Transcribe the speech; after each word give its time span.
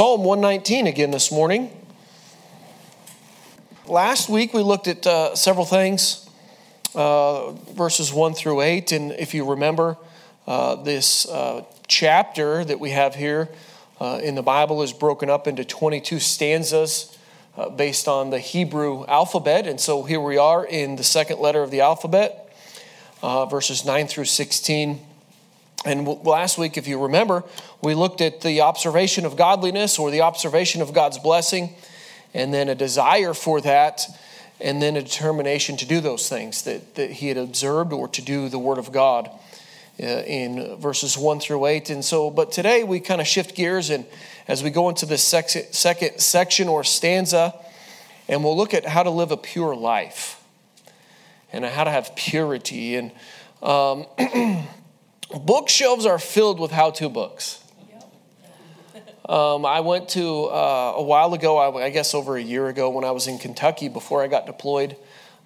Psalm 0.00 0.24
119 0.24 0.86
again 0.86 1.10
this 1.10 1.30
morning. 1.30 1.70
Last 3.86 4.30
week 4.30 4.54
we 4.54 4.62
looked 4.62 4.88
at 4.88 5.06
uh, 5.06 5.36
several 5.36 5.66
things, 5.66 6.26
uh, 6.94 7.50
verses 7.50 8.10
1 8.10 8.32
through 8.32 8.62
8. 8.62 8.92
And 8.92 9.12
if 9.12 9.34
you 9.34 9.44
remember, 9.44 9.98
uh, 10.46 10.76
this 10.76 11.28
uh, 11.28 11.66
chapter 11.86 12.64
that 12.64 12.80
we 12.80 12.92
have 12.92 13.14
here 13.14 13.50
uh, 14.00 14.20
in 14.22 14.36
the 14.36 14.42
Bible 14.42 14.80
is 14.80 14.94
broken 14.94 15.28
up 15.28 15.46
into 15.46 15.66
22 15.66 16.18
stanzas 16.18 17.14
uh, 17.58 17.68
based 17.68 18.08
on 18.08 18.30
the 18.30 18.38
Hebrew 18.38 19.04
alphabet. 19.04 19.66
And 19.66 19.78
so 19.78 20.04
here 20.04 20.22
we 20.22 20.38
are 20.38 20.64
in 20.64 20.96
the 20.96 21.04
second 21.04 21.40
letter 21.40 21.62
of 21.62 21.70
the 21.70 21.82
alphabet, 21.82 22.50
verses 23.20 23.84
9 23.84 24.06
through 24.06 24.24
16. 24.24 25.09
And 25.84 26.06
last 26.06 26.58
week, 26.58 26.76
if 26.76 26.86
you 26.86 27.02
remember, 27.02 27.42
we 27.80 27.94
looked 27.94 28.20
at 28.20 28.42
the 28.42 28.60
observation 28.60 29.24
of 29.24 29.36
godliness 29.36 29.98
or 29.98 30.10
the 30.10 30.20
observation 30.20 30.82
of 30.82 30.92
God's 30.92 31.18
blessing, 31.18 31.74
and 32.34 32.52
then 32.52 32.68
a 32.68 32.74
desire 32.74 33.32
for 33.32 33.62
that, 33.62 34.06
and 34.60 34.82
then 34.82 34.96
a 34.96 35.02
determination 35.02 35.78
to 35.78 35.86
do 35.86 36.00
those 36.00 36.28
things 36.28 36.62
that, 36.62 36.96
that 36.96 37.10
he 37.10 37.28
had 37.28 37.38
observed 37.38 37.94
or 37.94 38.08
to 38.08 38.20
do 38.20 38.50
the 38.50 38.58
Word 38.58 38.76
of 38.76 38.92
God 38.92 39.30
uh, 40.02 40.06
in 40.06 40.76
verses 40.76 41.16
1 41.16 41.40
through 41.40 41.64
8. 41.64 41.88
And 41.88 42.04
so, 42.04 42.30
but 42.30 42.52
today 42.52 42.84
we 42.84 43.00
kind 43.00 43.20
of 43.22 43.26
shift 43.26 43.54
gears, 43.54 43.88
and 43.88 44.04
as 44.46 44.62
we 44.62 44.68
go 44.68 44.90
into 44.90 45.06
the 45.06 45.16
second 45.16 46.20
section 46.20 46.68
or 46.68 46.84
stanza, 46.84 47.54
and 48.28 48.44
we'll 48.44 48.56
look 48.56 48.74
at 48.74 48.84
how 48.84 49.02
to 49.02 49.10
live 49.10 49.30
a 49.30 49.36
pure 49.36 49.74
life 49.74 50.42
and 51.52 51.64
how 51.64 51.84
to 51.84 51.90
have 51.90 52.14
purity. 52.16 52.96
And 52.96 53.12
um, 53.62 54.06
bookshelves 55.38 56.06
are 56.06 56.18
filled 56.18 56.58
with 56.58 56.70
how 56.70 56.90
to 56.92 57.08
books. 57.08 57.62
Um, 59.28 59.64
I 59.64 59.78
went 59.78 60.08
to 60.10 60.46
uh, 60.46 60.94
a 60.96 61.02
while 61.02 61.32
ago, 61.34 61.56
I, 61.56 61.84
I, 61.84 61.90
guess 61.90 62.14
over 62.14 62.36
a 62.36 62.42
year 62.42 62.66
ago, 62.66 62.90
when 62.90 63.04
I 63.04 63.12
was 63.12 63.28
in 63.28 63.38
Kentucky 63.38 63.88
before 63.88 64.24
I 64.24 64.26
got 64.26 64.44
deployed. 64.44 64.96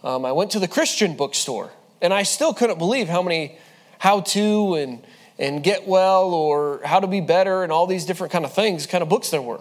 Um, 0.02 0.24
I 0.24 0.32
went 0.32 0.52
to 0.52 0.58
the 0.58 0.68
Christian 0.68 1.16
bookstore, 1.16 1.70
and 2.00 2.14
I 2.14 2.22
still 2.22 2.54
couldn't 2.54 2.78
believe 2.78 3.08
how 3.08 3.20
many 3.20 3.58
how 3.98 4.20
to 4.20 4.74
and 4.76 5.04
and 5.38 5.62
get 5.62 5.86
well 5.86 6.32
or 6.32 6.80
how 6.82 7.00
to 7.00 7.06
be 7.06 7.20
better 7.20 7.62
and 7.62 7.70
all 7.70 7.86
these 7.86 8.06
different 8.06 8.32
kind 8.32 8.46
of 8.46 8.54
things, 8.54 8.86
kind 8.86 9.02
of 9.02 9.10
books 9.10 9.28
there 9.28 9.42
were. 9.42 9.60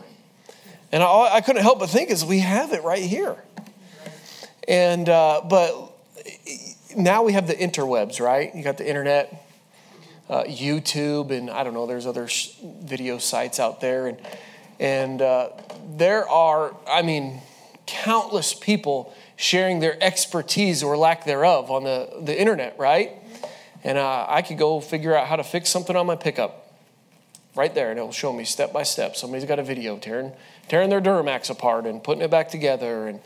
And 0.93 1.03
I, 1.03 1.35
I 1.35 1.41
couldn't 1.41 1.63
help 1.63 1.79
but 1.79 1.89
think 1.89 2.09
is 2.09 2.23
we 2.23 2.39
have 2.39 2.71
it 2.71 2.83
right 2.83 3.03
here. 3.03 3.35
And 4.69 5.09
uh, 5.09 5.41
but 5.49 5.91
now 6.95 7.23
we 7.23 7.33
have 7.33 7.47
the 7.47 7.55
interwebs, 7.55 8.21
right? 8.21 8.55
You 8.55 8.63
got 8.63 8.77
the 8.77 8.87
internet 8.87 9.45
uh, 10.33 10.45
YouTube, 10.45 11.29
and 11.29 11.47
I 11.51 11.63
don't 11.63 11.75
know, 11.75 11.85
there's 11.85 12.07
other 12.07 12.27
sh- 12.27 12.55
video 12.63 13.19
sites 13.19 13.59
out 13.59 13.81
there. 13.81 14.07
And, 14.07 14.17
and 14.79 15.21
uh, 15.21 15.49
there 15.95 16.27
are, 16.27 16.75
I 16.87 17.03
mean, 17.03 17.39
countless 17.85 18.51
people 18.55 19.13
sharing 19.35 19.79
their 19.79 19.95
expertise 20.01 20.81
or 20.81 20.97
lack 20.97 21.25
thereof 21.25 21.69
on 21.69 21.83
the, 21.83 22.09
the 22.23 22.39
internet, 22.39 22.79
right? 22.79 23.11
And 23.83 23.99
uh, 23.99 24.25
I 24.27 24.41
could 24.41 24.57
go 24.57 24.79
figure 24.79 25.15
out 25.15 25.27
how 25.27 25.35
to 25.35 25.43
fix 25.43 25.69
something 25.69 25.95
on 25.95 26.07
my 26.07 26.15
pickup 26.15 26.73
right 27.55 27.75
there, 27.75 27.91
and 27.91 27.99
it'll 27.99 28.11
show 28.11 28.33
me 28.33 28.43
step 28.43 28.73
by 28.73 28.81
step. 28.81 29.15
Somebody's 29.15 29.45
got 29.45 29.59
a 29.59 29.63
video 29.63 29.99
tearing, 29.99 30.31
tearing 30.67 30.89
their 30.89 31.01
Duramax 31.01 31.51
apart 31.51 31.85
and 31.85 32.03
putting 32.03 32.23
it 32.23 32.31
back 32.31 32.49
together 32.49 33.07
and, 33.07 33.19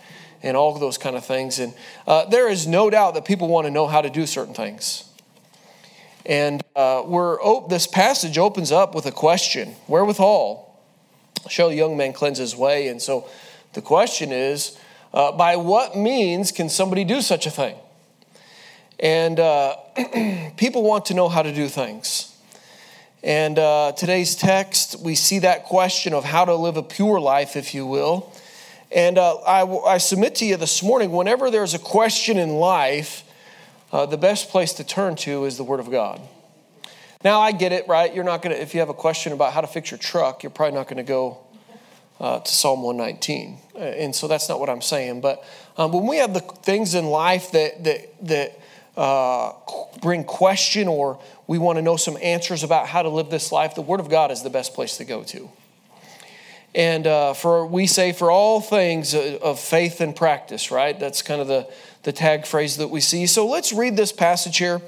and 0.44 0.58
all 0.58 0.78
those 0.78 0.98
kind 0.98 1.16
of 1.16 1.26
things. 1.26 1.60
And 1.60 1.74
uh, 2.06 2.26
there 2.26 2.50
is 2.50 2.68
no 2.68 2.90
doubt 2.90 3.14
that 3.14 3.24
people 3.24 3.48
want 3.48 3.66
to 3.66 3.72
know 3.72 3.88
how 3.88 4.02
to 4.02 4.10
do 4.10 4.26
certain 4.26 4.54
things. 4.54 5.06
And 6.28 6.62
uh, 6.76 7.04
we're, 7.06 7.42
oh, 7.42 7.68
this 7.70 7.88
passage 7.88 8.38
opens 8.38 8.72
up 8.72 8.94
with 8.94 9.06
a 9.06 9.12
question 9.12 9.76
Wherewithal 9.88 10.66
shall 11.50 11.70
a 11.70 11.74
young 11.74 11.96
man 11.96 12.14
cleanse 12.14 12.38
his 12.38 12.56
way? 12.56 12.90
And 12.90 13.02
so 13.02 13.30
the 13.74 13.82
question 13.82 14.32
is 14.32 14.78
uh, 15.14 15.32
by 15.32 15.56
what 15.56 15.96
means 15.96 16.52
can 16.52 16.70
somebody 16.70 17.06
do 17.06 17.22
such 17.22 17.46
a 17.46 17.52
thing? 17.52 17.76
And 19.00 19.40
uh, 19.40 19.78
people 20.58 20.84
want 20.84 21.06
to 21.06 21.14
know 21.14 21.30
how 21.30 21.44
to 21.44 21.54
do 21.54 21.70
things. 21.70 22.36
And 23.24 23.58
uh, 23.58 23.94
today's 23.94 24.36
text, 24.36 25.00
we 25.00 25.16
see 25.16 25.40
that 25.40 25.64
question 25.64 26.14
of 26.14 26.24
how 26.24 26.46
to 26.46 26.56
live 26.56 26.78
a 26.78 26.84
pure 26.84 27.20
life, 27.20 27.56
if 27.56 27.74
you 27.74 27.86
will. 27.86 28.32
And 28.92 29.18
uh, 29.18 29.38
I, 29.38 29.94
I 29.94 29.98
submit 29.98 30.36
to 30.36 30.46
you 30.46 30.58
this 30.58 30.82
morning 30.84 31.12
whenever 31.12 31.50
there's 31.52 31.74
a 31.74 31.80
question 31.80 32.38
in 32.38 32.56
life, 32.56 33.24
uh, 33.98 34.06
the 34.06 34.18
best 34.18 34.50
place 34.50 34.74
to 34.74 34.84
turn 34.84 35.16
to 35.16 35.46
is 35.46 35.58
the 35.58 35.64
Word 35.64 35.80
of 35.80 35.90
God. 35.90 36.22
Now, 37.24 37.42
I 37.42 37.52
get 37.52 37.72
it, 37.72 37.88
right? 37.88 38.14
You're 38.14 38.24
not 38.24 38.44
going 38.44 38.56
to, 38.56 38.62
if 38.62 38.76
you 38.76 38.80
have 38.80 38.90
a 38.90 38.94
question 38.94 39.34
about 39.34 39.54
how 39.54 39.62
to 39.62 39.66
fix 39.66 39.90
your 39.90 39.98
truck, 39.98 40.44
you're 40.44 40.52
probably 40.52 40.76
not 40.76 40.88
going 40.88 40.98
to 40.98 41.04
go 41.04 41.40
uh, 42.20 42.40
to 42.42 42.52
Psalm 42.52 42.84
119. 42.84 43.58
Uh, 43.74 43.80
and 43.80 44.16
so 44.16 44.28
that's 44.28 44.50
not 44.50 44.60
what 44.60 44.70
I'm 44.70 44.84
saying. 44.84 45.22
But 45.22 45.44
um, 45.78 45.92
when 45.92 46.06
we 46.06 46.18
have 46.18 46.36
the 46.36 46.42
things 46.42 46.94
in 46.94 47.08
life 47.08 47.52
that, 47.54 47.84
that, 47.86 48.28
that 48.28 48.60
uh, 48.96 49.54
bring 50.00 50.26
question 50.26 50.88
or 50.88 51.20
we 51.48 51.58
want 51.58 51.78
to 51.78 51.82
know 51.82 51.98
some 51.98 52.20
answers 52.22 52.62
about 52.62 52.86
how 52.86 53.02
to 53.02 53.10
live 53.10 53.32
this 53.32 53.52
life, 53.52 53.74
the 53.74 53.82
Word 53.82 54.00
of 54.00 54.12
God 54.12 54.30
is 54.30 54.44
the 54.44 54.52
best 54.52 54.76
place 54.76 54.98
to 54.98 55.06
go 55.06 55.24
to. 55.24 55.50
And 56.76 57.08
uh, 57.08 57.34
for 57.34 57.66
we 57.66 57.88
say 57.88 58.14
for 58.14 58.30
all 58.30 58.62
things 58.62 59.16
uh, 59.16 59.40
of 59.42 59.60
faith 59.60 60.02
and 60.02 60.16
practice, 60.16 60.70
right? 60.70 61.00
That's 61.00 61.24
kind 61.24 61.42
of 61.42 61.48
the, 61.48 61.68
the 62.04 62.12
tag 62.12 62.46
phrase 62.46 62.78
that 62.78 62.90
we 62.90 63.02
see. 63.02 63.28
So 63.28 63.46
let's 63.48 63.74
read 63.74 63.98
this 63.98 64.12
passage 64.12 64.58
here 64.58 64.82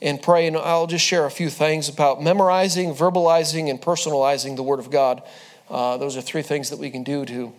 and 0.00 0.20
pray. 0.20 0.46
And 0.46 0.56
I'll 0.56 0.86
just 0.86 1.04
share 1.04 1.26
a 1.26 1.30
few 1.30 1.50
things 1.50 1.88
about 1.88 2.22
memorizing, 2.22 2.94
verbalizing, 2.94 3.70
and 3.70 3.80
personalizing 3.80 4.56
the 4.56 4.62
Word 4.62 4.78
of 4.78 4.90
God. 4.90 5.22
Uh, 5.68 5.96
those 5.96 6.16
are 6.16 6.22
three 6.22 6.42
things 6.42 6.70
that 6.70 6.78
we 6.78 6.90
can 6.90 7.02
do 7.02 7.24
to, 7.24 7.52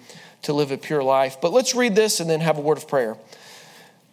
to 0.43 0.53
live 0.53 0.71
a 0.71 0.77
pure 0.77 1.03
life. 1.03 1.37
But 1.41 1.51
let's 1.51 1.75
read 1.75 1.95
this 1.95 2.19
and 2.19 2.29
then 2.29 2.39
have 2.41 2.57
a 2.57 2.61
word 2.61 2.77
of 2.77 2.87
prayer. 2.87 3.17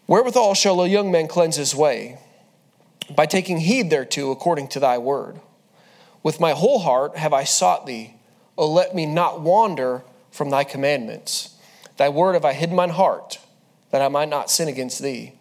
Wherewithal 0.06 0.54
shall 0.54 0.80
a 0.80 0.88
young 0.88 1.12
man 1.12 1.28
cleanse 1.28 1.56
his 1.56 1.74
way? 1.74 2.18
By 3.14 3.26
taking 3.26 3.58
heed 3.58 3.90
thereto 3.90 4.30
according 4.30 4.68
to 4.68 4.80
thy 4.80 4.98
word. 4.98 5.40
With 6.22 6.40
my 6.40 6.52
whole 6.52 6.78
heart 6.78 7.16
have 7.16 7.32
I 7.32 7.44
sought 7.44 7.86
thee. 7.86 8.14
O 8.56 8.68
let 8.70 8.94
me 8.94 9.06
not 9.06 9.40
wander 9.40 10.02
from 10.30 10.50
thy 10.50 10.64
commandments. 10.64 11.56
Thy 11.96 12.08
word 12.08 12.34
have 12.34 12.44
I 12.44 12.52
hid 12.52 12.72
mine 12.72 12.90
heart 12.90 13.38
that 13.92 14.02
I 14.02 14.08
might 14.08 14.28
not 14.28 14.50
sin 14.50 14.66
against 14.66 15.00
thee. 15.00 15.34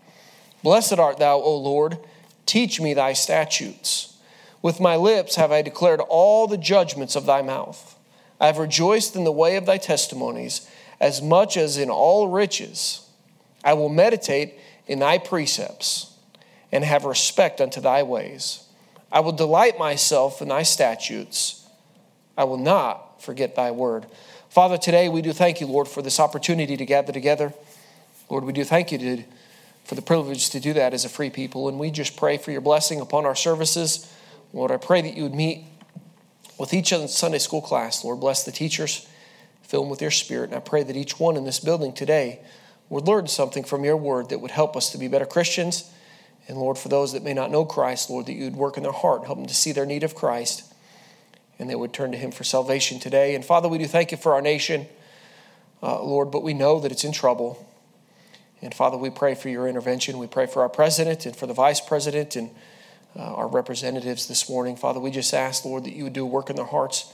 Blessed 0.61 0.99
art 0.99 1.17
thou, 1.17 1.39
O 1.39 1.57
Lord, 1.57 1.97
teach 2.45 2.79
me 2.79 2.93
thy 2.93 3.13
statutes. 3.13 4.15
With 4.61 4.79
my 4.79 4.95
lips 4.95 5.35
have 5.37 5.51
I 5.51 5.63
declared 5.63 6.01
all 6.01 6.45
the 6.45 6.57
judgments 6.57 7.15
of 7.15 7.25
thy 7.25 7.41
mouth. 7.41 7.97
I 8.39 8.45
have 8.45 8.59
rejoiced 8.59 9.15
in 9.15 9.23
the 9.23 9.31
way 9.31 9.55
of 9.55 9.65
thy 9.65 9.77
testimonies 9.77 10.69
as 10.99 11.21
much 11.21 11.57
as 11.57 11.77
in 11.77 11.89
all 11.89 12.27
riches. 12.27 13.07
I 13.63 13.73
will 13.73 13.89
meditate 13.89 14.59
in 14.85 14.99
thy 14.99 15.17
precepts 15.17 16.13
and 16.71 16.83
have 16.83 17.05
respect 17.05 17.59
unto 17.59 17.81
thy 17.81 18.03
ways. 18.03 18.65
I 19.11 19.21
will 19.21 19.31
delight 19.31 19.79
myself 19.79 20.41
in 20.41 20.49
thy 20.49 20.63
statutes. 20.63 21.67
I 22.37 22.43
will 22.43 22.57
not 22.57 23.21
forget 23.21 23.55
thy 23.55 23.71
word. 23.71 24.05
Father, 24.49 24.77
today 24.77 25.09
we 25.09 25.21
do 25.21 25.33
thank 25.33 25.61
you, 25.61 25.67
Lord, 25.67 25.87
for 25.87 26.01
this 26.01 26.19
opportunity 26.19 26.77
to 26.77 26.85
gather 26.85 27.13
together. 27.13 27.53
Lord, 28.31 28.45
we 28.45 28.53
do 28.53 28.63
thank 28.63 28.93
you 28.93 28.97
to, 28.97 29.23
for 29.83 29.95
the 29.95 30.01
privilege 30.01 30.51
to 30.51 30.61
do 30.61 30.71
that 30.71 30.93
as 30.93 31.03
a 31.03 31.09
free 31.09 31.29
people. 31.29 31.67
And 31.67 31.77
we 31.77 31.91
just 31.91 32.15
pray 32.15 32.37
for 32.37 32.51
your 32.51 32.61
blessing 32.61 33.01
upon 33.01 33.25
our 33.25 33.35
services. 33.35 34.09
Lord, 34.53 34.71
I 34.71 34.77
pray 34.77 35.01
that 35.01 35.17
you 35.17 35.23
would 35.23 35.35
meet 35.35 35.65
with 36.57 36.73
each 36.73 36.93
Sunday 37.09 37.39
school 37.39 37.61
class. 37.61 38.05
Lord, 38.05 38.21
bless 38.21 38.45
the 38.45 38.53
teachers, 38.53 39.05
fill 39.63 39.81
them 39.81 39.89
with 39.89 40.01
your 40.01 40.11
spirit. 40.11 40.51
And 40.51 40.55
I 40.55 40.61
pray 40.61 40.81
that 40.81 40.95
each 40.95 41.19
one 41.19 41.35
in 41.35 41.43
this 41.43 41.59
building 41.59 41.91
today 41.91 42.39
would 42.87 43.05
learn 43.05 43.27
something 43.27 43.65
from 43.65 43.83
your 43.83 43.97
word 43.97 44.29
that 44.29 44.39
would 44.39 44.51
help 44.51 44.77
us 44.77 44.91
to 44.93 44.97
be 44.97 45.09
better 45.09 45.25
Christians. 45.25 45.91
And 46.47 46.57
Lord, 46.57 46.77
for 46.77 46.87
those 46.87 47.11
that 47.11 47.23
may 47.23 47.33
not 47.33 47.51
know 47.51 47.65
Christ, 47.65 48.09
Lord, 48.09 48.27
that 48.27 48.33
you 48.33 48.45
would 48.45 48.55
work 48.55 48.77
in 48.77 48.83
their 48.83 48.93
heart, 48.93 49.25
help 49.25 49.39
them 49.39 49.47
to 49.47 49.53
see 49.53 49.73
their 49.73 49.85
need 49.85 50.03
of 50.03 50.15
Christ, 50.15 50.73
and 51.59 51.69
they 51.69 51.75
would 51.75 51.91
turn 51.91 52.13
to 52.13 52.17
him 52.17 52.31
for 52.31 52.45
salvation 52.45 52.97
today. 52.97 53.35
And 53.35 53.43
Father, 53.43 53.67
we 53.67 53.77
do 53.77 53.87
thank 53.87 54.09
you 54.09 54.17
for 54.17 54.33
our 54.33 54.41
nation, 54.41 54.87
uh, 55.83 56.01
Lord, 56.01 56.31
but 56.31 56.43
we 56.43 56.53
know 56.53 56.79
that 56.79 56.93
it's 56.93 57.03
in 57.03 57.11
trouble. 57.11 57.67
And 58.61 58.73
Father, 58.73 58.97
we 58.97 59.09
pray 59.09 59.33
for 59.33 59.49
your 59.49 59.67
intervention. 59.67 60.19
We 60.19 60.27
pray 60.27 60.45
for 60.45 60.61
our 60.61 60.69
president 60.69 61.25
and 61.25 61.35
for 61.35 61.47
the 61.47 61.53
vice 61.53 61.81
president 61.81 62.35
and 62.35 62.51
uh, 63.15 63.21
our 63.23 63.47
representatives 63.47 64.27
this 64.27 64.49
morning. 64.49 64.75
Father, 64.75 64.99
we 64.99 65.11
just 65.11 65.33
ask, 65.33 65.65
Lord, 65.65 65.83
that 65.85 65.93
you 65.93 66.03
would 66.03 66.13
do 66.13 66.25
work 66.25 66.49
in 66.49 66.55
their 66.55 66.65
hearts. 66.65 67.11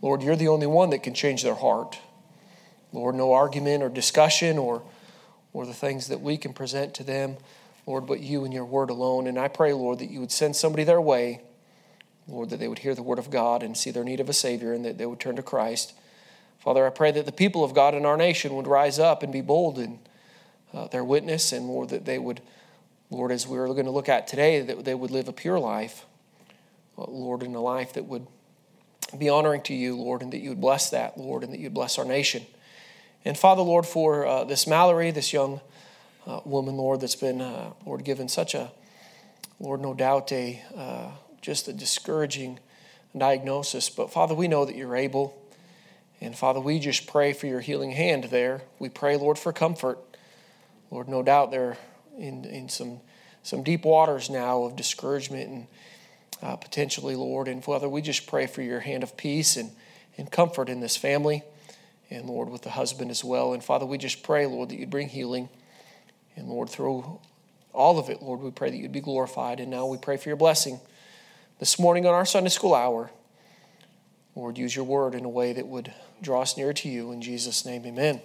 Lord, 0.00 0.22
you're 0.22 0.36
the 0.36 0.48
only 0.48 0.66
one 0.66 0.90
that 0.90 1.02
can 1.02 1.14
change 1.14 1.42
their 1.42 1.54
heart. 1.54 1.98
Lord, 2.92 3.14
no 3.14 3.32
argument 3.32 3.82
or 3.82 3.90
discussion 3.90 4.56
or, 4.56 4.82
or 5.52 5.66
the 5.66 5.74
things 5.74 6.08
that 6.08 6.20
we 6.20 6.38
can 6.38 6.54
present 6.54 6.94
to 6.94 7.04
them, 7.04 7.36
Lord, 7.86 8.06
but 8.06 8.20
you 8.20 8.44
and 8.44 8.54
your 8.54 8.64
word 8.64 8.88
alone. 8.88 9.26
And 9.26 9.38
I 9.38 9.48
pray, 9.48 9.74
Lord, 9.74 9.98
that 9.98 10.10
you 10.10 10.20
would 10.20 10.32
send 10.32 10.56
somebody 10.56 10.84
their 10.84 11.00
way, 11.00 11.42
Lord, 12.26 12.48
that 12.50 12.60
they 12.60 12.68
would 12.68 12.78
hear 12.78 12.94
the 12.94 13.02
word 13.02 13.18
of 13.18 13.30
God 13.30 13.62
and 13.62 13.76
see 13.76 13.90
their 13.90 14.04
need 14.04 14.20
of 14.20 14.28
a 14.30 14.32
Savior 14.34 14.72
and 14.72 14.84
that 14.86 14.96
they 14.96 15.06
would 15.06 15.20
turn 15.20 15.36
to 15.36 15.42
Christ. 15.42 15.92
Father, 16.58 16.86
I 16.86 16.90
pray 16.90 17.10
that 17.12 17.26
the 17.26 17.32
people 17.32 17.62
of 17.62 17.74
God 17.74 17.94
in 17.94 18.06
our 18.06 18.16
nation 18.16 18.54
would 18.56 18.66
rise 18.66 18.98
up 18.98 19.22
and 19.22 19.32
be 19.32 19.42
bold 19.42 19.78
and 19.78 19.98
uh, 20.74 20.88
their 20.88 21.04
witness, 21.04 21.52
and 21.52 21.66
Lord, 21.66 21.88
that 21.90 22.04
they 22.04 22.18
would, 22.18 22.40
Lord, 23.10 23.32
as 23.32 23.46
we're 23.46 23.66
going 23.68 23.86
to 23.86 23.90
look 23.90 24.08
at 24.08 24.26
today, 24.26 24.60
that 24.60 24.84
they 24.84 24.94
would 24.94 25.10
live 25.10 25.28
a 25.28 25.32
pure 25.32 25.58
life, 25.58 26.04
uh, 26.96 27.04
Lord, 27.08 27.42
in 27.42 27.54
a 27.54 27.60
life 27.60 27.94
that 27.94 28.04
would 28.04 28.26
be 29.16 29.28
honoring 29.28 29.62
to 29.62 29.74
you, 29.74 29.96
Lord, 29.96 30.22
and 30.22 30.32
that 30.32 30.38
you 30.38 30.50
would 30.50 30.60
bless 30.60 30.90
that, 30.90 31.16
Lord, 31.16 31.42
and 31.42 31.52
that 31.52 31.60
you'd 31.60 31.74
bless 31.74 31.98
our 31.98 32.04
nation. 32.04 32.44
And 33.24 33.36
Father, 33.36 33.62
Lord, 33.62 33.86
for 33.86 34.26
uh, 34.26 34.44
this 34.44 34.66
Mallory, 34.66 35.10
this 35.10 35.32
young 35.32 35.60
uh, 36.26 36.40
woman, 36.44 36.76
Lord, 36.76 37.00
that's 37.00 37.16
been, 37.16 37.40
uh, 37.40 37.72
Lord, 37.86 38.04
given 38.04 38.28
such 38.28 38.54
a, 38.54 38.70
Lord, 39.58 39.80
no 39.80 39.94
doubt, 39.94 40.30
a 40.32 40.62
uh, 40.76 41.10
just 41.40 41.68
a 41.68 41.72
discouraging 41.72 42.58
diagnosis. 43.16 43.88
But 43.88 44.12
Father, 44.12 44.34
we 44.34 44.48
know 44.48 44.64
that 44.64 44.76
you're 44.76 44.96
able. 44.96 45.40
And 46.20 46.36
Father, 46.36 46.60
we 46.60 46.78
just 46.78 47.06
pray 47.06 47.32
for 47.32 47.46
your 47.46 47.60
healing 47.60 47.92
hand 47.92 48.24
there. 48.24 48.62
We 48.78 48.88
pray, 48.88 49.16
Lord, 49.16 49.38
for 49.38 49.52
comfort. 49.52 49.98
Lord, 50.90 51.08
no 51.08 51.22
doubt 51.22 51.50
they're 51.50 51.76
in, 52.18 52.44
in 52.44 52.68
some, 52.68 53.00
some 53.42 53.62
deep 53.62 53.84
waters 53.84 54.30
now 54.30 54.64
of 54.64 54.76
discouragement 54.76 55.48
and 55.48 55.66
uh, 56.42 56.56
potentially, 56.56 57.16
Lord. 57.16 57.48
And 57.48 57.62
Father, 57.62 57.88
we 57.88 58.00
just 58.00 58.26
pray 58.26 58.46
for 58.46 58.62
your 58.62 58.80
hand 58.80 59.02
of 59.02 59.16
peace 59.16 59.56
and, 59.56 59.70
and 60.16 60.30
comfort 60.30 60.68
in 60.68 60.80
this 60.80 60.96
family. 60.96 61.42
And 62.10 62.26
Lord, 62.26 62.48
with 62.48 62.62
the 62.62 62.70
husband 62.70 63.10
as 63.10 63.22
well. 63.22 63.52
And 63.52 63.62
Father, 63.62 63.84
we 63.84 63.98
just 63.98 64.22
pray, 64.22 64.46
Lord, 64.46 64.70
that 64.70 64.78
you'd 64.78 64.90
bring 64.90 65.08
healing. 65.08 65.48
And 66.36 66.48
Lord, 66.48 66.70
through 66.70 67.20
all 67.74 67.98
of 67.98 68.08
it, 68.08 68.22
Lord, 68.22 68.40
we 68.40 68.50
pray 68.50 68.70
that 68.70 68.76
you'd 68.76 68.92
be 68.92 69.00
glorified. 69.00 69.60
And 69.60 69.70
now 69.70 69.86
we 69.86 69.98
pray 69.98 70.16
for 70.16 70.28
your 70.28 70.36
blessing 70.36 70.80
this 71.58 71.78
morning 71.78 72.06
on 72.06 72.14
our 72.14 72.24
Sunday 72.24 72.50
school 72.50 72.74
hour. 72.74 73.10
Lord, 74.34 74.56
use 74.56 74.74
your 74.74 74.84
word 74.84 75.14
in 75.14 75.24
a 75.24 75.28
way 75.28 75.52
that 75.52 75.66
would 75.66 75.92
draw 76.22 76.42
us 76.42 76.56
near 76.56 76.72
to 76.72 76.88
you. 76.88 77.10
In 77.10 77.20
Jesus' 77.20 77.66
name, 77.66 77.84
amen. 77.84 78.20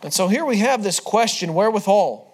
And 0.00 0.12
so 0.12 0.28
here 0.28 0.44
we 0.44 0.58
have 0.58 0.84
this 0.84 1.00
question 1.00 1.54
wherewithal? 1.54 2.24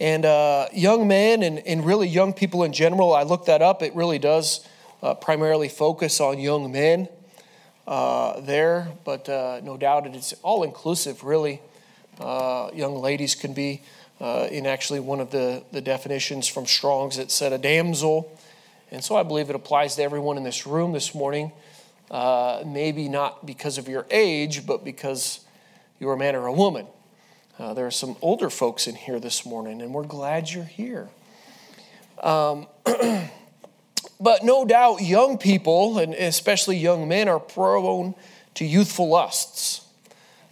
And 0.00 0.24
uh, 0.24 0.68
young 0.72 1.06
men 1.06 1.42
and, 1.42 1.58
and 1.58 1.84
really 1.84 2.08
young 2.08 2.32
people 2.32 2.64
in 2.64 2.72
general, 2.72 3.12
I 3.12 3.24
looked 3.24 3.46
that 3.46 3.60
up. 3.60 3.82
It 3.82 3.94
really 3.94 4.18
does 4.18 4.66
uh, 5.02 5.14
primarily 5.14 5.68
focus 5.68 6.18
on 6.18 6.38
young 6.38 6.72
men 6.72 7.08
uh, 7.86 8.40
there, 8.40 8.88
but 9.04 9.28
uh, 9.28 9.60
no 9.62 9.76
doubt 9.76 10.06
it's 10.06 10.32
all 10.42 10.62
inclusive, 10.62 11.24
really. 11.24 11.60
Uh, 12.18 12.70
young 12.72 12.96
ladies 12.96 13.34
can 13.34 13.52
be 13.52 13.82
uh, 14.18 14.48
in 14.50 14.66
actually 14.66 15.00
one 15.00 15.20
of 15.20 15.30
the, 15.30 15.62
the 15.72 15.82
definitions 15.82 16.48
from 16.48 16.64
Strong's, 16.64 17.18
that 17.18 17.30
said 17.30 17.52
a 17.52 17.58
damsel. 17.58 18.34
And 18.90 19.04
so 19.04 19.14
I 19.14 19.24
believe 19.24 19.50
it 19.50 19.56
applies 19.56 19.96
to 19.96 20.02
everyone 20.02 20.38
in 20.38 20.42
this 20.42 20.66
room 20.66 20.92
this 20.92 21.14
morning. 21.14 21.52
maybe 22.64 23.10
not 23.10 23.44
because 23.44 23.76
of 23.76 23.88
your 23.88 24.06
age, 24.10 24.66
but 24.66 24.86
because 24.86 25.40
you're 26.00 26.12
a 26.12 26.18
man 26.18 26.36
or 26.36 26.46
a 26.46 26.52
woman. 26.52 26.86
Uh, 27.58 27.74
there 27.74 27.86
are 27.86 27.90
some 27.90 28.16
older 28.22 28.50
folks 28.50 28.86
in 28.86 28.94
here 28.94 29.18
this 29.18 29.44
morning, 29.44 29.82
and 29.82 29.92
we're 29.92 30.04
glad 30.04 30.48
you're 30.50 30.62
here. 30.62 31.08
Um, 32.22 32.68
but 34.20 34.44
no 34.44 34.64
doubt, 34.64 35.02
young 35.02 35.38
people, 35.38 35.98
and 35.98 36.14
especially 36.14 36.76
young 36.76 37.08
men, 37.08 37.28
are 37.28 37.40
prone 37.40 38.14
to 38.54 38.64
youthful 38.64 39.08
lusts. 39.08 39.84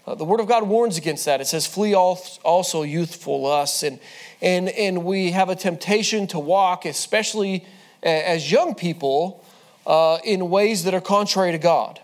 Uh, 0.07 0.15
the 0.15 0.25
Word 0.25 0.41
of 0.41 0.49
God 0.49 0.69
warns 0.69 0.99
against 0.99 1.25
that. 1.27 1.41
It 1.41 1.47
says, 1.47 1.67
Flee 1.67 1.95
also 1.95 2.83
youthful 2.83 3.43
lusts. 3.43 3.83
And, 3.83 4.01
and, 4.41 4.69
and 4.69 5.05
we 5.05 5.31
have 5.33 5.49
a 5.49 5.57
temptation 5.57 6.27
to 6.29 6.39
walk, 6.39 6.85
especially 6.85 7.65
as 8.03 8.51
young 8.51 8.75
people, 8.75 9.45
uh, 9.87 10.19
in 10.25 10.51
ways 10.51 10.85
that 10.85 10.95
are 10.95 11.01
contrary 11.01 11.53
to 11.53 11.59
God. 11.59 12.01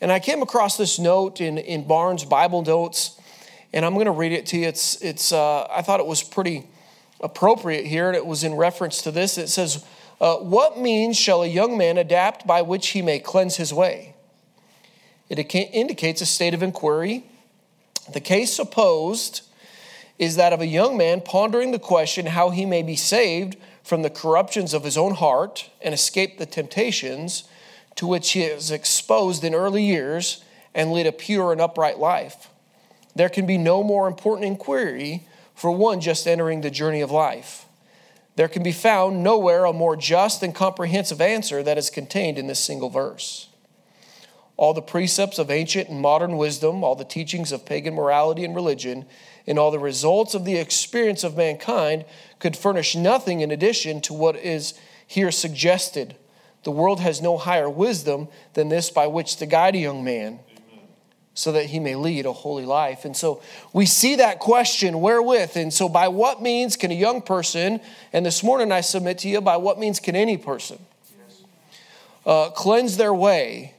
And 0.00 0.12
I 0.12 0.20
came 0.20 0.42
across 0.42 0.76
this 0.76 0.98
note 0.98 1.40
in, 1.40 1.58
in 1.58 1.86
Barnes 1.86 2.24
Bible 2.24 2.62
Notes 2.62 3.18
and 3.72 3.84
I'm 3.84 3.94
going 3.94 4.06
to 4.06 4.12
read 4.12 4.32
it 4.32 4.46
to 4.46 4.58
you. 4.58 4.66
It's, 4.66 5.00
it's, 5.02 5.32
uh, 5.32 5.66
I 5.70 5.82
thought 5.82 6.00
it 6.00 6.06
was 6.06 6.22
pretty 6.22 6.66
appropriate 7.20 7.86
here, 7.86 8.08
and 8.08 8.16
it 8.16 8.24
was 8.24 8.44
in 8.44 8.54
reference 8.54 9.02
to 9.02 9.10
this. 9.10 9.36
It 9.36 9.48
says, 9.48 9.84
uh, 10.20 10.36
What 10.36 10.78
means 10.78 11.16
shall 11.16 11.42
a 11.42 11.46
young 11.46 11.76
man 11.76 11.98
adapt 11.98 12.46
by 12.46 12.62
which 12.62 12.88
he 12.88 13.02
may 13.02 13.18
cleanse 13.18 13.56
his 13.56 13.72
way? 13.72 14.14
It 15.28 15.54
indicates 15.54 16.22
a 16.22 16.26
state 16.26 16.54
of 16.54 16.62
inquiry. 16.62 17.24
The 18.10 18.20
case 18.20 18.54
supposed 18.54 19.42
is 20.18 20.36
that 20.36 20.54
of 20.54 20.60
a 20.60 20.66
young 20.66 20.96
man 20.96 21.20
pondering 21.20 21.70
the 21.70 21.78
question 21.78 22.26
how 22.26 22.50
he 22.50 22.64
may 22.64 22.82
be 22.82 22.96
saved 22.96 23.56
from 23.84 24.02
the 24.02 24.10
corruptions 24.10 24.72
of 24.72 24.84
his 24.84 24.96
own 24.96 25.14
heart 25.14 25.68
and 25.82 25.92
escape 25.92 26.38
the 26.38 26.46
temptations 26.46 27.44
to 27.98 28.06
which 28.06 28.30
he 28.30 28.42
is 28.42 28.70
exposed 28.70 29.42
in 29.42 29.56
early 29.56 29.82
years 29.82 30.44
and 30.72 30.92
lead 30.92 31.04
a 31.04 31.10
pure 31.10 31.50
and 31.50 31.60
upright 31.60 31.98
life. 31.98 32.48
There 33.16 33.28
can 33.28 33.44
be 33.44 33.58
no 33.58 33.82
more 33.82 34.06
important 34.06 34.46
inquiry 34.46 35.26
for 35.56 35.72
one 35.72 36.00
just 36.00 36.28
entering 36.28 36.60
the 36.60 36.70
journey 36.70 37.00
of 37.00 37.10
life. 37.10 37.66
There 38.36 38.46
can 38.46 38.62
be 38.62 38.70
found 38.70 39.24
nowhere 39.24 39.64
a 39.64 39.72
more 39.72 39.96
just 39.96 40.44
and 40.44 40.54
comprehensive 40.54 41.20
answer 41.20 41.60
that 41.64 41.76
is 41.76 41.90
contained 41.90 42.38
in 42.38 42.46
this 42.46 42.60
single 42.60 42.88
verse. 42.88 43.48
All 44.56 44.72
the 44.72 44.80
precepts 44.80 45.40
of 45.40 45.50
ancient 45.50 45.88
and 45.88 46.00
modern 46.00 46.36
wisdom, 46.36 46.84
all 46.84 46.94
the 46.94 47.04
teachings 47.04 47.50
of 47.50 47.66
pagan 47.66 47.94
morality 47.94 48.44
and 48.44 48.54
religion, 48.54 49.06
and 49.44 49.58
all 49.58 49.72
the 49.72 49.80
results 49.80 50.34
of 50.34 50.44
the 50.44 50.56
experience 50.56 51.24
of 51.24 51.36
mankind 51.36 52.04
could 52.38 52.56
furnish 52.56 52.94
nothing 52.94 53.40
in 53.40 53.50
addition 53.50 54.00
to 54.02 54.14
what 54.14 54.36
is 54.36 54.74
here 55.04 55.32
suggested. 55.32 56.14
The 56.68 56.72
world 56.72 57.00
has 57.00 57.22
no 57.22 57.38
higher 57.38 57.70
wisdom 57.70 58.28
than 58.52 58.68
this 58.68 58.90
by 58.90 59.06
which 59.06 59.36
to 59.36 59.46
guide 59.46 59.74
a 59.74 59.78
young 59.78 60.04
man 60.04 60.38
so 61.32 61.52
that 61.52 61.64
he 61.64 61.80
may 61.80 61.94
lead 61.94 62.26
a 62.26 62.32
holy 62.34 62.66
life. 62.66 63.06
And 63.06 63.16
so 63.16 63.40
we 63.72 63.86
see 63.86 64.16
that 64.16 64.38
question, 64.38 65.00
wherewith? 65.00 65.56
And 65.56 65.72
so, 65.72 65.88
by 65.88 66.08
what 66.08 66.42
means 66.42 66.76
can 66.76 66.90
a 66.90 66.94
young 66.94 67.22
person, 67.22 67.80
and 68.12 68.26
this 68.26 68.42
morning 68.42 68.70
I 68.70 68.82
submit 68.82 69.16
to 69.20 69.30
you, 69.30 69.40
by 69.40 69.56
what 69.56 69.78
means 69.78 69.98
can 69.98 70.14
any 70.14 70.36
person 70.36 70.78
uh, 72.26 72.50
cleanse 72.50 72.98
their 72.98 73.14
way? 73.14 73.72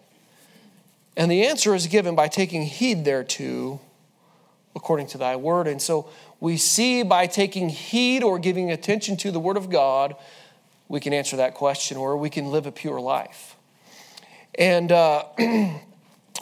And 1.15 1.29
the 1.29 1.45
answer 1.45 1.75
is 1.75 1.85
given 1.85 2.15
by 2.15 2.27
taking 2.27 2.63
heed 2.63 3.05
thereto 3.05 3.81
according 4.75 5.05
to 5.09 5.19
thy 5.19 5.35
word. 5.35 5.67
And 5.67 5.79
so 5.79 6.09
we 6.39 6.57
see 6.57 7.03
by 7.03 7.27
taking 7.27 7.69
heed 7.69 8.23
or 8.23 8.39
giving 8.39 8.71
attention 8.71 9.15
to 9.17 9.29
the 9.29 9.39
word 9.39 9.57
of 9.57 9.69
God, 9.69 10.15
we 10.89 10.99
can 10.99 11.13
answer 11.13 11.37
that 11.37 11.53
question 11.53 11.95
or 11.95 12.17
we 12.17 12.29
can 12.29 12.51
live 12.51 12.65
a 12.65 12.71
pure 12.71 12.99
life. 12.99 13.55
And 14.55 14.91
uh, 14.91 15.23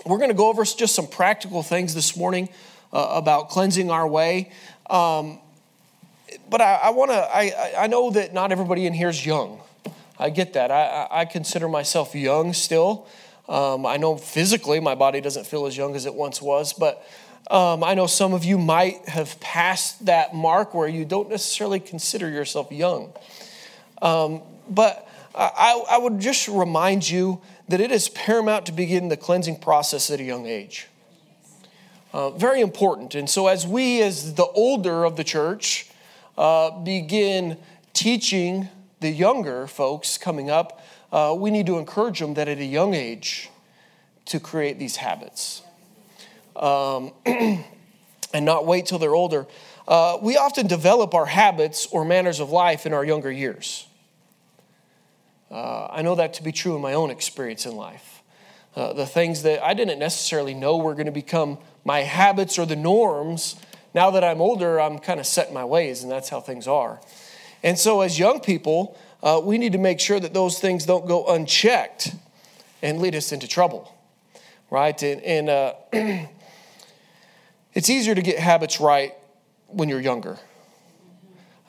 We're 0.08 0.18
going 0.18 0.30
to 0.30 0.36
go 0.36 0.48
over 0.48 0.64
just 0.64 0.96
some 0.96 1.08
practical 1.08 1.64
things 1.64 1.94
this 1.94 2.16
morning 2.16 2.48
uh, 2.94 3.10
about 3.12 3.50
cleansing 3.50 3.92
our 3.92 4.08
way. 4.08 4.52
Um, 4.90 5.40
but 6.50 6.62
I, 6.62 6.76
I 6.76 6.90
want 6.92 7.12
to, 7.12 7.18
I, 7.18 7.74
I 7.78 7.88
know 7.88 8.12
that 8.12 8.34
not 8.34 8.54
everybody 8.54 8.86
in 8.86 8.94
here 8.94 9.10
is 9.10 9.26
young. 9.26 9.60
I 10.18 10.30
get 10.30 10.54
that. 10.54 10.72
I, 10.72 11.08
I 11.12 11.26
consider 11.26 11.68
myself 11.68 12.16
young 12.16 12.54
still. 12.54 13.08
Um, 13.50 13.86
I 13.86 13.98
know 13.98 14.18
physically 14.18 14.80
my 14.80 14.96
body 14.96 15.20
doesn't 15.20 15.46
feel 15.46 15.66
as 15.66 15.76
young 15.76 15.96
as 15.96 16.06
it 16.06 16.14
once 16.14 16.42
was, 16.42 16.72
but 16.72 17.06
um, 17.52 17.84
I 17.84 17.94
know 17.94 18.08
some 18.08 18.34
of 18.34 18.46
you 18.46 18.58
might 18.58 19.10
have 19.10 19.40
passed 19.42 20.06
that 20.06 20.34
mark 20.34 20.74
where 20.74 20.88
you 20.88 21.04
don't 21.04 21.30
necessarily 21.30 21.80
consider 21.82 22.30
yourself 22.30 22.72
young. 22.72 23.14
Um, 24.02 24.42
but 24.70 25.08
I, 25.36 25.84
I 25.92 25.98
would 25.98 26.20
just 26.20 26.48
remind 26.48 27.10
you 27.10 27.42
that 27.70 27.80
it 27.80 27.92
is 27.92 28.10
paramount 28.10 28.66
to 28.68 28.72
begin 28.72 29.10
the 29.10 29.18
cleansing 29.18 29.60
process 29.60 30.10
at 30.10 30.20
a 30.20 30.24
young 30.24 30.46
age. 30.46 30.88
Uh, 32.14 32.32
very 32.32 32.62
important. 32.62 33.16
And 33.16 33.30
so, 33.30 33.48
as 33.48 33.68
we, 33.68 34.02
as 34.02 34.36
the 34.36 34.46
older 34.46 35.04
of 35.04 35.18
the 35.18 35.24
church, 35.24 35.90
uh, 36.38 36.72
begin 36.80 37.58
teaching 37.94 38.70
the 39.00 39.10
younger 39.10 39.68
folks 39.68 40.18
coming 40.18 40.50
up, 40.50 40.82
uh, 41.12 41.36
we 41.38 41.52
need 41.52 41.66
to 41.66 41.78
encourage 41.78 42.20
them 42.20 42.34
that 42.36 42.48
at 42.48 42.60
a 42.60 42.66
young 42.66 42.94
age 42.94 43.50
to 44.26 44.40
create 44.40 44.80
these 44.80 44.98
habits 44.98 45.62
um, 46.56 47.12
and 47.26 48.46
not 48.46 48.66
wait 48.66 48.86
till 48.86 49.00
they're 49.00 49.16
older. 49.16 49.48
Uh, 49.88 50.18
we 50.22 50.38
often 50.38 50.68
develop 50.68 51.14
our 51.14 51.26
habits 51.26 51.88
or 51.88 52.04
manners 52.04 52.40
of 52.40 52.50
life 52.50 52.86
in 52.86 52.94
our 52.94 53.06
younger 53.06 53.32
years. 53.32 53.87
Uh, 55.50 55.88
I 55.90 56.02
know 56.02 56.16
that 56.16 56.34
to 56.36 56.44
be 56.44 56.52
true 56.52 56.76
in 56.76 56.82
my 56.82 56.94
own 56.94 57.10
experience 57.10 57.66
in 57.66 57.76
life. 57.76 58.22
Uh, 58.76 58.94
the 58.94 59.06
things 59.06 59.44
that 59.44 59.64
I 59.64 59.74
didn't 59.74 59.98
necessarily 59.98 60.54
know 60.54 60.78
were 60.78 60.94
going 60.94 61.06
to 61.06 61.12
become 61.12 61.58
my 61.84 62.02
habits 62.02 62.60
or 62.60 62.66
the 62.66 62.76
norms. 62.76 63.56
Now 63.94 64.12
that 64.12 64.24
I'm 64.24 64.42
older, 64.42 64.80
I'm 64.80 65.00
kind 65.00 65.20
of 65.20 65.26
set 65.26 65.48
in 65.48 65.54
my 65.54 65.66
ways, 65.66 66.04
and 66.04 66.12
that's 66.12 66.30
how 66.30 66.42
things 66.42 66.68
are. 66.68 67.00
And 67.64 67.80
so, 67.80 68.02
as 68.02 68.20
young 68.20 68.40
people, 68.40 68.98
uh, 69.24 69.42
we 69.44 69.58
need 69.58 69.72
to 69.72 69.78
make 69.78 70.00
sure 70.00 70.20
that 70.20 70.34
those 70.34 70.60
things 70.60 70.86
don't 70.86 71.08
go 71.08 71.26
unchecked 71.26 72.14
and 72.82 73.00
lead 73.00 73.16
us 73.16 73.32
into 73.32 73.48
trouble, 73.48 73.92
right? 74.70 75.02
And, 75.02 75.22
and 75.22 75.50
uh, 75.50 75.74
it's 77.74 77.90
easier 77.90 78.14
to 78.14 78.22
get 78.22 78.38
habits 78.38 78.80
right 78.80 79.14
when 79.68 79.90
you're 79.90 80.02
younger. 80.02 80.38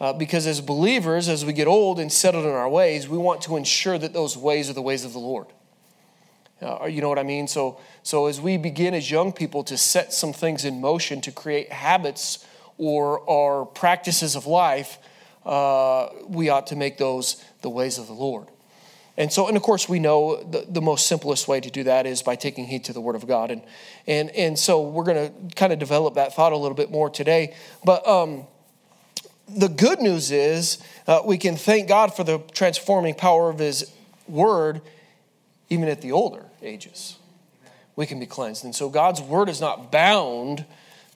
Uh, 0.00 0.12
because 0.12 0.46
as 0.46 0.60
believers, 0.60 1.28
as 1.28 1.44
we 1.44 1.52
get 1.52 1.66
old 1.66 1.98
and 1.98 2.12
settled 2.12 2.44
in 2.44 2.50
our 2.52 2.68
ways, 2.68 3.08
we 3.08 3.18
want 3.18 3.42
to 3.42 3.56
ensure 3.56 3.98
that 3.98 4.12
those 4.12 4.36
ways 4.36 4.70
are 4.70 4.72
the 4.72 4.82
ways 4.82 5.04
of 5.04 5.12
the 5.12 5.18
Lord. 5.18 5.46
Uh, 6.60 6.86
you 6.86 7.00
know 7.00 7.08
what 7.08 7.18
I 7.18 7.24
mean? 7.24 7.46
So, 7.48 7.80
so 8.02 8.26
as 8.26 8.40
we 8.40 8.56
begin 8.56 8.94
as 8.94 9.10
young 9.10 9.32
people 9.32 9.62
to 9.64 9.76
set 9.76 10.12
some 10.12 10.32
things 10.32 10.64
in 10.64 10.80
motion 10.80 11.20
to 11.22 11.32
create 11.32 11.72
habits 11.72 12.44
or, 12.78 13.18
or 13.20 13.66
practices 13.66 14.36
of 14.36 14.46
life, 14.46 14.98
uh, 15.44 16.08
we 16.26 16.48
ought 16.48 16.66
to 16.68 16.76
make 16.76 16.98
those 16.98 17.42
the 17.62 17.70
ways 17.70 17.98
of 17.98 18.06
the 18.06 18.12
Lord. 18.12 18.48
And 19.16 19.32
so, 19.32 19.48
and 19.48 19.56
of 19.56 19.64
course, 19.64 19.88
we 19.88 19.98
know 19.98 20.42
the, 20.44 20.64
the 20.68 20.80
most 20.80 21.08
simplest 21.08 21.48
way 21.48 21.60
to 21.60 21.70
do 21.70 21.84
that 21.84 22.06
is 22.06 22.22
by 22.22 22.36
taking 22.36 22.66
heed 22.66 22.84
to 22.84 22.92
the 22.92 23.00
Word 23.00 23.16
of 23.16 23.26
God. 23.26 23.50
And, 23.50 23.62
and, 24.06 24.30
and 24.30 24.56
so 24.56 24.80
we're 24.80 25.04
going 25.04 25.32
to 25.32 25.56
kind 25.56 25.72
of 25.72 25.80
develop 25.80 26.14
that 26.14 26.34
thought 26.34 26.52
a 26.52 26.56
little 26.56 26.76
bit 26.76 26.90
more 26.90 27.10
today. 27.10 27.56
But 27.84 28.06
um, 28.06 28.46
the 29.48 29.68
good 29.68 30.00
news 30.00 30.30
is 30.30 30.78
uh, 31.06 31.20
we 31.24 31.38
can 31.38 31.56
thank 31.56 31.88
God 31.88 32.14
for 32.14 32.24
the 32.24 32.38
transforming 32.52 33.14
power 33.14 33.50
of 33.50 33.58
His 33.58 33.90
Word 34.26 34.82
even 35.70 35.88
at 35.88 36.00
the 36.00 36.12
older 36.12 36.44
ages. 36.62 37.16
We 37.96 38.06
can 38.06 38.20
be 38.20 38.26
cleansed. 38.26 38.64
And 38.64 38.74
so 38.74 38.88
God's 38.88 39.20
Word 39.20 39.48
is 39.48 39.60
not 39.60 39.90
bound 39.90 40.64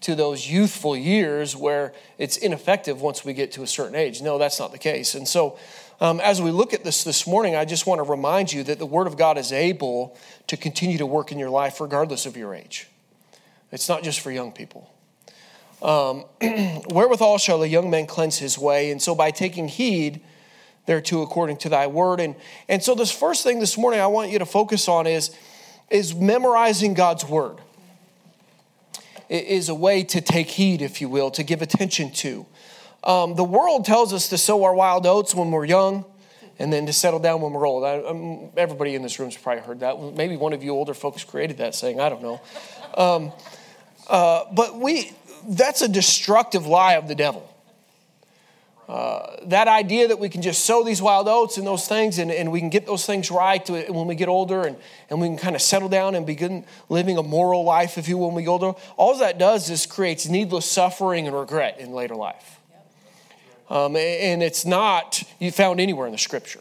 to 0.01 0.15
those 0.15 0.49
youthful 0.49 0.97
years 0.97 1.55
where 1.55 1.93
it's 2.19 2.37
ineffective 2.37 3.01
once 3.01 3.25
we 3.25 3.33
get 3.33 3.53
to 3.53 3.63
a 3.63 3.67
certain 3.67 3.95
age. 3.95 4.21
No, 4.21 4.37
that's 4.37 4.59
not 4.59 4.73
the 4.73 4.79
case. 4.79 5.15
And 5.15 5.27
so, 5.27 5.59
um, 6.01 6.19
as 6.19 6.43
we 6.43 6.51
look 6.51 6.75
at 6.75 6.83
this 6.83 7.05
this 7.05 7.27
morning, 7.27 7.55
I 7.55 7.65
just 7.65 7.87
want 7.87 8.01
to 8.01 8.03
remind 8.03 8.53
you 8.53 8.65
that 8.65 8.81
the 8.81 8.87
Word 8.87 9.07
of 9.07 9.17
God 9.17 9.39
is 9.39 9.53
able 9.53 10.17
to 10.49 10.57
continue 10.57 10.99
to 10.99 11.07
work 11.07 11.31
in 11.31 11.39
your 11.39 11.51
life 11.51 11.81
regardless 11.81 12.27
of 12.27 12.37
your 12.37 12.55
age. 12.55 12.89
It's 13.71 13.89
not 13.89 14.03
just 14.03 14.21
for 14.21 14.33
young 14.33 14.51
people. 14.51 14.92
Um, 15.83 16.25
Wherewithal 16.91 17.39
shall 17.39 17.63
a 17.63 17.67
young 17.67 17.91
man 17.91 18.07
cleanse 18.07 18.39
his 18.39 18.57
way, 18.59 18.91
and 18.91 19.03
so 19.03 19.15
by 19.15 19.31
taking 19.31 19.69
heed 19.69 20.21
thereto 20.87 21.23
according 21.23 21.57
to 21.59 21.69
thy 21.69 21.87
word. 21.87 22.21
And, 22.21 22.35
and 22.69 22.83
so, 22.83 22.95
this 22.95 23.11
first 23.11 23.43
thing 23.43 23.59
this 23.59 23.77
morning 23.77 24.01
I 24.01 24.07
want 24.07 24.31
you 24.31 24.39
to 24.39 24.47
focus 24.47 24.89
on 24.89 25.07
is, 25.07 25.31
is 25.91 26.15
memorizing 26.15 26.95
God's 26.95 27.25
word 27.25 27.59
is 29.33 29.71
a 29.71 29.75
way 29.75 30.05
to 30.05 30.21
take 30.21 30.49
heed, 30.49 30.83
if 30.83 31.01
you 31.01 31.09
will, 31.09 31.31
to 31.31 31.43
give 31.43 31.63
attention 31.63 32.11
to. 32.13 32.45
Um, 33.03 33.35
the 33.35 33.45
world 33.45 33.85
tells 33.85 34.13
us 34.13 34.29
to 34.29 34.39
sow 34.39 34.63
our 34.65 34.75
wild 34.75 35.07
oats 35.07 35.35
when 35.35 35.51
we're 35.51 35.65
young 35.65 36.05
and 36.59 36.73
then 36.73 36.87
to 36.87 36.93
settle 36.93 37.19
down 37.19 37.41
when 37.41 37.53
we're 37.53 37.67
old. 37.67 37.83
I, 37.83 37.99
um, 38.03 38.51
everybody 38.57 38.95
in 38.95 39.03
this 39.03 39.19
room 39.19 39.31
has 39.31 39.37
probably 39.37 39.63
heard 39.63 39.81
that. 39.81 40.01
Maybe 40.15 40.37
one 40.37 40.53
of 40.53 40.63
you 40.63 40.73
older 40.73 40.95
folks 40.95 41.25
created 41.25 41.59
that 41.59 41.75
saying, 41.75 41.99
I 41.99 42.11
don't 42.11 42.23
know. 42.23 42.41
Um, 42.95 43.33
uh, 44.07 44.45
but 44.53 44.79
we, 44.79 45.13
that's 45.49 45.83
a 45.83 45.89
destructive 45.89 46.67
lie 46.67 46.95
of 46.95 47.09
the 47.09 47.15
devil. 47.15 47.49
Uh, 48.89 49.37
that 49.45 49.69
idea 49.69 50.09
that 50.09 50.19
we 50.19 50.29
can 50.29 50.43
just 50.43 50.65
sow 50.65 50.83
these 50.83 51.01
wild 51.01 51.29
oats 51.29 51.57
and 51.57 51.67
those 51.67 51.87
things 51.87 52.19
and, 52.19 52.31
and 52.31 52.51
we 52.51 52.61
can 52.61 52.69
get 52.69 52.85
those 52.85 53.07
things 53.07 53.31
right 53.31 53.65
to, 53.65 53.81
when 53.93 54.07
we 54.07 54.15
get 54.15 54.29
older 54.29 54.65
and, 54.65 54.77
and 55.09 55.21
we 55.21 55.29
can 55.29 55.39
kind 55.39 55.57
of 55.57 55.63
settle 55.63 55.89
down 55.89 56.15
and 56.15 56.27
begin 56.27 56.65
living 56.89 57.17
a 57.17 57.23
moral 57.23 57.65
life, 57.65 57.97
if 57.97 58.09
you 58.09 58.19
will, 58.19 58.27
when 58.27 58.37
we 58.37 58.43
get 58.43 58.51
older, 58.51 58.73
all 58.97 59.17
that 59.17 59.39
does 59.39 59.71
is 59.71 59.87
creates 59.87 60.29
needless 60.29 60.71
suffering 60.71 61.27
and 61.27 61.35
regret 61.35 61.79
in 61.79 61.93
later 61.93 62.17
life. 62.17 62.59
Um, 63.71 63.97
and 63.97 64.43
it's 64.43 64.67
not 64.67 65.23
found 65.53 65.81
anywhere 65.81 66.07
in 66.07 66.13
the 66.13 66.19
scripture. 66.19 66.61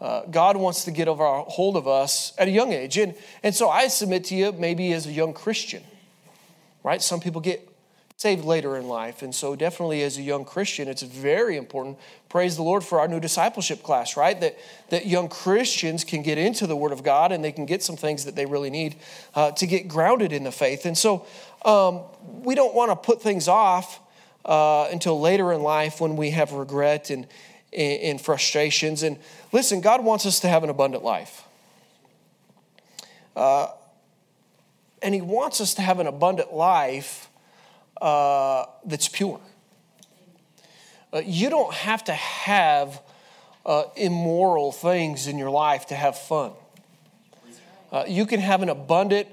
Uh, 0.00 0.22
God 0.26 0.56
wants 0.56 0.84
to 0.86 0.90
get 0.90 1.08
hold 1.08 1.76
of 1.76 1.86
us 1.86 2.32
at 2.36 2.48
a 2.48 2.50
young 2.50 2.72
age. 2.72 2.98
And, 2.98 3.14
and 3.42 3.54
so 3.54 3.68
I 3.68 3.88
submit 3.88 4.24
to 4.24 4.34
you, 4.34 4.50
maybe 4.52 4.92
as 4.92 5.06
a 5.06 5.12
young 5.12 5.32
Christian, 5.32 5.84
right? 6.86 7.02
Some 7.02 7.18
people 7.18 7.40
get 7.40 7.68
saved 8.16 8.44
later 8.44 8.76
in 8.76 8.86
life. 8.86 9.20
And 9.20 9.34
so, 9.34 9.56
definitely 9.56 10.04
as 10.04 10.18
a 10.18 10.22
young 10.22 10.44
Christian, 10.44 10.86
it's 10.86 11.02
very 11.02 11.56
important. 11.56 11.98
Praise 12.28 12.54
the 12.54 12.62
Lord 12.62 12.84
for 12.84 13.00
our 13.00 13.08
new 13.08 13.18
discipleship 13.18 13.82
class, 13.82 14.16
right? 14.16 14.40
That, 14.40 14.56
that 14.90 15.04
young 15.04 15.28
Christians 15.28 16.04
can 16.04 16.22
get 16.22 16.38
into 16.38 16.64
the 16.68 16.76
Word 16.76 16.92
of 16.92 17.02
God 17.02 17.32
and 17.32 17.42
they 17.42 17.50
can 17.50 17.66
get 17.66 17.82
some 17.82 17.96
things 17.96 18.24
that 18.24 18.36
they 18.36 18.46
really 18.46 18.70
need 18.70 18.94
uh, 19.34 19.50
to 19.50 19.66
get 19.66 19.88
grounded 19.88 20.32
in 20.32 20.44
the 20.44 20.52
faith. 20.52 20.86
And 20.86 20.96
so, 20.96 21.26
um, 21.64 22.02
we 22.22 22.54
don't 22.54 22.74
want 22.74 22.92
to 22.92 22.96
put 22.96 23.20
things 23.20 23.48
off 23.48 23.98
uh, 24.44 24.88
until 24.92 25.20
later 25.20 25.52
in 25.52 25.62
life 25.62 26.00
when 26.00 26.14
we 26.14 26.30
have 26.30 26.52
regret 26.52 27.10
and, 27.10 27.26
and 27.72 28.20
frustrations. 28.20 29.02
And 29.02 29.18
listen, 29.50 29.80
God 29.80 30.04
wants 30.04 30.24
us 30.24 30.38
to 30.40 30.48
have 30.48 30.62
an 30.62 30.70
abundant 30.70 31.02
life. 31.02 31.42
Uh, 33.34 33.66
and 35.02 35.14
He 35.14 35.20
wants 35.20 35.60
us 35.60 35.74
to 35.74 35.82
have 35.82 36.00
an 36.00 36.06
abundant 36.06 36.52
life 36.52 37.28
uh, 38.00 38.66
that's 38.84 39.08
pure. 39.08 39.40
Uh, 41.12 41.22
you 41.24 41.48
don't 41.48 41.72
have 41.72 42.04
to 42.04 42.12
have 42.12 43.00
uh, 43.64 43.84
immoral 43.96 44.72
things 44.72 45.26
in 45.26 45.38
your 45.38 45.50
life 45.50 45.86
to 45.86 45.94
have 45.94 46.18
fun. 46.18 46.52
Uh, 47.92 48.04
you 48.06 48.26
can 48.26 48.40
have 48.40 48.62
an 48.62 48.68
abundant, 48.68 49.28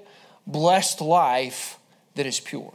blessed 0.47 1.01
life 1.01 1.77
that 2.15 2.25
is 2.25 2.39
pure. 2.39 2.73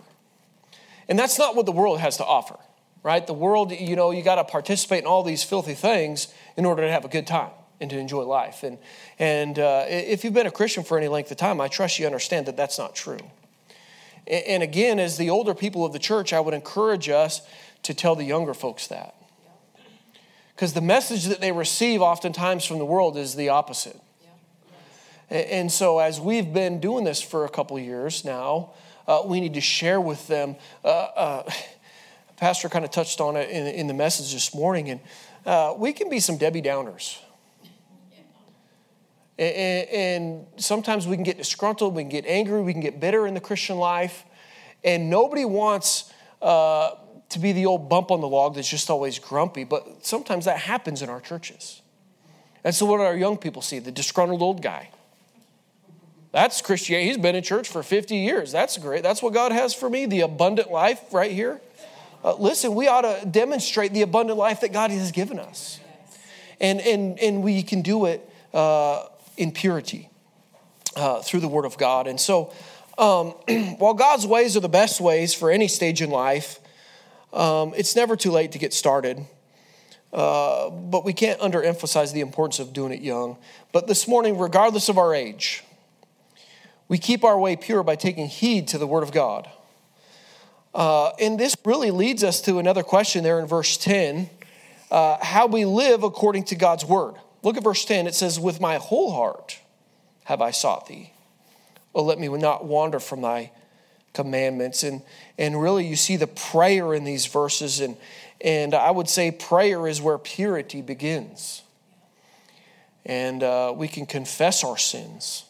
And 1.09 1.18
that's 1.18 1.38
not 1.38 1.57
what 1.57 1.66
the 1.66 1.73
world 1.73 2.00
has 2.00 2.16
to 2.18 2.25
offer, 2.25 2.57
right? 3.02 3.26
The 3.26 3.33
world, 3.33 3.73
you 3.73 3.97
know, 3.97 4.11
you 4.11 4.23
got 4.23 4.35
to 4.35 4.45
participate 4.45 5.00
in 5.00 5.07
all 5.07 5.23
these 5.23 5.42
filthy 5.42 5.75
things 5.75 6.28
in 6.57 6.66
order 6.66 6.83
to 6.83 6.90
have 6.90 7.04
a 7.04 7.09
good 7.09 7.26
time 7.26 7.50
and 7.80 7.90
to 7.90 7.99
enjoy 7.99 8.23
life. 8.25 8.62
And, 8.62 8.78
and 9.18 9.58
uh, 9.58 9.85
if 9.88 10.25
you've 10.25 10.35
been 10.35 10.47
a 10.47 10.52
Christian 10.52 10.85
for 10.85 10.99
any 10.99 11.08
length 11.08 11.30
of 11.30 11.37
time, 11.37 11.61
I 11.61 11.68
trust 11.68 11.99
you 11.99 12.06
understand 12.06 12.47
that 12.47 12.56
that's 12.56 12.78
not 12.78 12.94
true. 12.94 13.20
And 14.26 14.62
again, 14.62 14.99
as 14.99 15.16
the 15.16 15.30
older 15.30 15.54
people 15.54 15.87
of 15.87 15.92
the 15.92 15.99
church, 15.99 16.32
I 16.32 16.40
would 16.40 16.54
encourage 16.54 17.08
us 17.08 17.40
to 17.85 17.94
tell 17.94 18.14
the 18.14 18.25
younger 18.25 18.52
folks 18.52 18.87
that. 18.88 19.14
Because 20.54 20.75
the 20.75 20.80
message 20.80 21.26
that 21.26 21.40
they 21.40 21.52
receive 21.52 22.02
oftentimes 22.02 22.64
from 22.64 22.78
the 22.78 22.85
world 22.85 23.16
is 23.16 23.37
the 23.37 23.49
opposite. 23.49 23.99
And 25.30 25.70
so, 25.70 25.99
as 25.99 26.20
we've 26.20 26.52
been 26.52 26.80
doing 26.80 27.04
this 27.04 27.20
for 27.20 27.44
a 27.44 27.49
couple 27.49 27.78
years 27.78 28.25
now, 28.25 28.70
uh, 29.06 29.23
we 29.25 29.40
need 29.40 29.54
to 29.54 29.61
share 29.61 30.00
with 30.00 30.26
them. 30.26 30.56
Uh, 30.85 30.88
uh, 30.88 31.50
Pastor 32.37 32.68
kind 32.68 32.85
of 32.85 32.90
touched 32.90 33.20
on 33.20 33.37
it 33.37 33.50
in, 33.50 33.66
in, 33.66 33.87
the 33.88 33.94
message 33.94 34.32
this 34.32 34.54
morning, 34.54 34.90
and 34.90 35.00
uh, 35.44 35.75
we 35.76 35.92
can 35.92 36.08
be 36.08 36.18
some 36.20 36.38
Debbie 36.38 36.62
Downers. 36.62 37.18
And, 39.38 40.47
sometimes 40.57 41.07
we 41.07 41.16
can 41.16 41.23
get 41.23 41.38
disgruntled, 41.38 41.95
we 41.95 42.02
can 42.02 42.11
get 42.11 42.26
angry, 42.26 42.61
we 42.61 42.73
can 42.73 42.83
get 42.83 42.99
bitter 42.99 43.26
in 43.26 43.35
the 43.35 43.40
Christian 43.40 43.78
life. 43.78 44.25
And 44.83 45.11
nobody 45.11 45.45
wants 45.45 46.12
uh, 46.42 46.90
to 47.30 47.38
be 47.38 47.52
the 47.52 47.66
old 47.66 47.88
bump 47.88 48.11
on 48.11 48.21
the 48.21 48.28
log 48.28 48.54
that's 48.54 48.68
just 48.68 48.90
always 48.90 49.18
grumpy, 49.18 49.64
but 49.64 50.04
sometimes 50.04 50.47
that 50.47 50.59
happens 50.59 51.02
in 51.02 51.09
our 51.09 51.21
churches. 51.21 51.83
And 52.64 52.75
so, 52.75 52.87
what 52.87 52.99
do 52.99 53.04
our 53.04 53.16
young 53.16 53.37
people 53.37 53.62
see? 53.62 53.78
The 53.78 53.92
disgruntled 53.92 54.42
old 54.42 54.62
guy. 54.62 54.90
That's 56.33 56.61
Christianity. 56.61 57.09
He's 57.09 57.18
been 57.18 57.35
in 57.35 57.42
church 57.42 57.68
for 57.68 57.83
50 57.83 58.16
years. 58.16 58.52
That's 58.52 58.76
great. 58.76 59.02
That's 59.02 59.23
what 59.23 59.33
God 59.33 59.52
has 59.52 59.75
for 59.75 59.88
me 59.88 60.07
the 60.07 60.21
abundant 60.21 60.71
life 60.71 61.00
right 61.12 61.33
here. 61.33 61.61
Uh, 62.23 62.35
listen, 62.35 62.75
we 62.75 62.88
ought 62.88 63.02
to 63.02 63.26
demonstrate 63.26 63.92
the 63.95 64.02
abundant 64.02 64.38
life 64.38 64.61
that 64.61 64.73
God 64.73 64.90
has 64.90 65.12
given 65.12 65.38
us. 65.38 65.80
And, 66.61 66.80
and, 66.80 67.18
and 67.21 67.42
we 67.42 67.62
can 67.62 67.83
do 67.83 68.07
it 68.07 68.28
uh, 68.52 69.04
in 69.38 69.52
purity 69.52 70.11
uh, 70.97 71.23
through 71.23 71.40
the 71.40 71.49
Word 71.49 71.64
of 71.64 71.78
God. 71.78 72.07
And 72.07 72.21
so, 72.21 72.52
um, 72.99 73.28
while 73.78 73.95
God's 73.95 74.26
ways 74.26 74.57
are 74.57 74.61
the 74.61 74.68
best 74.68 75.00
ways 75.00 75.33
for 75.33 75.50
any 75.50 75.68
stage 75.68 76.02
in 76.02 76.11
life, 76.11 76.59
um, 77.33 77.73
it's 77.76 77.95
never 77.95 78.16
too 78.16 78.30
late 78.30 78.52
to 78.52 78.59
get 78.59 78.75
started. 78.75 79.25
Uh, 80.12 80.71
but 80.71 81.04
we 81.04 81.12
can't 81.12 81.38
underemphasize 81.40 82.12
the 82.12 82.21
importance 82.21 82.59
of 82.59 82.73
doing 82.73 82.92
it 82.92 83.00
young. 83.00 83.37
But 83.73 83.87
this 83.87 84.09
morning, 84.09 84.38
regardless 84.38 84.88
of 84.88 84.99
our 84.99 85.14
age, 85.14 85.62
we 86.88 86.99
keep 86.99 87.25
our 87.25 87.38
way 87.38 87.57
pure 87.57 87.83
by 87.83 87.95
taking 87.97 88.26
heed 88.26 88.68
to 88.68 88.78
the 88.78 88.87
Word 88.87 89.02
of 89.02 89.12
God. 89.12 89.49
Uh, 90.75 91.11
and 91.21 91.38
this 91.38 91.54
really 91.64 91.90
leads 91.90 92.25
us 92.25 92.40
to 92.42 92.59
another 92.59 92.83
question 92.83 93.23
there 93.23 93.38
in 93.38 93.47
verse 93.47 93.76
10 93.76 94.30
uh, 94.90 95.18
how 95.23 95.47
we 95.47 95.66
live 95.66 96.02
according 96.02 96.45
to 96.45 96.57
God's 96.57 96.85
Word. 96.85 97.14
Look 97.42 97.57
at 97.57 97.64
verse 97.64 97.85
10. 97.85 98.07
It 98.07 98.14
says, 98.14 98.38
With 98.40 98.61
my 98.61 98.76
whole 98.76 99.12
heart 99.12 99.61
have 100.25 100.40
I 100.40 100.50
sought 100.50 100.87
thee. 100.87 101.12
Oh, 101.95 102.02
let 102.02 102.18
me 102.18 102.28
not 102.28 102.64
wander 102.64 103.00
from 103.00 103.23
thy 103.23 103.50
commandments. 104.12 104.83
And, 104.83 105.02
and 105.38 105.61
really, 105.61 105.87
you 105.87 105.97
see 105.97 106.16
the 106.16 106.26
prayer 106.26 106.95
in 106.95 107.04
these 107.04 107.26
verses. 107.26 107.80
And, 107.80 107.97
and 108.40 108.75
I 108.75 108.90
would 108.90 109.09
say 109.09 109.30
prayer 109.30 109.87
is 109.87 110.02
where 110.02 110.18
purity 110.18 110.83
begins. 110.83 111.62
And 113.07 113.42
uh, 113.42 113.73
we 113.75 113.88
can 113.88 114.07
confess 114.07 114.64
our 114.64 114.76
sins 114.76 115.45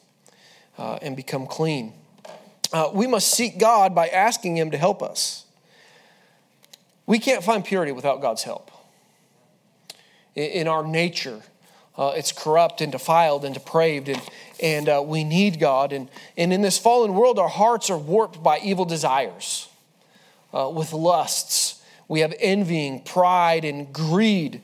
uh, 0.77 0.99
and 1.03 1.17
become 1.17 1.47
clean. 1.47 1.93
Uh, 2.73 2.91
we 2.93 3.07
must 3.07 3.31
seek 3.31 3.59
God 3.59 3.95
by 3.95 4.09
asking 4.09 4.57
Him 4.57 4.71
to 4.71 4.77
help 4.77 5.03
us. 5.03 5.45
We 7.07 7.19
can't 7.19 7.43
find 7.43 7.65
purity 7.65 7.93
without 7.93 8.21
God's 8.21 8.43
help. 8.43 8.71
In, 10.35 10.45
in 10.51 10.69
our 10.69 10.87
nature, 10.87 11.43
uh, 11.99 12.13
it's 12.17 12.31
corrupt 12.31 12.81
and 12.81 12.93
defiled 12.93 13.45
and 13.45 13.53
depraved, 13.53 14.09
and, 14.09 14.23
and 14.63 14.89
uh, 14.89 15.03
we 15.05 15.25
need 15.25 15.59
God. 15.59 15.93
And, 15.93 16.09
and 16.37 16.53
in 16.53 16.63
this 16.63 16.79
fallen 16.79 17.15
world, 17.15 17.39
our 17.39 17.49
hearts 17.49 17.91
are 17.91 17.99
warped 17.99 18.41
by 18.43 18.61
evil 18.61 18.85
desires, 18.85 19.69
uh, 20.55 20.71
with 20.73 20.93
lusts. 20.93 21.83
We 22.07 22.21
have 22.21 22.33
envying, 22.39 23.03
pride, 23.03 23.65
and 23.65 23.93
greed, 23.93 24.63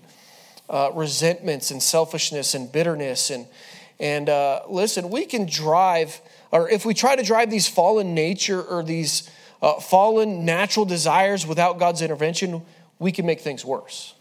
uh, 0.71 0.93
resentments, 0.95 1.71
and 1.71 1.83
selfishness, 1.83 2.55
and 2.55 2.71
bitterness. 2.71 3.31
And, 3.31 3.47
and 3.99 4.29
uh, 4.29 4.62
listen, 4.69 5.11
we 5.11 5.26
can 5.26 5.47
drive, 5.47 6.21
or 6.53 6.71
if 6.71 6.87
we 6.87 6.95
try 6.95 7.17
to 7.17 7.23
drive 7.23 7.50
these 7.50 7.69
fallen 7.69 8.14
nature 8.14 8.62
or 8.62 8.83
these 8.83 9.29
uh, 9.61 9.81
fallen 9.81 10.45
natural 10.45 10.87
desires 10.87 11.47
without 11.47 11.79
God's 11.79 12.00
intervention, 12.00 12.62
we 12.99 13.11
can 13.12 13.26
make 13.26 13.41
things 13.41 13.64
worse. 13.64 14.14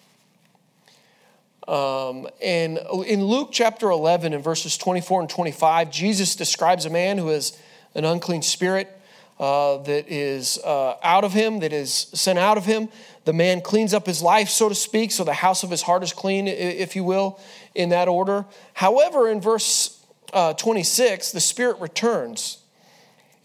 Um, 1.68 2.28
and 2.42 2.78
in 3.06 3.24
Luke 3.24 3.50
chapter 3.52 3.90
11, 3.90 4.34
in 4.34 4.42
verses 4.42 4.78
24 4.78 5.22
and 5.22 5.30
25, 5.30 5.92
Jesus 5.92 6.36
describes 6.36 6.86
a 6.86 6.90
man 6.90 7.18
who 7.18 7.30
has 7.30 7.58
an 7.96 8.06
unclean 8.06 8.42
spirit 8.42 9.00
uh, 9.40 9.78
that 9.78 10.12
is 10.12 10.58
uh, 10.60 10.96
out 11.02 11.24
of 11.24 11.34
him, 11.34 11.60
that 11.60 11.74
is 11.74 11.92
sent 12.14 12.38
out 12.38 12.58
of 12.58 12.66
him. 12.66 12.90
The 13.26 13.34
man 13.34 13.62
cleans 13.62 13.94
up 13.94 14.06
his 14.06 14.22
life, 14.22 14.50
so 14.50 14.70
to 14.70 14.76
speak, 14.76 15.12
so 15.12 15.24
the 15.24 15.34
house 15.34 15.64
of 15.64 15.70
his 15.70 15.82
heart 15.82 16.04
is 16.04 16.14
clean, 16.14 16.48
if 16.48 16.96
you 16.96 17.04
will, 17.04 17.40
in 17.74 17.90
that 17.90 18.08
order. 18.08 18.46
However, 18.74 19.30
in 19.30 19.40
verse 19.42 20.02
uh, 20.34 20.54
26, 20.54 21.32
the 21.32 21.40
spirit 21.40 21.80
returns 21.80 22.60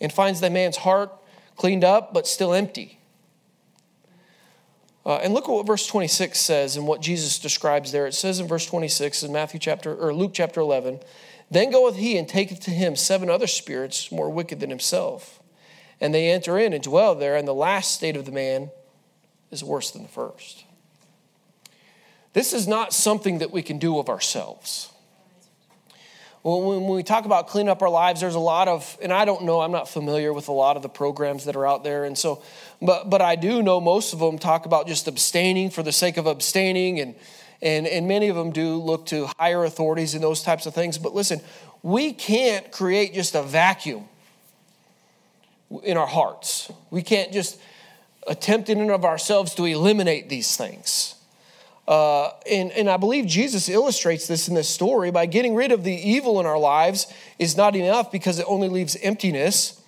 and 0.01 0.13
finds 0.13 0.41
the 0.41 0.51
man's 0.51 0.79
heart 0.79 1.13
cleaned 1.57 1.85
up 1.85 2.13
but 2.13 2.27
still 2.27 2.53
empty. 2.53 2.98
Uh, 5.07 5.17
and 5.17 5.33
look 5.33 5.45
at 5.45 5.53
what 5.53 5.67
verse 5.67 5.87
26 5.87 6.39
says 6.39 6.77
and 6.77 6.87
what 6.87 7.01
Jesus 7.01 7.39
describes 7.39 7.93
there. 7.93 8.07
It 8.07 8.15
says 8.15 8.41
in 8.41 8.47
verse 8.47 8.67
26 8.67 9.23
in 9.23 9.33
Matthew 9.33 9.59
chapter 9.59 9.95
or 9.95 10.13
Luke 10.13 10.33
chapter 10.35 10.61
11, 10.61 11.01
then 11.51 11.71
goeth 11.71 11.97
he 11.97 12.19
and 12.19 12.29
taketh 12.29 12.61
to 12.61 12.71
him 12.71 12.95
seven 12.95 13.31
other 13.31 13.47
spirits 13.47 14.13
more 14.13 14.29
wicked 14.29 14.61
than 14.61 14.71
himself, 14.71 15.41
and 16.01 16.15
they 16.15 16.31
enter 16.31 16.59
in 16.59 16.73
and 16.73 16.83
dwell 16.83 17.15
there, 17.15 17.37
and 17.37 17.49
the 17.49 17.55
last 17.55 17.95
state 17.95 18.17
of 18.17 18.27
the 18.27 18.33
man 18.33 18.71
is 19.51 19.65
worse 19.65 19.91
than 19.91 20.03
the 20.03 20.09
first. 20.09 20.65
This 22.35 22.53
is 22.53 22.69
not 22.69 22.93
something 22.93 23.39
that 23.39 23.51
we 23.51 23.63
can 23.63 23.79
do 23.79 23.99
of 23.99 24.09
ourselves. 24.09 24.93
When 26.57 26.87
we 26.87 27.03
talk 27.03 27.27
about 27.27 27.47
clean 27.49 27.69
up 27.69 27.83
our 27.83 27.91
lives, 27.91 28.23
there's 28.23 28.35
a 28.35 28.41
lot 28.41 28.69
of, 28.69 28.97
and 29.03 29.13
I 29.13 29.27
don't 29.27 29.45
know, 29.45 29.61
I'm 29.61 29.73
not 29.73 29.87
familiar 29.87 30.33
with 30.33 30.49
a 30.49 30.53
lot 30.53 30.77
of 30.77 30.83
the 30.83 30.89
programs 30.89 31.45
that 31.45 31.57
are 31.57 31.67
out 31.67 31.85
there. 31.85 32.05
And 32.05 32.17
so, 32.17 32.43
but, 32.81 33.11
but 33.11 33.21
I 33.21 33.37
do 33.37 33.63
know 33.63 33.83
most 33.83 34.15
of 34.15 34.19
them 34.19 34.39
talk 34.39 34.65
about 34.65 34.87
just 34.87 35.07
abstaining 35.09 35.69
for 35.69 35.83
the 35.83 35.93
sake 35.93 36.17
of 36.17 36.27
abstaining. 36.27 37.01
And, 37.01 37.15
and, 37.61 37.87
and 37.87 38.09
many 38.09 38.29
of 38.29 38.37
them 38.37 38.51
do 38.51 38.77
look 38.77 39.05
to 39.07 39.29
higher 39.39 39.63
authorities 39.65 40.15
and 40.15 40.23
those 40.23 40.43
types 40.43 40.65
of 40.65 40.75
things. 40.75 40.97
But 40.97 41.15
listen, 41.15 41.43
we 41.83 42.15
can't 42.15 42.73
create 42.73 43.13
just 43.13 43.35
a 43.35 43.43
vacuum 43.43 44.09
in 45.83 45.99
our 45.99 46.07
hearts. 46.07 46.73
We 46.91 47.03
can't 47.03 47.31
just 47.31 47.61
attempt 48.27 48.71
in 48.71 48.81
and 48.81 48.91
of 48.91 49.05
ourselves 49.05 49.55
to 49.57 49.67
eliminate 49.67 50.31
these 50.31 50.57
things. 50.57 51.15
Uh, 51.89 52.33
and, 52.51 52.71
and 52.73 52.91
I 52.91 52.99
believe 52.99 53.25
Jesus 53.25 53.71
illustrates 53.71 54.27
this 54.27 54.47
in 54.47 54.55
this 54.55 54.69
story 54.69 55.11
by 55.11 55.25
getting 55.25 55.55
rid 55.55 55.73
of 55.73 55.85
the 55.85 55.95
evil 55.95 56.39
in 56.39 56.45
our 56.45 56.59
lives 56.59 57.11
is 57.39 57.57
not 57.57 57.75
enough 57.75 58.13
because 58.13 58.39
it 58.39 58.45
only 58.47 58.69
leaves 58.69 58.95
emptiness. 58.97 59.81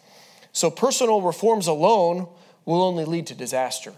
So 0.54 0.71
personal 0.71 1.21
reforms 1.21 1.66
alone 1.66 2.26
will 2.64 2.83
only 2.83 3.04
lead 3.04 3.26
to 3.26 3.35
disaster. 3.35 3.92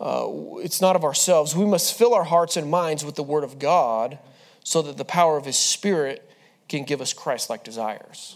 Uh, 0.00 0.26
it's 0.56 0.80
not 0.80 0.96
of 0.96 1.04
ourselves. 1.04 1.54
We 1.54 1.64
must 1.64 1.96
fill 1.96 2.12
our 2.12 2.24
hearts 2.24 2.56
and 2.56 2.68
minds 2.68 3.04
with 3.04 3.14
the 3.14 3.22
Word 3.22 3.44
of 3.44 3.60
God 3.60 4.18
so 4.64 4.82
that 4.82 4.96
the 4.96 5.04
power 5.04 5.36
of 5.36 5.44
His 5.44 5.56
Spirit 5.56 6.28
can 6.68 6.82
give 6.82 7.00
us 7.00 7.12
Christ 7.12 7.50
like 7.50 7.62
desires. 7.62 8.34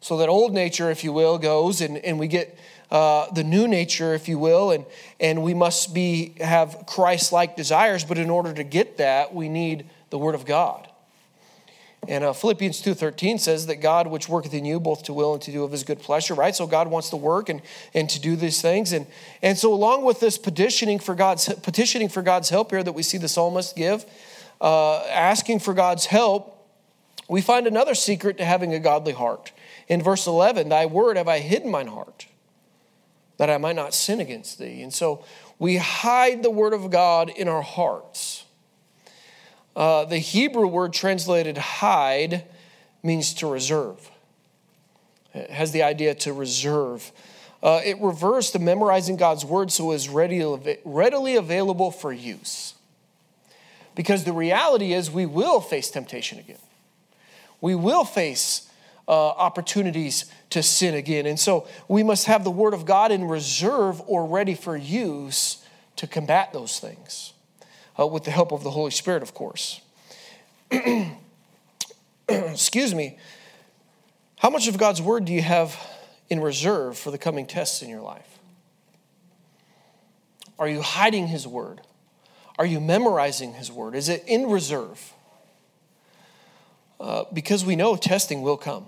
So 0.00 0.18
that 0.18 0.28
old 0.28 0.54
nature, 0.54 0.88
if 0.88 1.02
you 1.02 1.12
will, 1.12 1.36
goes 1.36 1.80
and, 1.80 1.98
and 1.98 2.16
we 2.16 2.28
get 2.28 2.56
uh, 2.90 3.30
the 3.32 3.44
new 3.44 3.68
nature, 3.68 4.14
if 4.14 4.28
you 4.28 4.38
will, 4.38 4.72
and, 4.72 4.84
and 5.20 5.42
we 5.42 5.54
must 5.54 5.94
be 5.94 6.34
have 6.40 6.84
Christ-like 6.86 7.56
desires. 7.56 8.04
But 8.04 8.18
in 8.18 8.30
order 8.30 8.52
to 8.52 8.64
get 8.64 8.96
that, 8.96 9.34
we 9.34 9.48
need 9.48 9.86
the 10.10 10.18
Word 10.18 10.34
of 10.34 10.44
God. 10.44 10.88
And 12.08 12.24
uh, 12.24 12.32
Philippians 12.32 12.82
2.13 12.82 13.38
says 13.38 13.66
that 13.66 13.76
God, 13.76 14.06
which 14.06 14.28
worketh 14.28 14.54
in 14.54 14.64
you, 14.64 14.80
both 14.80 15.04
to 15.04 15.12
will 15.12 15.34
and 15.34 15.42
to 15.42 15.52
do 15.52 15.64
of 15.64 15.70
his 15.70 15.84
good 15.84 16.00
pleasure, 16.00 16.34
right? 16.34 16.54
So 16.54 16.66
God 16.66 16.88
wants 16.88 17.10
to 17.10 17.16
work 17.16 17.48
and, 17.48 17.60
and 17.92 18.08
to 18.10 18.20
do 18.20 18.36
these 18.36 18.62
things. 18.62 18.92
And, 18.92 19.06
and 19.42 19.58
so 19.58 19.72
along 19.72 20.04
with 20.04 20.18
this 20.18 20.38
petitioning 20.38 20.98
for 20.98 21.14
God's 21.14 21.52
petitioning 21.54 22.08
for 22.08 22.22
God's 22.22 22.48
help 22.48 22.70
here 22.70 22.82
that 22.82 22.92
we 22.92 23.02
see 23.02 23.18
the 23.18 23.28
psalmist 23.28 23.76
give, 23.76 24.06
uh, 24.60 25.04
asking 25.04 25.60
for 25.60 25.74
God's 25.74 26.06
help, 26.06 26.56
we 27.28 27.42
find 27.42 27.66
another 27.66 27.94
secret 27.94 28.38
to 28.38 28.44
having 28.44 28.72
a 28.72 28.80
godly 28.80 29.12
heart. 29.12 29.52
In 29.86 30.02
verse 30.02 30.26
11, 30.26 30.70
thy 30.70 30.86
word 30.86 31.16
have 31.16 31.28
I 31.28 31.38
hidden 31.38 31.70
mine 31.70 31.88
heart 31.88 32.26
that 33.40 33.48
I 33.48 33.56
might 33.56 33.74
not 33.74 33.94
sin 33.94 34.20
against 34.20 34.58
thee. 34.58 34.82
And 34.82 34.92
so 34.92 35.24
we 35.58 35.78
hide 35.78 36.42
the 36.42 36.50
word 36.50 36.74
of 36.74 36.90
God 36.90 37.30
in 37.30 37.48
our 37.48 37.62
hearts. 37.62 38.44
Uh, 39.74 40.04
the 40.04 40.18
Hebrew 40.18 40.66
word 40.66 40.92
translated 40.92 41.56
hide 41.56 42.44
means 43.02 43.32
to 43.32 43.46
reserve. 43.46 44.10
It 45.32 45.48
has 45.48 45.72
the 45.72 45.82
idea 45.82 46.14
to 46.16 46.34
reserve. 46.34 47.12
Uh, 47.62 47.80
it 47.82 47.98
refers 47.98 48.50
to 48.50 48.58
memorizing 48.58 49.16
God's 49.16 49.42
word 49.42 49.72
so 49.72 49.92
it's 49.92 50.10
ready, 50.10 50.44
readily 50.84 51.36
available 51.36 51.90
for 51.90 52.12
use. 52.12 52.74
Because 53.94 54.24
the 54.24 54.34
reality 54.34 54.92
is, 54.92 55.10
we 55.10 55.24
will 55.24 55.62
face 55.62 55.90
temptation 55.90 56.38
again. 56.38 56.58
We 57.62 57.74
will 57.74 58.04
face 58.04 58.68
uh, 59.08 59.12
opportunities 59.12 60.30
to 60.50 60.62
sin 60.62 60.94
again. 60.94 61.26
And 61.26 61.38
so 61.38 61.66
we 61.88 62.02
must 62.02 62.26
have 62.26 62.44
the 62.44 62.50
Word 62.50 62.74
of 62.74 62.84
God 62.84 63.12
in 63.12 63.24
reserve 63.24 64.02
or 64.06 64.26
ready 64.26 64.54
for 64.54 64.76
use 64.76 65.64
to 65.96 66.06
combat 66.06 66.52
those 66.52 66.78
things, 66.78 67.32
uh, 67.98 68.06
with 68.06 68.24
the 68.24 68.30
help 68.30 68.52
of 68.52 68.62
the 68.64 68.70
Holy 68.70 68.90
Spirit, 68.90 69.22
of 69.22 69.34
course. 69.34 69.80
Excuse 72.28 72.94
me. 72.94 73.18
How 74.38 74.50
much 74.50 74.68
of 74.68 74.78
God's 74.78 75.02
Word 75.02 75.24
do 75.24 75.32
you 75.32 75.42
have 75.42 75.78
in 76.28 76.40
reserve 76.40 76.96
for 76.98 77.10
the 77.10 77.18
coming 77.18 77.46
tests 77.46 77.82
in 77.82 77.90
your 77.90 78.00
life? 78.00 78.38
Are 80.58 80.68
you 80.68 80.80
hiding 80.82 81.28
His 81.28 81.46
Word? 81.46 81.80
Are 82.58 82.66
you 82.66 82.80
memorizing 82.80 83.54
His 83.54 83.70
Word? 83.70 83.94
Is 83.94 84.08
it 84.08 84.24
in 84.26 84.48
reserve? 84.48 85.12
Uh, 86.98 87.24
because 87.32 87.64
we 87.64 87.76
know 87.76 87.96
testing 87.96 88.42
will 88.42 88.56
come. 88.56 88.86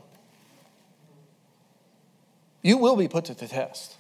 You 2.62 2.79
will 2.79 2.96
be 2.96 3.09
put 3.09 3.27
to 3.27 3.35
the 3.35 3.48
test. 3.48 3.96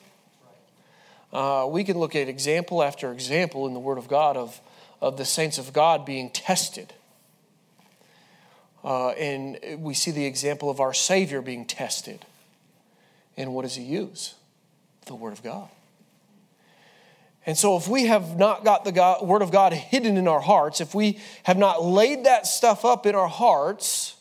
Uh, 1.32 1.66
we 1.68 1.82
can 1.82 1.98
look 1.98 2.14
at 2.14 2.28
example 2.28 2.82
after 2.82 3.10
example 3.10 3.66
in 3.66 3.74
the 3.74 3.80
Word 3.80 3.98
of 3.98 4.06
God 4.06 4.36
of, 4.36 4.60
of 5.00 5.16
the 5.16 5.24
saints 5.24 5.58
of 5.58 5.72
God 5.72 6.04
being 6.04 6.30
tested. 6.30 6.92
Uh, 8.84 9.10
and 9.10 9.58
we 9.78 9.94
see 9.94 10.10
the 10.10 10.26
example 10.26 10.70
of 10.70 10.80
our 10.80 10.92
Savior 10.92 11.40
being 11.40 11.64
tested. 11.64 12.24
And 13.36 13.54
what 13.54 13.62
does 13.62 13.76
He 13.76 13.84
use? 13.84 14.34
The 15.06 15.14
Word 15.14 15.32
of 15.32 15.42
God. 15.42 15.68
And 17.44 17.58
so, 17.58 17.76
if 17.76 17.88
we 17.88 18.06
have 18.06 18.36
not 18.36 18.64
got 18.64 18.84
the 18.84 18.92
God, 18.92 19.26
Word 19.26 19.42
of 19.42 19.50
God 19.50 19.72
hidden 19.72 20.16
in 20.16 20.28
our 20.28 20.40
hearts, 20.40 20.80
if 20.80 20.94
we 20.94 21.18
have 21.42 21.58
not 21.58 21.82
laid 21.82 22.24
that 22.24 22.46
stuff 22.46 22.84
up 22.84 23.04
in 23.04 23.16
our 23.16 23.26
hearts, 23.26 24.14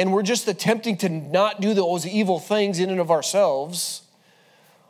and 0.00 0.14
we're 0.14 0.22
just 0.22 0.48
attempting 0.48 0.96
to 0.96 1.10
not 1.10 1.60
do 1.60 1.74
those 1.74 2.06
evil 2.06 2.38
things 2.38 2.78
in 2.78 2.88
and 2.88 3.00
of 3.00 3.10
ourselves, 3.10 4.00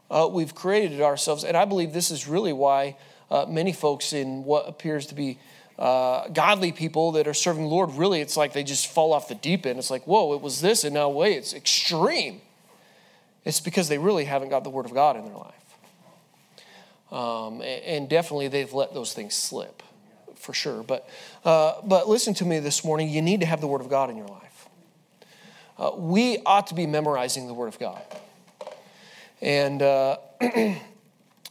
uh, 0.08 0.28
we've 0.30 0.54
created 0.54 1.00
ourselves. 1.00 1.42
And 1.42 1.56
I 1.56 1.64
believe 1.64 1.92
this 1.92 2.12
is 2.12 2.28
really 2.28 2.52
why 2.52 2.96
uh, 3.28 3.44
many 3.48 3.72
folks 3.72 4.12
in 4.12 4.44
what 4.44 4.68
appears 4.68 5.06
to 5.06 5.16
be 5.16 5.40
uh, 5.80 6.28
godly 6.28 6.70
people 6.70 7.10
that 7.12 7.26
are 7.26 7.34
serving 7.34 7.64
the 7.64 7.68
Lord, 7.68 7.90
really, 7.94 8.20
it's 8.20 8.36
like 8.36 8.52
they 8.52 8.62
just 8.62 8.86
fall 8.86 9.12
off 9.12 9.26
the 9.26 9.34
deep 9.34 9.66
end. 9.66 9.80
It's 9.80 9.90
like, 9.90 10.06
whoa, 10.06 10.32
it 10.34 10.42
was 10.42 10.60
this, 10.60 10.84
and 10.84 10.94
now 10.94 11.08
wait, 11.08 11.38
it's 11.38 11.54
extreme. 11.54 12.40
It's 13.44 13.58
because 13.58 13.88
they 13.88 13.98
really 13.98 14.26
haven't 14.26 14.50
got 14.50 14.62
the 14.62 14.70
Word 14.70 14.86
of 14.86 14.94
God 14.94 15.16
in 15.16 15.24
their 15.24 15.34
life. 15.34 15.54
Um, 17.10 17.62
and 17.62 18.08
definitely 18.08 18.46
they've 18.46 18.72
let 18.72 18.94
those 18.94 19.12
things 19.12 19.34
slip, 19.34 19.82
for 20.36 20.54
sure. 20.54 20.84
But, 20.84 21.08
uh, 21.44 21.80
but 21.82 22.08
listen 22.08 22.32
to 22.34 22.44
me 22.44 22.60
this 22.60 22.84
morning. 22.84 23.08
You 23.08 23.22
need 23.22 23.40
to 23.40 23.46
have 23.46 23.60
the 23.60 23.66
Word 23.66 23.80
of 23.80 23.88
God 23.88 24.08
in 24.08 24.16
your 24.16 24.28
life 24.28 24.49
uh, 25.80 25.92
we 25.96 26.38
ought 26.44 26.66
to 26.66 26.74
be 26.74 26.86
memorizing 26.86 27.46
the 27.46 27.54
Word 27.54 27.68
of 27.68 27.78
God. 27.78 28.02
And 29.40 29.80
uh, 29.80 30.18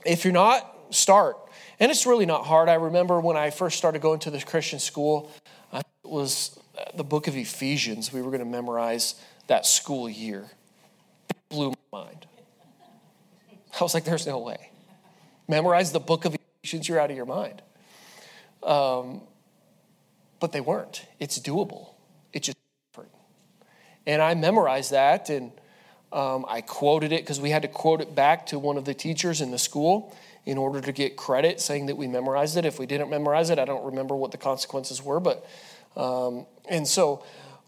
if 0.06 0.24
you're 0.24 0.32
not, 0.32 0.76
start. 0.92 1.36
And 1.80 1.90
it's 1.90 2.06
really 2.06 2.28
not 2.28 2.46
hard. 2.46 2.70
I 2.70 2.76
remember 2.76 3.20
when 3.20 3.38
I 3.38 3.50
first 3.50 3.80
started 3.80 4.02
going 4.04 4.20
to 4.20 4.32
the 4.32 4.40
Christian 4.40 4.78
school, 4.78 5.32
it 5.74 5.84
was 6.04 6.60
the 6.96 7.04
book 7.04 7.28
of 7.28 7.36
Ephesians. 7.36 8.14
We 8.14 8.22
were 8.22 8.30
going 8.30 8.44
to 8.44 8.46
memorize 8.46 9.16
that 9.48 9.66
school 9.66 10.08
year. 10.08 10.46
It 11.30 11.38
blew 11.50 11.74
my 11.92 12.04
mind. 12.04 12.28
I 13.80 13.84
was 13.84 13.96
like, 13.96 14.04
there's 14.04 14.28
no 14.28 14.38
way. 14.38 14.70
Memorize 15.48 15.92
the 15.92 16.00
book 16.00 16.26
of 16.26 16.36
Ephesians, 16.62 16.88
you're 16.88 17.00
out 17.00 17.10
of 17.10 17.18
your 17.18 17.26
mind. 17.26 17.64
Um, 18.62 19.22
but 20.40 20.52
they 20.52 20.62
weren't. 20.62 21.06
It's 21.20 21.40
doable. 21.40 21.94
It 22.32 22.44
just 22.44 22.58
and 24.10 24.24
I 24.24 24.34
memorized 24.34 24.90
that 24.92 25.30
and 25.30 25.52
um, 26.12 26.44
I 26.48 26.62
quoted 26.62 27.12
it 27.12 27.22
because 27.22 27.40
we 27.40 27.52
had 27.52 27.62
to 27.62 27.68
quote 27.68 28.02
it 28.02 28.16
back 28.16 28.48
to 28.48 28.58
one 28.58 28.76
of 28.76 28.86
the 28.86 28.96
teachers 28.96 29.40
in 29.40 29.52
the 29.52 29.60
school 29.60 30.16
in 30.48 30.58
order 30.58 30.82
to 30.82 30.92
get 30.92 31.16
credit, 31.16 31.62
saying 31.62 31.86
that 31.86 31.96
we 31.96 32.08
memorized 32.08 32.58
it. 32.58 32.66
If 32.66 32.80
we 32.80 32.88
didn't 32.88 33.12
memorize 33.12 33.52
it, 33.52 33.60
I 33.60 33.66
don't 33.66 33.86
remember 33.86 34.16
what 34.16 34.32
the 34.32 34.40
consequences 34.40 35.04
were, 35.04 35.20
but 35.20 35.46
um, 35.96 36.48
and 36.68 36.88
so, 36.88 37.24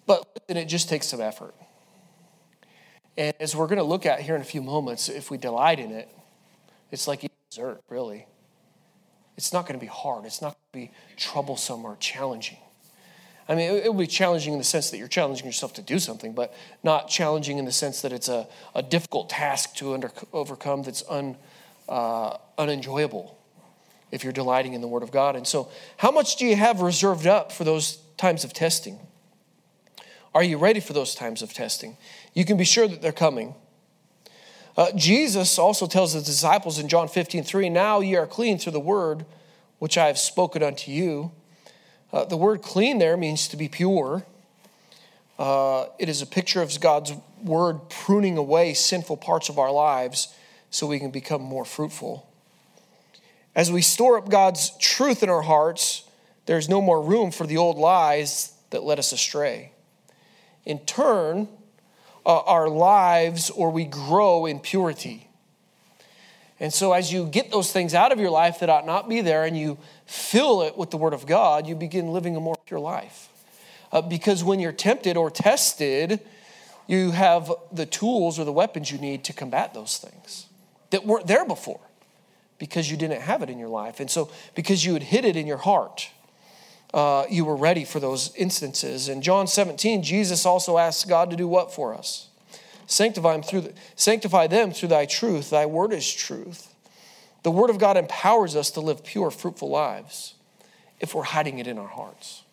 but 0.07 0.25
it 0.47 0.65
just 0.65 0.89
takes 0.89 1.07
some 1.07 1.21
effort. 1.21 1.53
And 3.15 3.35
as 3.39 3.55
we're 3.55 3.67
going 3.67 3.77
to 3.77 3.83
look 3.83 4.07
at 4.07 4.21
here 4.21 4.35
in 4.35 4.41
a 4.41 4.45
few 4.45 4.63
moments, 4.63 5.09
if 5.09 5.29
we 5.29 5.37
delight 5.37 5.79
in 5.79 5.91
it, 5.91 6.09
it's 6.89 7.07
like 7.07 7.29
dessert, 7.51 7.81
really. 7.87 8.25
it's 9.37 9.53
not 9.53 9.67
going 9.67 9.79
to 9.79 9.83
be 9.83 9.91
hard. 9.91 10.25
It's 10.25 10.41
not 10.41 10.55
going 10.73 10.87
to 10.87 10.91
be 10.91 10.97
troublesome 11.17 11.85
or 11.85 11.97
challenging. 11.99 12.57
I 13.47 13.55
mean, 13.55 13.71
it, 13.71 13.85
will 13.85 13.99
be 13.99 14.07
challenging 14.07 14.53
in 14.53 14.59
the 14.59 14.65
sense 14.65 14.91
that 14.91 14.97
you're 14.97 15.07
challenging 15.07 15.45
yourself 15.45 15.73
to 15.73 15.81
do 15.81 15.99
something, 15.99 16.33
but 16.33 16.53
not 16.83 17.07
challenging 17.07 17.57
in 17.57 17.65
the 17.65 17.71
sense 17.71 18.01
that 18.01 18.13
it's 18.13 18.29
a, 18.29 18.47
a 18.75 18.83
difficult 18.83 19.29
task 19.29 19.75
to 19.75 19.93
under, 19.93 20.11
overcome 20.31 20.83
that's 20.83 21.03
un, 21.09 21.35
uh, 21.89 22.37
unenjoyable 22.57 23.37
if 24.11 24.23
you're 24.23 24.33
delighting 24.33 24.73
in 24.73 24.81
the 24.81 24.87
Word 24.87 25.03
of 25.03 25.11
God. 25.11 25.35
And 25.35 25.47
so, 25.47 25.69
how 25.97 26.11
much 26.11 26.35
do 26.35 26.45
you 26.45 26.55
have 26.55 26.81
reserved 26.81 27.27
up 27.27 27.51
for 27.51 27.63
those 27.63 27.97
times 28.17 28.43
of 28.43 28.53
testing? 28.53 28.99
Are 30.33 30.43
you 30.43 30.57
ready 30.57 30.79
for 30.79 30.93
those 30.93 31.15
times 31.15 31.41
of 31.41 31.53
testing? 31.53 31.97
You 32.33 32.45
can 32.45 32.57
be 32.57 32.63
sure 32.63 32.87
that 32.87 33.01
they're 33.01 33.11
coming. 33.11 33.55
Uh, 34.77 34.91
Jesus 34.95 35.59
also 35.59 35.87
tells 35.87 36.13
the 36.13 36.21
disciples 36.21 36.79
in 36.79 36.87
John 36.87 37.07
15, 37.09 37.43
3, 37.43 37.69
Now 37.69 37.99
ye 37.99 38.15
are 38.15 38.27
clean 38.27 38.57
through 38.57 38.71
the 38.71 38.79
word 38.79 39.25
which 39.79 39.97
I 39.97 40.07
have 40.07 40.17
spoken 40.17 40.63
unto 40.63 40.91
you. 40.91 41.31
Uh, 42.13 42.25
the 42.25 42.37
word 42.37 42.61
clean 42.61 42.99
there 42.99 43.15
means 43.15 43.47
to 43.47 43.57
be 43.57 43.69
pure. 43.69 44.25
Uh, 45.39 45.85
it 45.97 46.09
is 46.09 46.21
a 46.21 46.25
picture 46.25 46.61
of 46.61 46.77
God's 46.79 47.13
word 47.43 47.89
pruning 47.89 48.37
away 48.37 48.73
sinful 48.73 49.17
parts 49.17 49.49
of 49.49 49.57
our 49.57 49.71
lives 49.71 50.35
so 50.69 50.87
we 50.87 50.99
can 50.99 51.11
become 51.11 51.41
more 51.41 51.65
fruitful. 51.65 52.27
As 53.55 53.71
we 53.71 53.81
store 53.81 54.17
up 54.17 54.29
God's 54.29 54.77
truth 54.77 55.23
in 55.23 55.29
our 55.29 55.41
hearts, 55.41 56.03
there's 56.45 56.69
no 56.69 56.81
more 56.81 57.01
room 57.01 57.31
for 57.31 57.47
the 57.47 57.57
old 57.57 57.77
lies 57.77 58.53
that 58.69 58.83
led 58.83 58.99
us 58.99 59.11
astray. 59.11 59.71
In 60.65 60.79
turn, 60.79 61.47
uh, 62.25 62.39
our 62.41 62.69
lives 62.69 63.49
or 63.49 63.71
we 63.71 63.85
grow 63.85 64.45
in 64.45 64.59
purity. 64.59 65.27
And 66.61 66.71
so, 66.71 66.93
as 66.93 67.11
you 67.11 67.25
get 67.25 67.49
those 67.49 67.71
things 67.71 67.95
out 67.95 68.11
of 68.11 68.19
your 68.19 68.29
life 68.29 68.59
that 68.59 68.69
ought 68.69 68.85
not 68.85 69.09
be 69.09 69.21
there 69.21 69.45
and 69.45 69.57
you 69.57 69.79
fill 70.05 70.61
it 70.61 70.77
with 70.77 70.91
the 70.91 70.97
Word 70.97 71.11
of 71.11 71.25
God, 71.25 71.65
you 71.65 71.73
begin 71.73 72.13
living 72.13 72.35
a 72.35 72.39
more 72.39 72.55
pure 72.67 72.79
life. 72.79 73.29
Uh, 73.91 73.99
because 74.01 74.43
when 74.43 74.59
you're 74.59 74.71
tempted 74.71 75.17
or 75.17 75.31
tested, 75.31 76.19
you 76.85 77.11
have 77.11 77.51
the 77.71 77.87
tools 77.87 78.37
or 78.37 78.43
the 78.43 78.51
weapons 78.51 78.91
you 78.91 78.99
need 78.99 79.23
to 79.23 79.33
combat 79.33 79.73
those 79.73 79.97
things 79.97 80.45
that 80.91 81.03
weren't 81.03 81.25
there 81.25 81.45
before 81.45 81.79
because 82.59 82.91
you 82.91 82.95
didn't 82.95 83.21
have 83.21 83.41
it 83.41 83.49
in 83.49 83.57
your 83.57 83.67
life. 83.67 83.99
And 83.99 84.09
so, 84.09 84.29
because 84.53 84.85
you 84.85 84.93
had 84.93 85.01
hid 85.01 85.25
it 85.25 85.35
in 85.35 85.47
your 85.47 85.57
heart, 85.57 86.11
uh, 86.93 87.25
you 87.27 87.43
were 87.43 87.55
ready 87.55 87.85
for 87.85 87.99
those 87.99 88.35
instances. 88.35 89.09
In 89.09 89.23
John 89.23 89.47
17, 89.47 90.03
Jesus 90.03 90.45
also 90.45 90.77
asks 90.77 91.09
God 91.09 91.31
to 91.31 91.35
do 91.35 91.47
what 91.47 91.73
for 91.73 91.95
us? 91.95 92.27
Sanctify 92.91 93.31
them 93.31 93.41
through 93.41 93.61
the, 93.61 93.73
sanctify 93.95 94.47
them 94.47 94.73
through 94.73 94.89
thy 94.89 95.05
truth. 95.05 95.49
Thy 95.49 95.65
word 95.65 95.93
is 95.93 96.13
truth. 96.13 96.75
The 97.43 97.49
word 97.49 97.69
of 97.69 97.79
God 97.79 97.95
empowers 97.95 98.53
us 98.53 98.69
to 98.71 98.81
live 98.81 99.05
pure, 99.05 99.31
fruitful 99.31 99.69
lives 99.69 100.35
if 100.99 101.15
we're 101.15 101.23
hiding 101.23 101.59
it 101.59 101.67
in 101.67 101.77
our 101.77 101.87
hearts. 101.87 102.43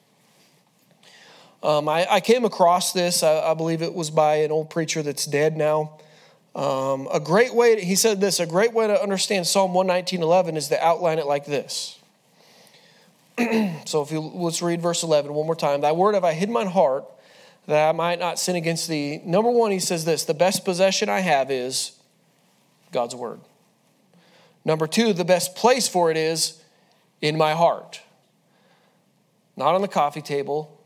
Um, 1.60 1.88
I, 1.88 2.06
I, 2.08 2.20
came 2.20 2.44
across 2.44 2.92
this, 2.92 3.24
I, 3.24 3.50
I, 3.50 3.54
believe 3.54 3.82
it 3.82 3.92
was 3.92 4.10
by 4.10 4.36
an 4.36 4.52
old 4.52 4.70
preacher 4.70 5.02
that's 5.02 5.26
dead 5.26 5.56
now. 5.56 5.98
Um, 6.54 7.08
a 7.12 7.18
great 7.18 7.52
way, 7.52 7.74
to, 7.74 7.84
he 7.84 7.96
said 7.96 8.20
this, 8.20 8.38
a 8.38 8.46
great 8.46 8.72
way 8.72 8.86
to 8.86 9.02
understand 9.02 9.44
Psalm 9.44 9.72
119.11 9.72 10.54
is 10.54 10.68
to 10.68 10.80
outline 10.82 11.18
it 11.18 11.26
like 11.26 11.46
this. 11.46 11.98
so 13.86 14.02
if 14.02 14.12
you 14.12 14.20
let's 14.20 14.62
read 14.62 14.80
verse 14.80 15.02
11 15.02 15.34
one 15.34 15.46
more 15.46 15.56
time. 15.56 15.80
Thy 15.80 15.90
word 15.90 16.14
have 16.14 16.24
I 16.24 16.32
hid 16.32 16.48
in 16.48 16.52
my 16.52 16.64
heart 16.64 17.04
that 17.68 17.86
I 17.86 17.92
might 17.92 18.18
not 18.18 18.38
sin 18.38 18.56
against 18.56 18.88
thee. 18.88 19.20
Number 19.26 19.50
one, 19.50 19.70
he 19.70 19.78
says 19.78 20.06
this 20.06 20.24
the 20.24 20.34
best 20.34 20.64
possession 20.64 21.10
I 21.10 21.20
have 21.20 21.50
is 21.50 21.92
God's 22.92 23.14
word. 23.14 23.40
Number 24.64 24.86
two, 24.86 25.12
the 25.12 25.24
best 25.24 25.54
place 25.54 25.86
for 25.86 26.10
it 26.10 26.16
is 26.16 26.62
in 27.20 27.36
my 27.36 27.52
heart. 27.52 28.00
Not 29.54 29.74
on 29.74 29.82
the 29.82 29.88
coffee 29.88 30.22
table, 30.22 30.82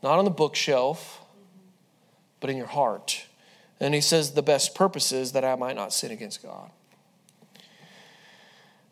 not 0.00 0.18
on 0.18 0.24
the 0.24 0.30
bookshelf, 0.30 1.20
but 2.38 2.48
in 2.48 2.56
your 2.56 2.66
heart. 2.66 3.26
And 3.80 3.94
he 3.94 4.00
says 4.00 4.32
the 4.32 4.42
best 4.42 4.76
purpose 4.76 5.10
is 5.10 5.32
that 5.32 5.44
I 5.44 5.56
might 5.56 5.74
not 5.74 5.92
sin 5.92 6.12
against 6.12 6.40
God. 6.40 6.70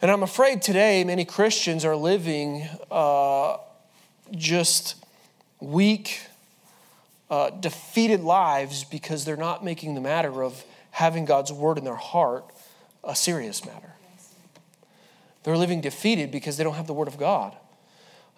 And 0.03 0.11
I'm 0.11 0.25
afraid 0.25 0.63
today 0.63 1.05
many 1.05 1.25
Christians 1.25 1.85
are 1.85 1.95
living 1.95 2.69
uh, 2.91 3.59
just 4.33 5.04
weak, 5.65 6.21
uh, 7.31 7.51
defeated 7.51 8.21
lives 8.21 8.85
because 8.85 9.25
they're 9.25 9.37
not 9.37 9.65
making 9.65 9.95
the 9.95 10.01
matter 10.01 10.43
of 10.43 10.65
having 10.91 11.25
God's 11.25 11.53
word 11.53 11.79
in 11.79 11.85
their 11.85 11.95
heart 11.95 12.45
a 13.03 13.17
serious 13.17 13.65
matter. 13.65 13.95
They're 15.43 15.57
living 15.57 15.81
defeated 15.81 16.31
because 16.31 16.57
they 16.57 16.65
don't 16.65 16.75
have 16.75 16.87
the 16.87 16.95
word 16.95 17.09
of 17.09 17.19
God 17.19 17.55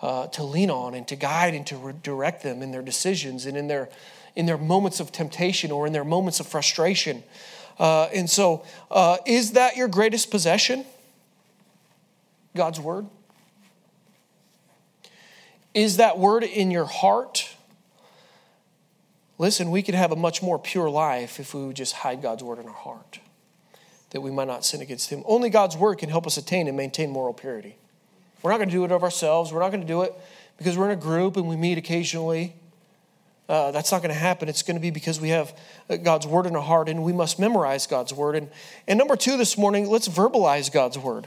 uh, 0.02 0.26
to 0.28 0.42
lean 0.42 0.70
on 0.70 0.94
and 0.94 1.06
to 1.08 1.16
guide 1.16 1.54
and 1.54 1.66
to 1.68 1.94
direct 2.02 2.42
them 2.42 2.62
in 2.62 2.72
their 2.72 2.82
decisions 2.82 3.46
and 3.46 3.56
in 3.56 3.68
their 3.68 3.88
in 4.34 4.44
their 4.44 4.58
moments 4.58 5.00
of 5.00 5.10
temptation 5.12 5.72
or 5.72 5.86
in 5.86 5.94
their 5.94 6.04
moments 6.04 6.40
of 6.40 6.46
frustration. 6.46 7.22
Uh, 7.78 8.04
and 8.14 8.28
so, 8.28 8.64
uh, 8.90 9.16
is 9.24 9.52
that 9.52 9.76
your 9.76 9.88
greatest 9.88 10.30
possession? 10.30 10.84
God's 12.54 12.78
word? 12.78 13.06
Is 15.76 15.98
that 15.98 16.18
word 16.18 16.42
in 16.42 16.70
your 16.70 16.86
heart? 16.86 17.54
Listen, 19.36 19.70
we 19.70 19.82
could 19.82 19.94
have 19.94 20.10
a 20.10 20.16
much 20.16 20.42
more 20.42 20.58
pure 20.58 20.88
life 20.88 21.38
if 21.38 21.52
we 21.52 21.66
would 21.66 21.76
just 21.76 21.92
hide 21.92 22.22
God's 22.22 22.42
word 22.42 22.58
in 22.58 22.64
our 22.64 22.72
heart, 22.72 23.20
that 24.08 24.22
we 24.22 24.30
might 24.30 24.48
not 24.48 24.64
sin 24.64 24.80
against 24.80 25.10
Him. 25.10 25.22
Only 25.26 25.50
God's 25.50 25.76
word 25.76 25.98
can 25.98 26.08
help 26.08 26.26
us 26.26 26.38
attain 26.38 26.66
and 26.66 26.78
maintain 26.78 27.10
moral 27.10 27.34
purity. 27.34 27.76
We're 28.42 28.52
not 28.52 28.56
going 28.56 28.70
to 28.70 28.74
do 28.74 28.86
it 28.86 28.90
of 28.90 29.02
ourselves. 29.02 29.52
We're 29.52 29.60
not 29.60 29.68
going 29.68 29.82
to 29.82 29.86
do 29.86 30.00
it 30.00 30.14
because 30.56 30.78
we're 30.78 30.86
in 30.86 30.98
a 30.98 31.00
group 31.00 31.36
and 31.36 31.46
we 31.46 31.56
meet 31.56 31.76
occasionally. 31.76 32.54
Uh, 33.46 33.70
that's 33.70 33.92
not 33.92 34.00
going 34.00 34.14
to 34.14 34.18
happen. 34.18 34.48
It's 34.48 34.62
going 34.62 34.76
to 34.78 34.80
be 34.80 34.90
because 34.90 35.20
we 35.20 35.28
have 35.28 35.54
uh, 35.90 35.96
God's 35.96 36.26
word 36.26 36.46
in 36.46 36.56
our 36.56 36.62
heart 36.62 36.88
and 36.88 37.04
we 37.04 37.12
must 37.12 37.38
memorize 37.38 37.86
God's 37.86 38.14
word. 38.14 38.34
And, 38.34 38.48
and 38.88 38.98
number 38.98 39.14
two 39.14 39.36
this 39.36 39.58
morning, 39.58 39.90
let's 39.90 40.08
verbalize 40.08 40.72
God's 40.72 40.96
word. 40.96 41.26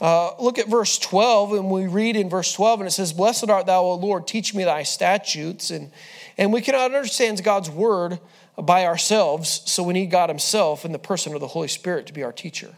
Uh, 0.00 0.30
look 0.40 0.58
at 0.58 0.68
verse 0.68 0.98
12, 0.98 1.54
and 1.54 1.70
we 1.70 1.86
read 1.88 2.14
in 2.14 2.30
verse 2.30 2.52
12, 2.52 2.80
and 2.80 2.86
it 2.86 2.92
says, 2.92 3.12
Blessed 3.12 3.50
art 3.50 3.66
thou, 3.66 3.82
O 3.82 3.94
Lord, 3.94 4.26
teach 4.26 4.54
me 4.54 4.64
thy 4.64 4.84
statutes. 4.84 5.70
And, 5.70 5.90
and 6.36 6.52
we 6.52 6.60
cannot 6.60 6.94
understand 6.94 7.42
God's 7.42 7.68
word 7.68 8.20
by 8.56 8.86
ourselves, 8.86 9.62
so 9.66 9.82
we 9.82 9.94
need 9.94 10.10
God 10.10 10.28
Himself 10.28 10.84
in 10.84 10.92
the 10.92 10.98
person 10.98 11.34
of 11.34 11.40
the 11.40 11.48
Holy 11.48 11.68
Spirit 11.68 12.06
to 12.06 12.12
be 12.12 12.22
our 12.22 12.32
teacher. 12.32 12.74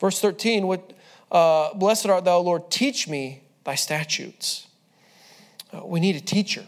Verse 0.00 0.20
13, 0.20 0.66
what, 0.66 0.92
uh, 1.30 1.74
Blessed 1.74 2.06
art 2.06 2.24
thou, 2.24 2.38
Lord, 2.38 2.70
teach 2.70 3.06
me 3.08 3.42
thy 3.62 3.76
statutes. 3.76 4.66
Uh, 5.72 5.86
we 5.86 6.00
need 6.00 6.16
a 6.16 6.20
teacher. 6.20 6.66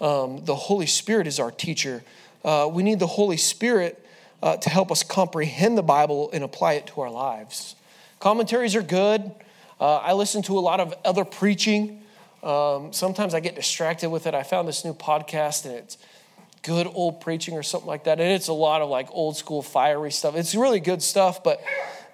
Um, 0.00 0.44
the 0.46 0.54
Holy 0.54 0.86
Spirit 0.86 1.26
is 1.26 1.38
our 1.38 1.50
teacher. 1.50 2.02
Uh, 2.42 2.68
we 2.72 2.82
need 2.82 2.98
the 2.98 3.06
Holy 3.06 3.36
Spirit 3.36 4.04
uh, 4.42 4.56
to 4.56 4.70
help 4.70 4.90
us 4.90 5.02
comprehend 5.02 5.76
the 5.76 5.82
Bible 5.82 6.30
and 6.32 6.42
apply 6.42 6.74
it 6.74 6.86
to 6.86 7.02
our 7.02 7.10
lives. 7.10 7.76
Commentaries 8.20 8.76
are 8.76 8.82
good. 8.82 9.32
Uh, 9.80 9.96
I 9.96 10.12
listen 10.12 10.42
to 10.42 10.58
a 10.58 10.60
lot 10.60 10.78
of 10.78 10.94
other 11.06 11.24
preaching. 11.24 12.02
Um, 12.42 12.92
sometimes 12.92 13.32
I 13.32 13.40
get 13.40 13.54
distracted 13.54 14.10
with 14.10 14.26
it. 14.26 14.34
I 14.34 14.42
found 14.42 14.68
this 14.68 14.84
new 14.84 14.92
podcast 14.92 15.64
and 15.64 15.74
it's 15.74 15.96
good 16.62 16.86
old 16.86 17.22
preaching 17.22 17.56
or 17.56 17.62
something 17.62 17.88
like 17.88 18.04
that. 18.04 18.20
And 18.20 18.30
it's 18.30 18.48
a 18.48 18.52
lot 18.52 18.82
of 18.82 18.90
like 18.90 19.08
old 19.10 19.38
school 19.38 19.62
fiery 19.62 20.12
stuff. 20.12 20.36
It's 20.36 20.54
really 20.54 20.80
good 20.80 21.02
stuff, 21.02 21.42
but 21.42 21.62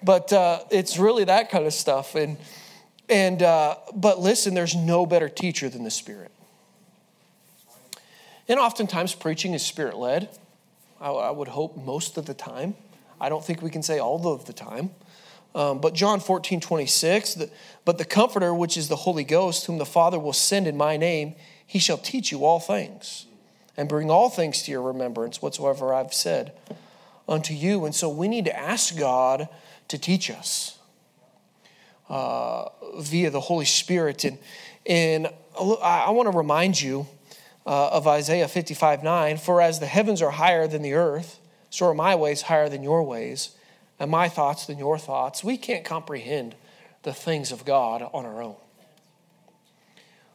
but 0.01 0.31
uh, 0.31 0.63
it's 0.71 0.97
really 0.97 1.25
that 1.25 1.49
kind 1.51 1.65
of 1.65 1.73
stuff. 1.73 2.15
And 2.15 2.37
and 3.09 3.43
uh, 3.43 3.75
but 3.93 4.19
listen, 4.19 4.53
there's 4.53 4.75
no 4.75 5.05
better 5.05 5.27
teacher 5.27 5.67
than 5.67 5.83
the 5.83 5.91
Spirit. 5.91 6.31
And 8.47 8.59
oftentimes 8.59 9.13
preaching 9.13 9.53
is 9.53 9.65
spirit 9.65 9.97
led. 9.97 10.29
I, 11.01 11.09
I 11.09 11.31
would 11.31 11.49
hope 11.49 11.75
most 11.75 12.17
of 12.17 12.25
the 12.25 12.33
time. 12.33 12.75
I 13.19 13.27
don't 13.27 13.43
think 13.43 13.61
we 13.61 13.69
can 13.69 13.83
say 13.83 13.99
all 13.99 14.25
of 14.31 14.45
the 14.45 14.53
time. 14.53 14.91
Um, 15.57 15.79
but 15.79 15.95
John 15.95 16.19
14, 16.19 16.59
26, 16.61 17.33
the, 17.33 17.49
but 17.83 17.97
the 17.97 18.05
Comforter, 18.05 18.53
which 18.53 18.77
is 18.77 18.89
the 18.89 18.95
Holy 18.95 19.23
Ghost, 19.23 19.65
whom 19.65 19.79
the 19.79 19.87
Father 19.87 20.19
will 20.19 20.31
send 20.31 20.67
in 20.67 20.77
my 20.77 20.97
name, 20.97 21.33
he 21.65 21.79
shall 21.79 21.97
teach 21.97 22.31
you 22.31 22.45
all 22.45 22.59
things 22.59 23.25
and 23.75 23.89
bring 23.89 24.11
all 24.11 24.29
things 24.29 24.61
to 24.61 24.71
your 24.71 24.83
remembrance, 24.83 25.41
whatsoever 25.41 25.95
I've 25.95 26.13
said 26.13 26.51
unto 27.27 27.55
you. 27.55 27.85
And 27.85 27.95
so 27.95 28.07
we 28.07 28.27
need 28.27 28.45
to 28.45 28.55
ask 28.55 28.95
God 28.95 29.49
to 29.87 29.97
teach 29.97 30.29
us 30.29 30.77
uh, 32.07 32.69
via 32.99 33.31
the 33.31 33.39
Holy 33.41 33.65
Spirit. 33.65 34.25
And, 34.25 34.37
and 34.85 35.27
I 35.59 36.11
want 36.11 36.31
to 36.31 36.37
remind 36.37 36.79
you 36.79 37.07
uh, 37.65 37.89
of 37.89 38.05
Isaiah 38.05 38.47
55 38.47 39.01
9 39.01 39.37
For 39.37 39.59
as 39.59 39.79
the 39.79 39.87
heavens 39.87 40.21
are 40.21 40.31
higher 40.31 40.67
than 40.67 40.83
the 40.83 40.93
earth, 40.93 41.39
so 41.71 41.87
are 41.87 41.95
my 41.95 42.13
ways 42.13 42.43
higher 42.43 42.69
than 42.69 42.83
your 42.83 43.01
ways 43.01 43.56
and 43.99 44.11
my 44.11 44.29
thoughts 44.29 44.65
than 44.65 44.77
your 44.77 44.97
thoughts. 44.97 45.43
We 45.43 45.57
can't 45.57 45.83
comprehend 45.83 46.55
the 47.03 47.13
things 47.13 47.51
of 47.51 47.65
God 47.65 48.07
on 48.13 48.25
our 48.25 48.41
own. 48.41 48.55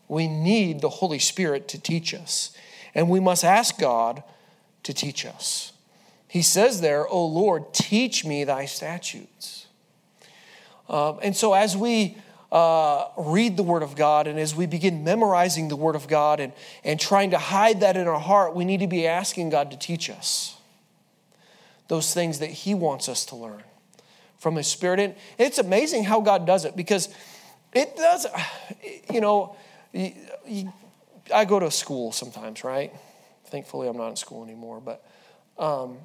We 0.09 0.27
need 0.27 0.81
the 0.81 0.89
Holy 0.89 1.19
Spirit 1.19 1.69
to 1.69 1.81
teach 1.81 2.13
us, 2.13 2.57
and 2.95 3.09
we 3.09 3.21
must 3.21 3.45
ask 3.45 3.79
God 3.79 4.23
to 4.83 4.93
teach 4.93 5.25
us. 5.25 5.73
He 6.29 6.43
says 6.43 6.81
there, 6.81 7.07
O 7.07 7.25
Lord, 7.27 7.73
teach 7.73 8.25
me 8.25 8.45
thy 8.45 8.65
statutes. 8.65 9.67
Um, 10.89 11.19
and 11.23 11.37
so 11.37 11.55
as 11.55 11.77
we 11.77 12.17
uh, 12.51 13.07
read 13.17 13.57
the 13.57 13.63
Word 13.63 13.83
of 13.83 13.97
God 13.97 14.27
and 14.27 14.39
as 14.39 14.55
we 14.55 14.67
begin 14.67 15.05
memorizing 15.05 15.69
the 15.69 15.77
Word 15.77 15.95
of 15.95 16.09
God 16.09 16.41
and, 16.41 16.53
and 16.85 17.01
trying 17.01 17.31
to 17.31 17.39
hide 17.39 17.81
that 17.81 17.97
in 17.97 18.07
our 18.07 18.19
heart, 18.19 18.55
we 18.55 18.65
need 18.65 18.81
to 18.81 18.87
be 18.87 19.07
asking 19.07 19.51
God 19.51 19.71
to 19.71 19.79
teach 19.79 20.11
us 20.11 20.57
those 21.93 22.15
things 22.15 22.39
that 22.39 22.49
He 22.49 22.73
wants 22.73 23.07
us 23.07 23.27
to 23.27 23.37
learn 23.37 23.63
from 24.39 24.57
His 24.57 24.67
Spirit. 24.67 24.99
And 24.99 25.15
it's 25.37 25.59
amazing 25.59 26.05
how 26.05 26.23
God 26.23 26.47
does 26.47 26.65
it 26.65 26.75
because 26.75 27.11
it 27.75 27.95
does, 27.97 28.27
you 29.13 29.21
know, 29.21 29.57
I 31.35 31.45
go 31.45 31.61
to 31.61 31.71
school 31.71 32.11
sometimes, 32.11 32.65
right? 32.65 32.95
Thankfully, 33.45 33.89
I'm 33.89 33.99
not 33.99 34.09
in 34.09 34.17
school 34.17 34.43
anymore, 34.43 34.81
but 34.81 35.07
um, 35.59 35.99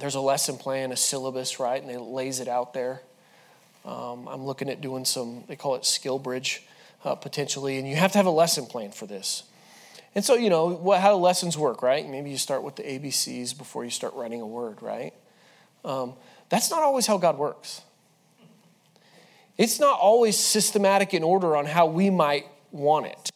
there's 0.00 0.16
a 0.16 0.20
lesson 0.20 0.56
plan, 0.56 0.90
a 0.90 0.96
syllabus, 0.96 1.60
right? 1.60 1.80
And 1.80 1.88
they 1.88 1.96
lays 1.96 2.40
it 2.40 2.48
out 2.48 2.74
there. 2.74 3.00
Um, 3.84 4.26
I'm 4.26 4.44
looking 4.44 4.68
at 4.68 4.80
doing 4.80 5.04
some, 5.04 5.44
they 5.46 5.54
call 5.54 5.76
it 5.76 5.84
skill 5.84 6.18
bridge 6.18 6.64
uh, 7.04 7.14
potentially, 7.14 7.78
and 7.78 7.88
you 7.88 7.94
have 7.94 8.10
to 8.12 8.18
have 8.18 8.26
a 8.26 8.30
lesson 8.30 8.66
plan 8.66 8.90
for 8.90 9.06
this. 9.06 9.44
And 10.14 10.24
so, 10.24 10.34
you 10.34 10.48
know, 10.48 10.68
what, 10.68 11.00
how 11.00 11.16
lessons 11.16 11.58
work, 11.58 11.82
right? 11.82 12.08
Maybe 12.08 12.30
you 12.30 12.38
start 12.38 12.62
with 12.62 12.76
the 12.76 12.84
ABCs 12.84 13.56
before 13.56 13.84
you 13.84 13.90
start 13.90 14.14
writing 14.14 14.40
a 14.40 14.46
word, 14.46 14.80
right? 14.80 15.12
Um, 15.84 16.14
that's 16.48 16.70
not 16.70 16.82
always 16.82 17.06
how 17.06 17.18
God 17.18 17.36
works. 17.36 17.82
It's 19.58 19.80
not 19.80 19.98
always 19.98 20.38
systematic 20.38 21.14
in 21.14 21.22
order 21.22 21.56
on 21.56 21.66
how 21.66 21.86
we 21.86 22.10
might 22.10 22.46
want 22.70 23.06
it. 23.06 23.30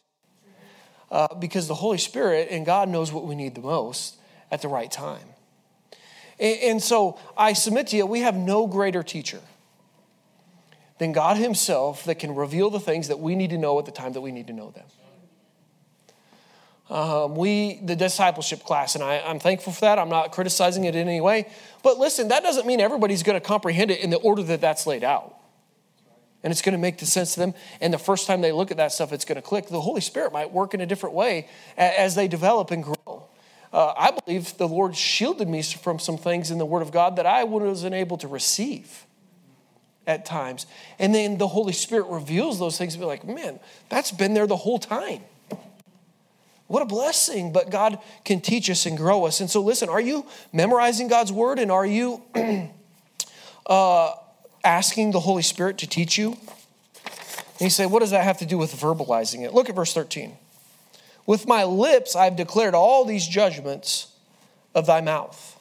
Uh, 1.11 1.35
because 1.37 1.69
the 1.69 1.75
Holy 1.75 1.99
Spirit 1.99 2.49
and 2.51 2.67
God 2.67 2.89
knows 2.89 3.13
what 3.13 3.25
we 3.25 3.35
need 3.35 3.55
the 3.55 3.63
most 3.63 4.17
at 4.51 4.61
the 4.63 4.69
right 4.69 4.91
time. 4.91 5.27
And, 6.39 6.59
and 6.61 6.83
so 6.83 7.19
I 7.37 7.55
submit 7.55 7.89
to 7.89 7.97
you, 7.97 8.07
we 8.07 8.21
have 8.21 8.37
no 8.37 8.67
greater 8.67 9.03
teacher 9.03 9.41
than 10.99 11.13
God 11.13 11.37
Himself 11.39 12.05
that 12.05 12.17
can 12.17 12.35
reveal 12.35 12.71
the 12.71 12.81
things 12.81 13.09
that 13.09 13.21
we 13.21 13.37
need 13.37 13.51
to 13.51 13.59
know 13.59 13.79
at 13.79 13.87
the 13.87 13.91
time 13.91 14.13
that 14.13 14.21
we 14.21 14.33
need 14.33 14.49
to 14.49 14.53
know 14.53 14.71
them. 14.71 14.85
Um, 16.91 17.35
we, 17.35 17.81
the 17.83 17.97
discipleship 17.97 18.65
class, 18.65 18.95
and 18.95 19.05
I, 19.05 19.17
am 19.17 19.39
thankful 19.39 19.73
for 19.75 19.83
that. 19.83 19.99
I'm 19.99 20.09
not 20.09 20.33
criticizing 20.33 20.85
it 20.85 20.95
in 20.95 21.07
any 21.07 21.21
way. 21.21 21.49
But 21.83 21.99
listen, 21.99 22.29
that 22.29 22.43
doesn't 22.43 22.67
mean 22.67 22.81
everybody's 22.81 23.23
going 23.23 23.39
to 23.39 23.47
comprehend 23.47 23.91
it 23.91 24.01
in 24.01 24.11
the 24.11 24.17
order 24.17 24.43
that 24.45 24.61
that's 24.61 24.87
laid 24.87 25.05
out. 25.05 25.35
And 26.43 26.51
it's 26.51 26.63
going 26.63 26.73
to 26.73 26.79
make 26.79 26.99
the 26.99 27.07
sense 27.07 27.35
to 27.35 27.41
them. 27.41 27.55
And 27.81 27.93
the 27.93 27.99
first 27.99 28.27
time 28.27 28.41
they 28.41 28.53
look 28.53 28.71
at 28.71 28.79
that 28.79 28.93
stuff, 28.93 29.13
it's 29.13 29.25
going 29.25 29.37
to 29.37 29.43
click. 29.43 29.67
The 29.67 29.81
Holy 29.81 30.01
Spirit 30.01 30.33
might 30.33 30.51
work 30.51 30.73
in 30.73 30.81
a 30.81 30.87
different 30.87 31.15
way 31.15 31.49
as 31.77 32.15
they 32.15 32.29
develop 32.29 32.71
and 32.71 32.83
grow. 32.85 33.29
Uh, 33.71 33.93
I 33.97 34.13
believe 34.13 34.57
the 34.57 34.69
Lord 34.69 34.97
shielded 34.97 35.49
me 35.49 35.63
from 35.63 35.99
some 35.99 36.17
things 36.17 36.51
in 36.51 36.57
the 36.57 36.65
Word 36.65 36.81
of 36.81 36.91
God 36.91 37.17
that 37.17 37.27
I 37.27 37.45
wasn't 37.45 37.95
able 37.95 38.17
to 38.19 38.29
receive 38.29 39.05
at 40.07 40.25
times. 40.25 40.67
And 40.99 41.15
then 41.15 41.37
the 41.37 41.49
Holy 41.49 41.75
Spirit 41.75 42.07
reveals 42.07 42.59
those 42.59 42.79
things 42.79 42.95
and 42.95 43.03
be 43.03 43.07
like, 43.07 43.27
man, 43.27 43.61
that's 43.91 44.11
been 44.11 44.33
there 44.33 44.47
the 44.47 44.57
whole 44.57 44.79
time. 44.79 45.21
What 46.69 46.83
a 46.83 46.87
blessing. 46.87 47.53
But 47.53 47.71
God 47.71 47.99
can 48.25 48.41
teach 48.41 48.71
us 48.71 48.87
and 48.87 48.97
grow 48.97 49.25
us. 49.25 49.41
And 49.41 49.51
so, 49.51 49.61
listen, 49.61 49.89
are 49.89 50.01
you 50.01 50.25
memorizing 50.53 51.09
God's 51.09 51.33
word 51.33 51.59
and 51.59 51.73
are 51.73 51.87
you 51.87 52.23
uh, 53.67 54.13
asking 54.63 55.11
the 55.11 55.21
Holy 55.21 55.43
Spirit 55.43 55.79
to 55.79 55.87
teach 55.87 56.17
you? 56.17 56.37
And 57.59 57.63
you 57.63 57.71
say, 57.71 57.87
what 57.87 58.01
does 58.01 58.11
that 58.13 58.23
have 58.23 58.39
to 58.39 58.47
do 58.47 58.57
with 58.57 58.73
verbalizing 58.73 59.45
it? 59.45 59.53
Look 59.53 59.69
at 59.69 59.75
verse 59.75 59.93
13. 59.93 60.37
With 61.27 61.49
my 61.49 61.65
lips 61.65 62.15
I've 62.15 62.37
declared 62.37 62.75
all 62.75 63.05
these 63.05 63.27
judgments 63.27 64.13
of 64.75 64.87
thy 64.87 65.01
mouth. 65.01 65.57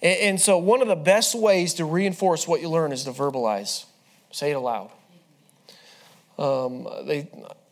And, 0.00 0.40
so, 0.40 0.58
one 0.58 0.80
of 0.80 0.86
the 0.86 0.94
best 0.94 1.34
ways 1.34 1.74
to 1.74 1.84
reinforce 1.84 2.46
what 2.46 2.60
you 2.60 2.68
learn 2.68 2.92
is 2.92 3.02
to 3.04 3.10
verbalize, 3.10 3.84
say 4.30 4.52
it 4.52 4.54
aloud. 4.54 4.92
Um, 6.38 6.86
they, 7.04 7.28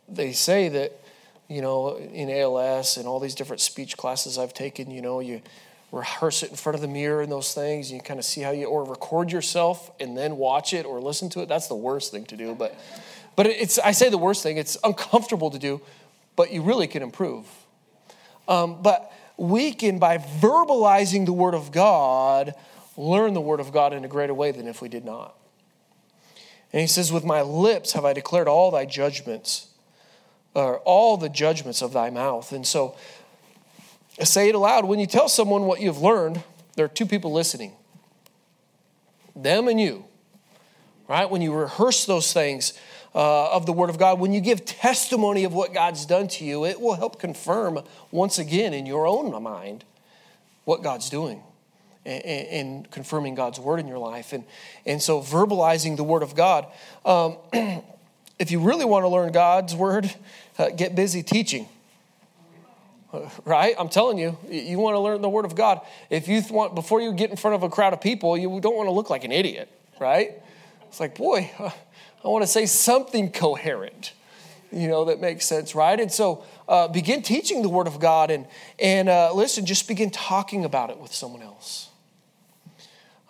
they 0.09 0.33
say 0.33 0.69
that, 0.71 1.01
you 1.49 1.63
know, 1.63 1.97
in 1.97 2.31
ALS 2.31 2.97
and 2.97 3.07
all 3.07 3.21
these 3.21 3.35
different 3.35 3.61
speech 3.61 3.97
classes 3.97 4.39
I've 4.39 4.55
taken, 4.55 4.91
you 4.91 5.01
know, 5.01 5.21
you 5.21 5.43
rehearse 5.93 6.43
it 6.43 6.51
in 6.51 6.57
front 6.57 6.75
of 6.75 6.83
the 6.83 6.89
mirror 6.89 7.23
and 7.23 7.31
those 7.31 7.55
things. 7.55 7.91
And 7.91 8.01
you 8.01 8.03
kind 8.03 8.19
of 8.19 8.25
see 8.25 8.41
how 8.41 8.51
you, 8.51 8.67
or 8.67 8.85
record 8.85 9.31
yourself 9.31 9.91
and 10.01 10.17
then 10.17 10.37
watch 10.37 10.73
it 10.73 10.85
or 10.85 11.01
listen 11.01 11.29
to 11.31 11.41
it. 11.41 11.49
That's 11.49 11.69
the 11.69 11.77
worst 11.77 12.11
thing 12.11 12.25
to 12.27 12.37
do. 12.37 12.55
But, 12.55 12.79
but 13.37 13.47
it's, 13.47 13.79
I 13.79 13.93
say 13.93 14.09
the 14.09 14.19
worst 14.19 14.43
thing, 14.43 14.57
it's 14.57 14.77
uncomfortable 14.83 15.51
to 15.51 15.59
do, 15.59 15.81
but 16.35 16.53
you 16.53 16.63
really 16.63 16.87
can 16.87 17.03
improve. 17.03 17.47
Um, 18.49 18.83
but 18.83 19.13
we 19.37 19.73
can, 19.73 19.99
by 19.99 20.19
verbalizing 20.19 21.27
the 21.27 21.33
Word 21.33 21.55
of 21.55 21.73
God, 21.73 22.55
learn 22.97 23.35
the 23.35 23.41
Word 23.41 23.61
of 23.61 23.73
God 23.73 23.93
in 23.93 24.05
a 24.05 24.09
greater 24.09 24.35
way 24.35 24.51
than 24.51 24.67
if 24.67 24.81
we 24.81 24.89
did 24.89 25.05
not. 25.05 25.37
And 26.73 26.81
he 26.81 26.87
says, 26.87 27.13
With 27.13 27.25
my 27.25 27.43
lips 27.43 27.93
have 27.93 28.05
I 28.05 28.13
declared 28.13 28.49
all 28.49 28.71
thy 28.71 28.87
judgments, 28.87 29.66
or 30.57 30.79
all 30.79 31.19
the 31.19 31.29
judgments 31.29 31.83
of 31.83 31.93
thy 31.93 32.09
mouth. 32.09 32.51
And 32.51 32.67
so, 32.67 32.97
say 34.23 34.49
it 34.49 34.55
aloud. 34.55 34.87
When 34.87 34.99
you 34.99 35.07
tell 35.07 35.29
someone 35.29 35.63
what 35.67 35.81
you've 35.81 36.01
learned, 36.01 36.43
there 36.77 36.87
are 36.87 36.89
two 36.89 37.07
people 37.07 37.33
listening 37.33 37.73
them 39.35 39.69
and 39.69 39.79
you, 39.79 40.05
right? 41.09 41.29
When 41.29 41.43
you 41.43 41.53
rehearse 41.53 42.07
those 42.07 42.33
things, 42.33 42.73
uh, 43.15 43.51
of 43.51 43.65
the 43.65 43.73
Word 43.73 43.89
of 43.89 43.99
God, 43.99 44.21
when 44.21 44.35
you 44.35 44.43
give 44.43 44.67
testimony 44.67 45.45
of 45.45 45.55
what 45.55 45.73
God's 45.73 46.05
done 46.05 46.29
to 46.29 46.45
you, 46.45 46.67
it 46.67 46.79
will 46.79 46.95
help 46.95 47.19
confirm 47.19 47.81
once 48.11 48.39
again 48.39 48.75
in 48.75 48.85
your 48.85 49.07
own 49.07 49.43
mind 49.43 49.85
what 50.65 50.83
God's 50.83 51.09
doing 51.09 51.43
and, 52.05 52.91
confirming 52.91 53.35
God's 53.35 53.59
Word 53.59 53.81
in 53.81 53.89
your 53.89 53.99
life. 53.99 54.35
And, 54.35 54.45
and 54.85 55.03
so, 55.03 55.21
verbalizing 55.21 55.97
the 55.97 56.05
Word 56.05 56.23
of 56.23 56.35
God. 56.35 56.67
Um, 57.07 57.39
if 58.39 58.51
you 58.51 58.61
really 58.61 58.85
want 58.85 59.05
to 59.05 59.09
learn 59.09 59.33
God's 59.33 59.75
Word, 59.75 60.15
uh, 60.59 60.71
get 60.71 60.95
busy 60.95 61.23
teaching 61.23 61.69
right? 63.45 63.75
I'm 63.79 63.89
telling 63.89 64.19
you, 64.19 64.37
you 64.51 64.79
want 64.79 64.95
to 64.95 65.01
learn 65.01 65.23
the 65.23 65.29
Word 65.29 65.45
of 65.45 65.55
God. 65.55 65.81
If 66.11 66.29
you 66.29 66.43
want, 66.51 66.75
before 66.75 67.01
you 67.01 67.13
get 67.13 67.31
in 67.31 67.37
front 67.37 67.55
of 67.55 67.63
a 67.63 67.69
crowd 67.69 67.93
of 67.93 68.01
people, 68.01 68.37
you 68.37 68.61
don't 68.61 68.77
want 68.77 68.89
to 68.89 68.93
look 68.93 69.11
like 69.11 69.25
an 69.25 69.33
idiot, 69.33 69.69
right? 70.01 70.33
It's 70.89 71.01
like, 71.01 71.17
boy, 71.17 71.51
I 71.59 72.29
want 72.29 72.43
to 72.43 72.47
say 72.47 72.67
something 72.67 73.31
coherent, 73.31 74.13
you 74.73 74.89
know, 74.89 75.07
that 75.07 75.21
makes 75.21 75.47
sense, 75.47 75.75
right? 75.75 75.99
And 75.99 76.11
so 76.11 76.45
uh, 76.69 76.89
begin 76.89 77.23
teaching 77.23 77.63
the 77.63 77.69
Word 77.69 77.87
of 77.87 78.01
God 78.01 78.31
and, 78.31 78.47
and 78.79 79.09
uh, 79.09 79.33
listen, 79.33 79.67
just 79.67 79.89
begin 79.89 80.11
talking 80.11 80.65
about 80.65 80.91
it 80.91 80.99
with 80.99 81.15
someone 81.15 81.43
else. 81.43 81.91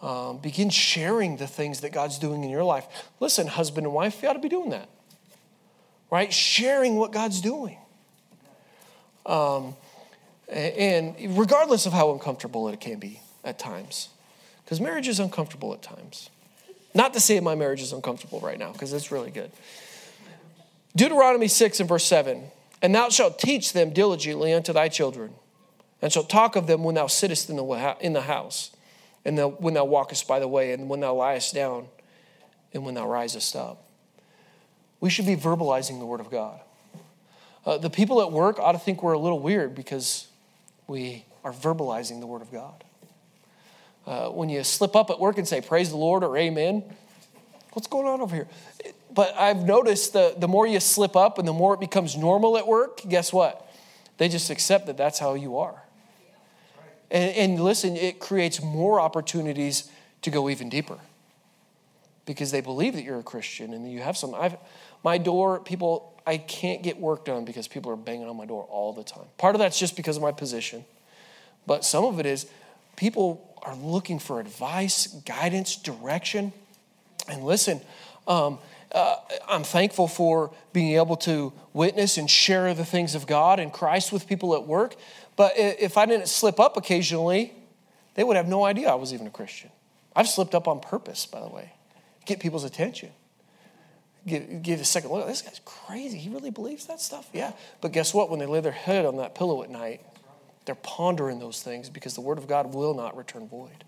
Um, 0.02 0.38
begin 0.38 0.68
sharing 0.68 1.38
the 1.38 1.46
things 1.46 1.80
that 1.80 1.90
God's 1.90 2.18
doing 2.18 2.44
in 2.44 2.50
your 2.50 2.64
life. 2.64 2.86
Listen, 3.18 3.46
husband 3.46 3.86
and 3.86 3.94
wife, 3.94 4.22
you 4.22 4.28
ought 4.28 4.34
to 4.34 4.38
be 4.38 4.48
doing 4.48 4.70
that, 4.70 4.88
right? 6.10 6.32
Sharing 6.32 6.96
what 6.96 7.12
God's 7.12 7.40
doing. 7.40 7.78
Um, 9.24 9.74
and 10.48 11.38
regardless 11.38 11.86
of 11.86 11.92
how 11.92 12.12
uncomfortable 12.12 12.68
it 12.68 12.80
can 12.80 12.98
be 12.98 13.20
at 13.44 13.58
times, 13.58 14.08
because 14.64 14.80
marriage 14.80 15.08
is 15.08 15.20
uncomfortable 15.20 15.72
at 15.72 15.82
times. 15.82 16.30
Not 16.94 17.12
to 17.14 17.20
say 17.20 17.38
my 17.40 17.54
marriage 17.54 17.82
is 17.82 17.92
uncomfortable 17.92 18.40
right 18.40 18.58
now, 18.58 18.72
because 18.72 18.92
it's 18.92 19.12
really 19.12 19.30
good. 19.30 19.50
Deuteronomy 20.94 21.48
6 21.48 21.80
and 21.80 21.88
verse 21.88 22.04
7 22.04 22.44
And 22.80 22.94
thou 22.94 23.10
shalt 23.10 23.38
teach 23.38 23.72
them 23.72 23.90
diligently 23.90 24.52
unto 24.52 24.72
thy 24.72 24.88
children, 24.88 25.34
and 26.00 26.12
shalt 26.12 26.30
talk 26.30 26.56
of 26.56 26.66
them 26.66 26.84
when 26.84 26.94
thou 26.94 27.06
sittest 27.06 27.50
in 27.50 27.56
the, 27.56 27.96
in 28.00 28.12
the 28.12 28.22
house, 28.22 28.70
and 29.24 29.38
when 29.58 29.74
thou 29.74 29.84
walkest 29.84 30.26
by 30.26 30.38
the 30.38 30.48
way, 30.48 30.72
and 30.72 30.88
when 30.88 31.00
thou 31.00 31.14
liest 31.14 31.52
down, 31.52 31.88
and 32.72 32.84
when 32.84 32.94
thou 32.94 33.06
risest 33.06 33.54
up. 33.56 33.85
We 35.00 35.10
should 35.10 35.26
be 35.26 35.36
verbalizing 35.36 35.98
the 35.98 36.06
word 36.06 36.20
of 36.20 36.30
God. 36.30 36.60
Uh, 37.64 37.78
the 37.78 37.90
people 37.90 38.22
at 38.22 38.30
work 38.30 38.58
ought 38.58 38.72
to 38.72 38.78
think 38.78 39.02
we're 39.02 39.12
a 39.12 39.18
little 39.18 39.40
weird 39.40 39.74
because 39.74 40.28
we 40.86 41.24
are 41.44 41.52
verbalizing 41.52 42.20
the 42.20 42.26
word 42.26 42.42
of 42.42 42.52
God. 42.52 42.84
Uh, 44.06 44.28
when 44.28 44.48
you 44.48 44.62
slip 44.62 44.94
up 44.94 45.10
at 45.10 45.18
work 45.18 45.36
and 45.36 45.48
say, 45.48 45.60
Praise 45.60 45.90
the 45.90 45.96
Lord 45.96 46.22
or 46.22 46.36
Amen, 46.36 46.84
what's 47.72 47.88
going 47.88 48.06
on 48.06 48.20
over 48.20 48.34
here? 48.34 48.48
But 49.12 49.34
I've 49.36 49.64
noticed 49.64 50.12
the, 50.12 50.34
the 50.38 50.46
more 50.46 50.66
you 50.66 50.78
slip 50.78 51.16
up 51.16 51.38
and 51.38 51.48
the 51.48 51.52
more 51.52 51.74
it 51.74 51.80
becomes 51.80 52.16
normal 52.16 52.56
at 52.56 52.66
work, 52.66 53.00
guess 53.08 53.32
what? 53.32 53.68
They 54.18 54.28
just 54.28 54.48
accept 54.50 54.86
that 54.86 54.96
that's 54.96 55.18
how 55.18 55.34
you 55.34 55.58
are. 55.58 55.82
And, 57.10 57.34
and 57.36 57.60
listen, 57.60 57.96
it 57.96 58.20
creates 58.20 58.62
more 58.62 59.00
opportunities 59.00 59.90
to 60.22 60.30
go 60.30 60.48
even 60.48 60.68
deeper 60.68 60.98
because 62.26 62.50
they 62.50 62.60
believe 62.60 62.94
that 62.94 63.02
you're 63.02 63.20
a 63.20 63.24
Christian 63.24 63.72
and 63.72 63.90
you 63.90 64.00
have 64.00 64.16
some. 64.16 64.34
I've, 64.34 64.56
my 65.02 65.18
door, 65.18 65.60
people, 65.60 66.20
I 66.26 66.38
can't 66.38 66.82
get 66.82 66.98
work 66.98 67.24
done 67.24 67.44
because 67.44 67.68
people 67.68 67.92
are 67.92 67.96
banging 67.96 68.28
on 68.28 68.36
my 68.36 68.46
door 68.46 68.64
all 68.64 68.92
the 68.92 69.04
time. 69.04 69.24
Part 69.38 69.54
of 69.54 69.60
that's 69.60 69.78
just 69.78 69.96
because 69.96 70.16
of 70.16 70.22
my 70.22 70.32
position, 70.32 70.84
but 71.66 71.84
some 71.84 72.04
of 72.04 72.18
it 72.20 72.26
is 72.26 72.46
people 72.96 73.54
are 73.62 73.76
looking 73.76 74.18
for 74.18 74.40
advice, 74.40 75.06
guidance, 75.26 75.76
direction. 75.76 76.52
And 77.28 77.44
listen, 77.44 77.80
um, 78.26 78.58
uh, 78.92 79.16
I'm 79.48 79.64
thankful 79.64 80.08
for 80.08 80.52
being 80.72 80.96
able 80.96 81.16
to 81.16 81.52
witness 81.72 82.16
and 82.16 82.30
share 82.30 82.72
the 82.74 82.84
things 82.84 83.14
of 83.14 83.26
God 83.26 83.58
and 83.60 83.72
Christ 83.72 84.12
with 84.12 84.28
people 84.28 84.54
at 84.54 84.64
work. 84.64 84.94
But 85.36 85.52
if 85.56 85.98
I 85.98 86.06
didn't 86.06 86.28
slip 86.28 86.58
up 86.58 86.76
occasionally, 86.76 87.52
they 88.14 88.24
would 88.24 88.36
have 88.36 88.48
no 88.48 88.64
idea 88.64 88.88
I 88.88 88.94
was 88.94 89.12
even 89.12 89.26
a 89.26 89.30
Christian. 89.30 89.70
I've 90.14 90.28
slipped 90.28 90.54
up 90.54 90.66
on 90.66 90.80
purpose, 90.80 91.26
by 91.26 91.40
the 91.40 91.48
way, 91.48 91.72
get 92.24 92.40
people's 92.40 92.64
attention. 92.64 93.10
Give, 94.26 94.62
give 94.62 94.80
a 94.80 94.84
second 94.84 95.10
look. 95.12 95.26
This 95.26 95.42
guy's 95.42 95.60
crazy. 95.64 96.18
He 96.18 96.30
really 96.30 96.50
believes 96.50 96.86
that 96.86 97.00
stuff? 97.00 97.28
Yeah. 97.32 97.52
But 97.80 97.92
guess 97.92 98.12
what? 98.12 98.28
When 98.28 98.40
they 98.40 98.46
lay 98.46 98.60
their 98.60 98.72
head 98.72 99.06
on 99.06 99.18
that 99.18 99.34
pillow 99.34 99.62
at 99.62 99.70
night, 99.70 100.00
they're 100.64 100.74
pondering 100.74 101.38
those 101.38 101.62
things 101.62 101.88
because 101.88 102.14
the 102.14 102.20
Word 102.20 102.38
of 102.38 102.48
God 102.48 102.74
will 102.74 102.94
not 102.94 103.16
return 103.16 103.48
void. 103.48 103.84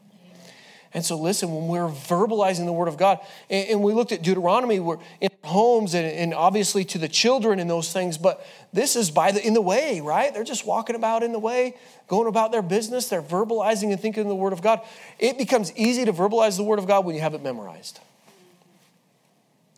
And 0.94 1.05
so, 1.05 1.18
listen, 1.18 1.53
when 1.53 1.68
we're 1.68 1.88
verbalizing 1.88 2.64
the 2.64 2.72
Word 2.72 2.88
of 2.88 2.96
God, 2.96 3.18
and, 3.51 3.68
and 3.68 3.83
we 3.83 3.92
looked 3.92 4.12
at 4.12 4.22
Deuteronomy, 4.22 4.81
we're 4.81 4.98
in 5.20 5.29
homes 5.44 5.94
and, 5.94 6.07
and, 6.07 6.33
obviously 6.33 6.85
to 6.87 6.98
the 6.98 7.09
children 7.09 7.59
and 7.59 7.68
those 7.68 7.92
things, 7.92 8.16
but 8.16 8.46
this 8.72 8.96
is 8.96 9.11
by 9.11 9.33
the 9.33 9.46
in 9.46 9.53
the 9.53 9.61
way, 9.61 10.01
right? 10.01 10.33
They're 10.33 10.44
just 10.44 10.66
walking 10.66 10.96
about 10.96 11.22
in 11.22 11.33
the 11.33 11.38
way, 11.38 11.77
going 12.07 12.27
about 12.27 12.53
their 12.53 12.62
business. 12.62 13.09
They're 13.09 13.20
verbalizing 13.20 13.90
and 13.90 14.01
thinking 14.01 14.29
the 14.29 14.35
Word 14.35 14.55
of 14.55 14.62
God. 14.62 14.81
It 15.18 15.37
becomes 15.37 15.77
easy 15.77 16.07
to 16.07 16.12
verbalize 16.12 16.57
the 16.57 16.64
Word 16.64 16.79
of 16.79 16.87
God 16.87 17.05
when 17.05 17.14
you 17.14 17.20
have 17.20 17.35
it 17.35 17.42
memorized. 17.42 18.01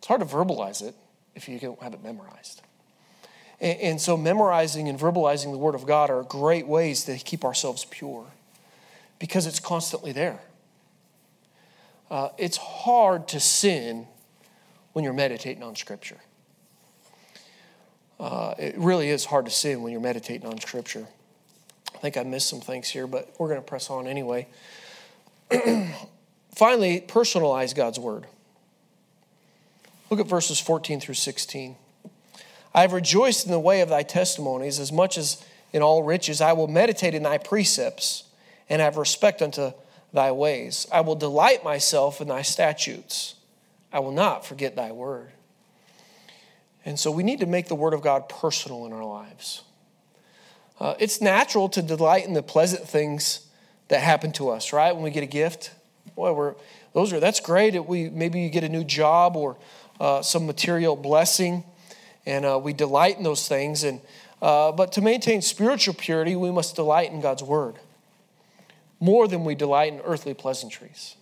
It's 0.00 0.06
hard 0.06 0.20
to 0.20 0.26
verbalize 0.26 0.80
it 0.80 0.94
if 1.34 1.46
you 1.46 1.58
don't 1.58 1.82
have 1.82 1.92
it 1.92 2.02
memorized. 2.02 2.62
And, 3.60 3.78
and 3.80 4.00
so, 4.00 4.16
memorizing 4.16 4.88
and 4.88 4.98
verbalizing 4.98 5.52
the 5.52 5.58
Word 5.58 5.74
of 5.74 5.86
God 5.86 6.08
are 6.08 6.22
great 6.22 6.66
ways 6.66 7.04
to 7.04 7.18
keep 7.18 7.44
ourselves 7.44 7.84
pure 7.84 8.24
because 9.18 9.46
it's 9.46 9.60
constantly 9.60 10.12
there. 10.12 10.40
Uh, 12.10 12.30
it's 12.38 12.56
hard 12.56 13.28
to 13.28 13.40
sin 13.40 14.06
when 14.94 15.04
you're 15.04 15.12
meditating 15.12 15.62
on 15.62 15.76
Scripture. 15.76 16.16
Uh, 18.18 18.54
it 18.58 18.78
really 18.78 19.10
is 19.10 19.26
hard 19.26 19.44
to 19.44 19.50
sin 19.50 19.82
when 19.82 19.92
you're 19.92 20.00
meditating 20.00 20.48
on 20.48 20.58
Scripture. 20.60 21.06
I 21.94 21.98
think 21.98 22.16
I 22.16 22.22
missed 22.22 22.48
some 22.48 22.62
things 22.62 22.88
here, 22.88 23.06
but 23.06 23.34
we're 23.38 23.48
going 23.48 23.60
to 23.60 23.66
press 23.66 23.90
on 23.90 24.06
anyway. 24.06 24.48
Finally, 26.54 27.04
personalize 27.06 27.74
God's 27.74 27.98
Word. 27.98 28.26
Look 30.10 30.18
at 30.18 30.26
verses 30.26 30.58
14 30.60 31.00
through 31.00 31.14
16. 31.14 31.76
I 32.74 32.82
have 32.82 32.92
rejoiced 32.92 33.46
in 33.46 33.52
the 33.52 33.60
way 33.60 33.80
of 33.80 33.88
thy 33.88 34.02
testimonies 34.02 34.78
as 34.78 34.92
much 34.92 35.16
as 35.16 35.42
in 35.72 35.82
all 35.82 36.02
riches. 36.02 36.40
I 36.40 36.52
will 36.52 36.66
meditate 36.66 37.14
in 37.14 37.22
thy 37.22 37.38
precepts 37.38 38.24
and 38.68 38.82
have 38.82 38.96
respect 38.96 39.40
unto 39.40 39.72
thy 40.12 40.32
ways. 40.32 40.86
I 40.92 41.00
will 41.00 41.14
delight 41.14 41.62
myself 41.62 42.20
in 42.20 42.28
thy 42.28 42.42
statutes. 42.42 43.36
I 43.92 44.00
will 44.00 44.12
not 44.12 44.44
forget 44.44 44.74
thy 44.74 44.92
word. 44.92 45.30
And 46.84 46.98
so 46.98 47.10
we 47.10 47.22
need 47.22 47.40
to 47.40 47.46
make 47.46 47.68
the 47.68 47.74
word 47.74 47.94
of 47.94 48.02
God 48.02 48.28
personal 48.28 48.86
in 48.86 48.92
our 48.92 49.04
lives. 49.04 49.62
Uh, 50.80 50.94
it's 50.98 51.20
natural 51.20 51.68
to 51.68 51.82
delight 51.82 52.26
in 52.26 52.32
the 52.32 52.42
pleasant 52.42 52.88
things 52.88 53.46
that 53.88 54.00
happen 54.00 54.32
to 54.32 54.48
us, 54.48 54.72
right? 54.72 54.92
When 54.92 55.04
we 55.04 55.10
get 55.10 55.22
a 55.22 55.26
gift, 55.26 55.72
boy, 56.16 56.32
we're 56.32 56.54
those 56.92 57.12
are 57.12 57.20
that's 57.20 57.40
great. 57.40 57.78
We 57.84 58.08
maybe 58.08 58.40
you 58.40 58.50
get 58.50 58.64
a 58.64 58.68
new 58.68 58.84
job 58.84 59.36
or 59.36 59.56
uh, 60.00 60.22
some 60.22 60.46
material 60.46 60.96
blessing, 60.96 61.62
and 62.26 62.44
uh, 62.44 62.58
we 62.62 62.72
delight 62.72 63.18
in 63.18 63.22
those 63.22 63.46
things. 63.46 63.84
And 63.84 64.00
uh, 64.42 64.72
but 64.72 64.92
to 64.92 65.02
maintain 65.02 65.42
spiritual 65.42 65.94
purity, 65.94 66.34
we 66.34 66.50
must 66.50 66.74
delight 66.74 67.12
in 67.12 67.20
God's 67.20 67.42
word 67.42 67.76
more 68.98 69.26
than 69.26 69.44
we 69.44 69.54
delight 69.54 69.92
in 69.92 70.00
earthly 70.00 70.34
pleasantries. 70.34 71.16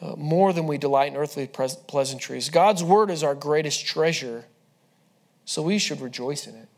Uh, 0.00 0.14
more 0.16 0.52
than 0.52 0.66
we 0.66 0.76
delight 0.76 1.12
in 1.12 1.16
earthly 1.16 1.46
pleasantries. 1.46 2.50
God's 2.50 2.82
word 2.82 3.10
is 3.10 3.22
our 3.22 3.34
greatest 3.34 3.86
treasure, 3.86 4.44
so 5.44 5.62
we 5.62 5.78
should 5.78 6.00
rejoice 6.00 6.46
in 6.46 6.54
it. 6.56 6.68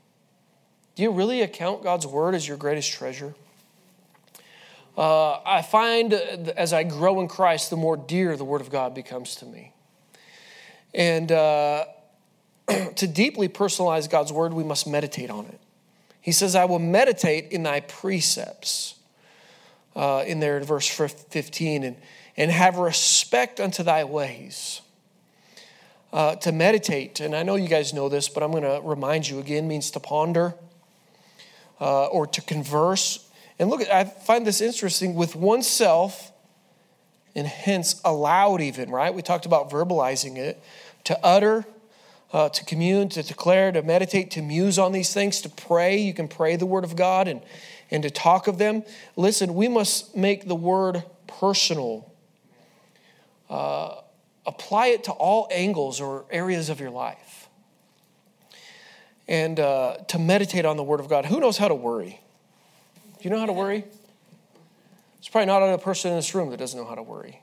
Do 0.94 1.02
you 1.02 1.10
really 1.10 1.42
account 1.42 1.82
God's 1.82 2.06
word 2.06 2.34
as 2.34 2.46
your 2.46 2.56
greatest 2.56 2.92
treasure? 2.92 3.34
Uh, 4.96 5.40
I 5.44 5.62
find 5.62 6.14
as 6.14 6.72
I 6.72 6.82
grow 6.84 7.20
in 7.20 7.28
Christ, 7.28 7.70
the 7.70 7.76
more 7.76 7.96
dear 7.96 8.36
the 8.36 8.44
word 8.44 8.60
of 8.60 8.70
God 8.70 8.94
becomes 8.94 9.36
to 9.36 9.46
me. 9.46 9.72
And 10.94 11.30
uh, 11.30 11.84
to 12.96 13.06
deeply 13.06 13.48
personalize 13.48 14.08
God's 14.08 14.32
word, 14.32 14.54
we 14.54 14.64
must 14.64 14.86
meditate 14.86 15.30
on 15.30 15.46
it. 15.46 15.60
He 16.20 16.32
says, 16.32 16.56
I 16.56 16.64
will 16.64 16.78
meditate 16.78 17.52
in 17.52 17.62
thy 17.62 17.80
precepts. 17.80 18.94
Uh, 19.94 20.22
in 20.26 20.40
there 20.40 20.58
in 20.58 20.64
verse 20.64 20.86
15, 20.86 21.82
and, 21.82 21.96
and 22.36 22.50
have 22.50 22.76
respect 22.76 23.60
unto 23.60 23.82
thy 23.82 24.04
ways. 24.04 24.82
Uh, 26.12 26.36
to 26.36 26.52
meditate, 26.52 27.18
and 27.20 27.34
I 27.34 27.42
know 27.42 27.54
you 27.54 27.66
guys 27.66 27.94
know 27.94 28.10
this, 28.10 28.28
but 28.28 28.42
I'm 28.42 28.50
going 28.50 28.62
to 28.62 28.80
remind 28.86 29.26
you 29.26 29.38
again, 29.38 29.66
means 29.66 29.90
to 29.92 30.00
ponder 30.00 30.54
uh, 31.80 32.06
or 32.06 32.26
to 32.26 32.42
converse. 32.42 33.25
And 33.58 33.70
look, 33.70 33.80
I 33.88 34.04
find 34.04 34.46
this 34.46 34.60
interesting 34.60 35.14
with 35.14 35.34
oneself 35.34 36.32
and 37.34 37.46
hence 37.46 38.00
aloud, 38.04 38.60
even, 38.60 38.90
right? 38.90 39.14
We 39.14 39.22
talked 39.22 39.46
about 39.46 39.70
verbalizing 39.70 40.36
it, 40.36 40.62
to 41.04 41.18
utter 41.24 41.66
uh, 42.32 42.48
to 42.48 42.64
commune, 42.64 43.08
to 43.10 43.22
declare, 43.22 43.72
to 43.72 43.82
meditate, 43.82 44.30
to 44.32 44.42
muse 44.42 44.78
on 44.78 44.92
these 44.92 45.12
things, 45.12 45.40
to 45.42 45.48
pray. 45.48 45.96
You 45.98 46.12
can 46.12 46.28
pray 46.28 46.56
the 46.56 46.66
Word 46.66 46.84
of 46.84 46.96
God 46.96 47.28
and, 47.28 47.40
and 47.90 48.02
to 48.02 48.10
talk 48.10 48.46
of 48.46 48.58
them. 48.58 48.82
Listen, 49.16 49.54
we 49.54 49.68
must 49.68 50.16
make 50.16 50.46
the 50.46 50.54
Word 50.54 51.04
personal. 51.26 52.12
Uh, 53.48 54.00
apply 54.44 54.88
it 54.88 55.04
to 55.04 55.12
all 55.12 55.48
angles 55.50 56.00
or 56.00 56.24
areas 56.30 56.68
of 56.68 56.80
your 56.80 56.90
life. 56.90 57.48
And 59.28 59.58
uh, 59.58 59.98
to 60.08 60.18
meditate 60.18 60.64
on 60.64 60.76
the 60.76 60.84
Word 60.84 61.00
of 61.00 61.08
God. 61.08 61.26
Who 61.26 61.40
knows 61.40 61.58
how 61.58 61.68
to 61.68 61.74
worry? 61.74 62.20
Do 63.18 63.22
you 63.22 63.30
know 63.30 63.38
how 63.40 63.46
to 63.46 63.52
worry? 63.52 63.80
There's 65.16 65.28
probably 65.30 65.46
not 65.46 65.62
a 65.62 65.78
person 65.78 66.10
in 66.10 66.16
this 66.16 66.34
room 66.34 66.50
that 66.50 66.58
doesn't 66.58 66.78
know 66.78 66.86
how 66.86 66.94
to 66.94 67.02
worry. 67.02 67.40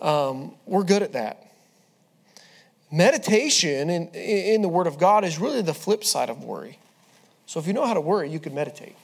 Um, 0.00 0.54
we're 0.66 0.84
good 0.84 1.02
at 1.02 1.12
that 1.12 1.44
meditation 2.94 3.90
in, 3.90 4.08
in 4.14 4.62
the 4.62 4.68
Word 4.68 4.86
of 4.86 4.98
God 4.98 5.24
is 5.24 5.40
really 5.40 5.62
the 5.62 5.74
flip 5.74 6.04
side 6.04 6.30
of 6.30 6.44
worry. 6.44 6.78
So 7.44 7.58
if 7.58 7.66
you 7.66 7.72
know 7.72 7.84
how 7.84 7.94
to 7.94 8.00
worry, 8.00 8.30
you 8.30 8.38
can 8.38 8.54
meditate. 8.54 8.94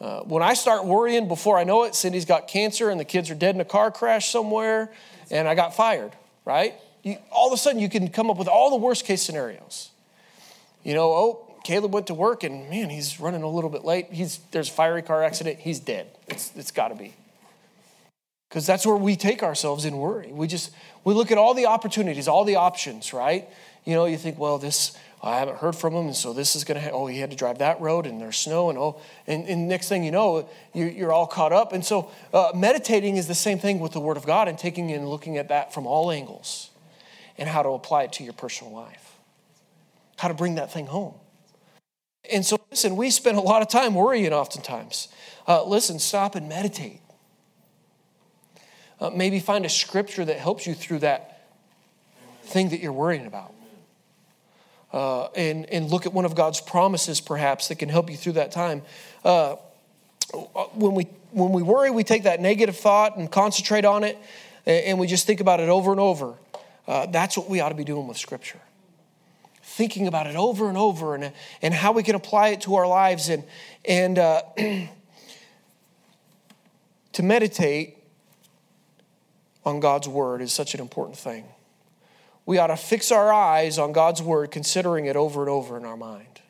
Uh, 0.00 0.20
when 0.20 0.42
I 0.42 0.54
start 0.54 0.84
worrying, 0.84 1.26
before 1.26 1.58
I 1.58 1.64
know 1.64 1.82
it, 1.82 1.96
Cindy's 1.96 2.24
got 2.24 2.46
cancer 2.46 2.90
and 2.90 3.00
the 3.00 3.04
kids 3.04 3.28
are 3.30 3.34
dead 3.34 3.56
in 3.56 3.60
a 3.60 3.64
car 3.64 3.90
crash 3.90 4.30
somewhere, 4.30 4.92
and 5.30 5.48
I 5.48 5.56
got 5.56 5.74
fired, 5.74 6.12
right? 6.44 6.74
You, 7.02 7.16
all 7.32 7.48
of 7.48 7.52
a 7.52 7.56
sudden, 7.56 7.80
you 7.80 7.88
can 7.88 8.08
come 8.08 8.30
up 8.30 8.36
with 8.36 8.48
all 8.48 8.70
the 8.70 8.76
worst 8.76 9.04
case 9.04 9.22
scenarios. 9.22 9.90
You 10.84 10.94
know, 10.94 11.12
oh, 11.12 11.43
Caleb 11.64 11.92
went 11.92 12.06
to 12.06 12.14
work 12.14 12.44
and 12.44 12.70
man, 12.70 12.90
he's 12.90 13.18
running 13.18 13.42
a 13.42 13.48
little 13.48 13.70
bit 13.70 13.84
late. 13.84 14.12
He's, 14.12 14.38
there's 14.52 14.68
a 14.68 14.72
fiery 14.72 15.02
car 15.02 15.24
accident. 15.24 15.58
He's 15.58 15.80
dead. 15.80 16.06
It's, 16.28 16.54
it's 16.54 16.70
got 16.70 16.88
to 16.88 16.94
be 16.94 17.14
because 18.54 18.68
that's 18.68 18.86
where 18.86 18.94
we 18.94 19.16
take 19.16 19.42
ourselves 19.42 19.84
in 19.84 19.96
worry. 19.96 20.30
We 20.30 20.46
just 20.46 20.70
we 21.02 21.12
look 21.12 21.32
at 21.32 21.38
all 21.38 21.54
the 21.54 21.66
opportunities, 21.66 22.28
all 22.28 22.44
the 22.44 22.54
options, 22.54 23.12
right? 23.12 23.48
You 23.84 23.94
know, 23.94 24.04
you 24.04 24.16
think, 24.16 24.38
well, 24.38 24.58
this 24.58 24.96
I 25.24 25.40
haven't 25.40 25.58
heard 25.58 25.74
from 25.74 25.92
him, 25.92 26.06
and 26.06 26.14
so 26.14 26.32
this 26.32 26.54
is 26.54 26.62
going 26.62 26.80
to. 26.80 26.90
Oh, 26.92 27.06
he 27.08 27.18
had 27.18 27.32
to 27.32 27.36
drive 27.36 27.58
that 27.58 27.80
road, 27.80 28.06
and 28.06 28.20
there's 28.20 28.36
snow, 28.36 28.70
and 28.70 28.78
oh, 28.78 29.00
and, 29.26 29.48
and 29.48 29.66
next 29.66 29.88
thing 29.88 30.04
you 30.04 30.12
know, 30.12 30.48
you, 30.72 31.04
are 31.04 31.12
all 31.12 31.26
caught 31.26 31.52
up. 31.52 31.72
And 31.72 31.84
so, 31.84 32.12
uh, 32.32 32.52
meditating 32.54 33.16
is 33.16 33.26
the 33.26 33.34
same 33.34 33.58
thing 33.58 33.80
with 33.80 33.90
the 33.90 34.00
Word 34.00 34.16
of 34.16 34.24
God, 34.24 34.46
and 34.46 34.56
taking 34.56 34.92
and 34.92 35.08
looking 35.08 35.36
at 35.36 35.48
that 35.48 35.74
from 35.74 35.84
all 35.84 36.12
angles, 36.12 36.70
and 37.36 37.48
how 37.48 37.64
to 37.64 37.70
apply 37.70 38.04
it 38.04 38.12
to 38.12 38.22
your 38.22 38.34
personal 38.34 38.72
life, 38.72 39.16
how 40.18 40.28
to 40.28 40.34
bring 40.34 40.54
that 40.54 40.72
thing 40.72 40.86
home. 40.86 41.14
And 42.32 42.44
so, 42.44 42.58
listen, 42.70 42.96
we 42.96 43.10
spend 43.10 43.36
a 43.36 43.40
lot 43.40 43.62
of 43.62 43.68
time 43.68 43.94
worrying, 43.94 44.32
oftentimes. 44.32 45.08
Uh, 45.46 45.64
listen, 45.64 45.98
stop 45.98 46.34
and 46.34 46.48
meditate. 46.48 47.00
Uh, 49.00 49.10
maybe 49.10 49.40
find 49.40 49.66
a 49.66 49.68
scripture 49.68 50.24
that 50.24 50.38
helps 50.38 50.66
you 50.66 50.74
through 50.74 51.00
that 51.00 51.48
thing 52.44 52.70
that 52.70 52.80
you're 52.80 52.92
worrying 52.92 53.26
about. 53.26 53.52
Uh, 54.92 55.26
and, 55.34 55.66
and 55.70 55.90
look 55.90 56.06
at 56.06 56.12
one 56.12 56.24
of 56.24 56.34
God's 56.34 56.60
promises, 56.60 57.20
perhaps, 57.20 57.68
that 57.68 57.76
can 57.76 57.88
help 57.88 58.10
you 58.10 58.16
through 58.16 58.34
that 58.34 58.52
time. 58.52 58.82
Uh, 59.24 59.56
when, 60.74 60.94
we, 60.94 61.08
when 61.32 61.52
we 61.52 61.62
worry, 61.62 61.90
we 61.90 62.04
take 62.04 62.22
that 62.22 62.40
negative 62.40 62.76
thought 62.76 63.16
and 63.16 63.30
concentrate 63.30 63.84
on 63.84 64.04
it, 64.04 64.16
and 64.66 64.98
we 64.98 65.06
just 65.06 65.26
think 65.26 65.40
about 65.40 65.60
it 65.60 65.68
over 65.68 65.90
and 65.90 66.00
over. 66.00 66.34
Uh, 66.86 67.06
that's 67.06 67.36
what 67.36 67.50
we 67.50 67.60
ought 67.60 67.70
to 67.70 67.74
be 67.74 67.84
doing 67.84 68.06
with 68.06 68.16
Scripture. 68.16 68.60
Thinking 69.66 70.06
about 70.06 70.26
it 70.26 70.36
over 70.36 70.68
and 70.68 70.78
over 70.78 71.14
and, 71.14 71.32
and 71.62 71.74
how 71.74 71.92
we 71.92 72.02
can 72.02 72.14
apply 72.14 72.48
it 72.48 72.60
to 72.62 72.74
our 72.76 72.86
lives. 72.86 73.28
And, 73.28 73.44
and 73.84 74.18
uh, 74.18 74.42
to 77.12 77.22
meditate 77.22 77.96
on 79.64 79.80
God's 79.80 80.06
word 80.06 80.42
is 80.42 80.52
such 80.52 80.74
an 80.74 80.80
important 80.80 81.16
thing. 81.16 81.46
We 82.46 82.58
ought 82.58 82.66
to 82.66 82.76
fix 82.76 83.10
our 83.10 83.32
eyes 83.32 83.78
on 83.78 83.92
God's 83.92 84.20
word, 84.20 84.50
considering 84.50 85.06
it 85.06 85.16
over 85.16 85.40
and 85.40 85.48
over 85.48 85.78
in 85.78 85.84
our 85.84 85.96
mind. 85.96 86.40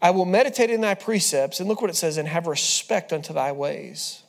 I 0.00 0.12
will 0.12 0.24
meditate 0.24 0.70
in 0.70 0.80
thy 0.80 0.94
precepts, 0.94 1.60
and 1.60 1.68
look 1.68 1.82
what 1.82 1.90
it 1.90 1.96
says, 1.96 2.16
and 2.16 2.28
have 2.28 2.46
respect 2.46 3.12
unto 3.12 3.34
thy 3.34 3.52
ways. 3.52 4.22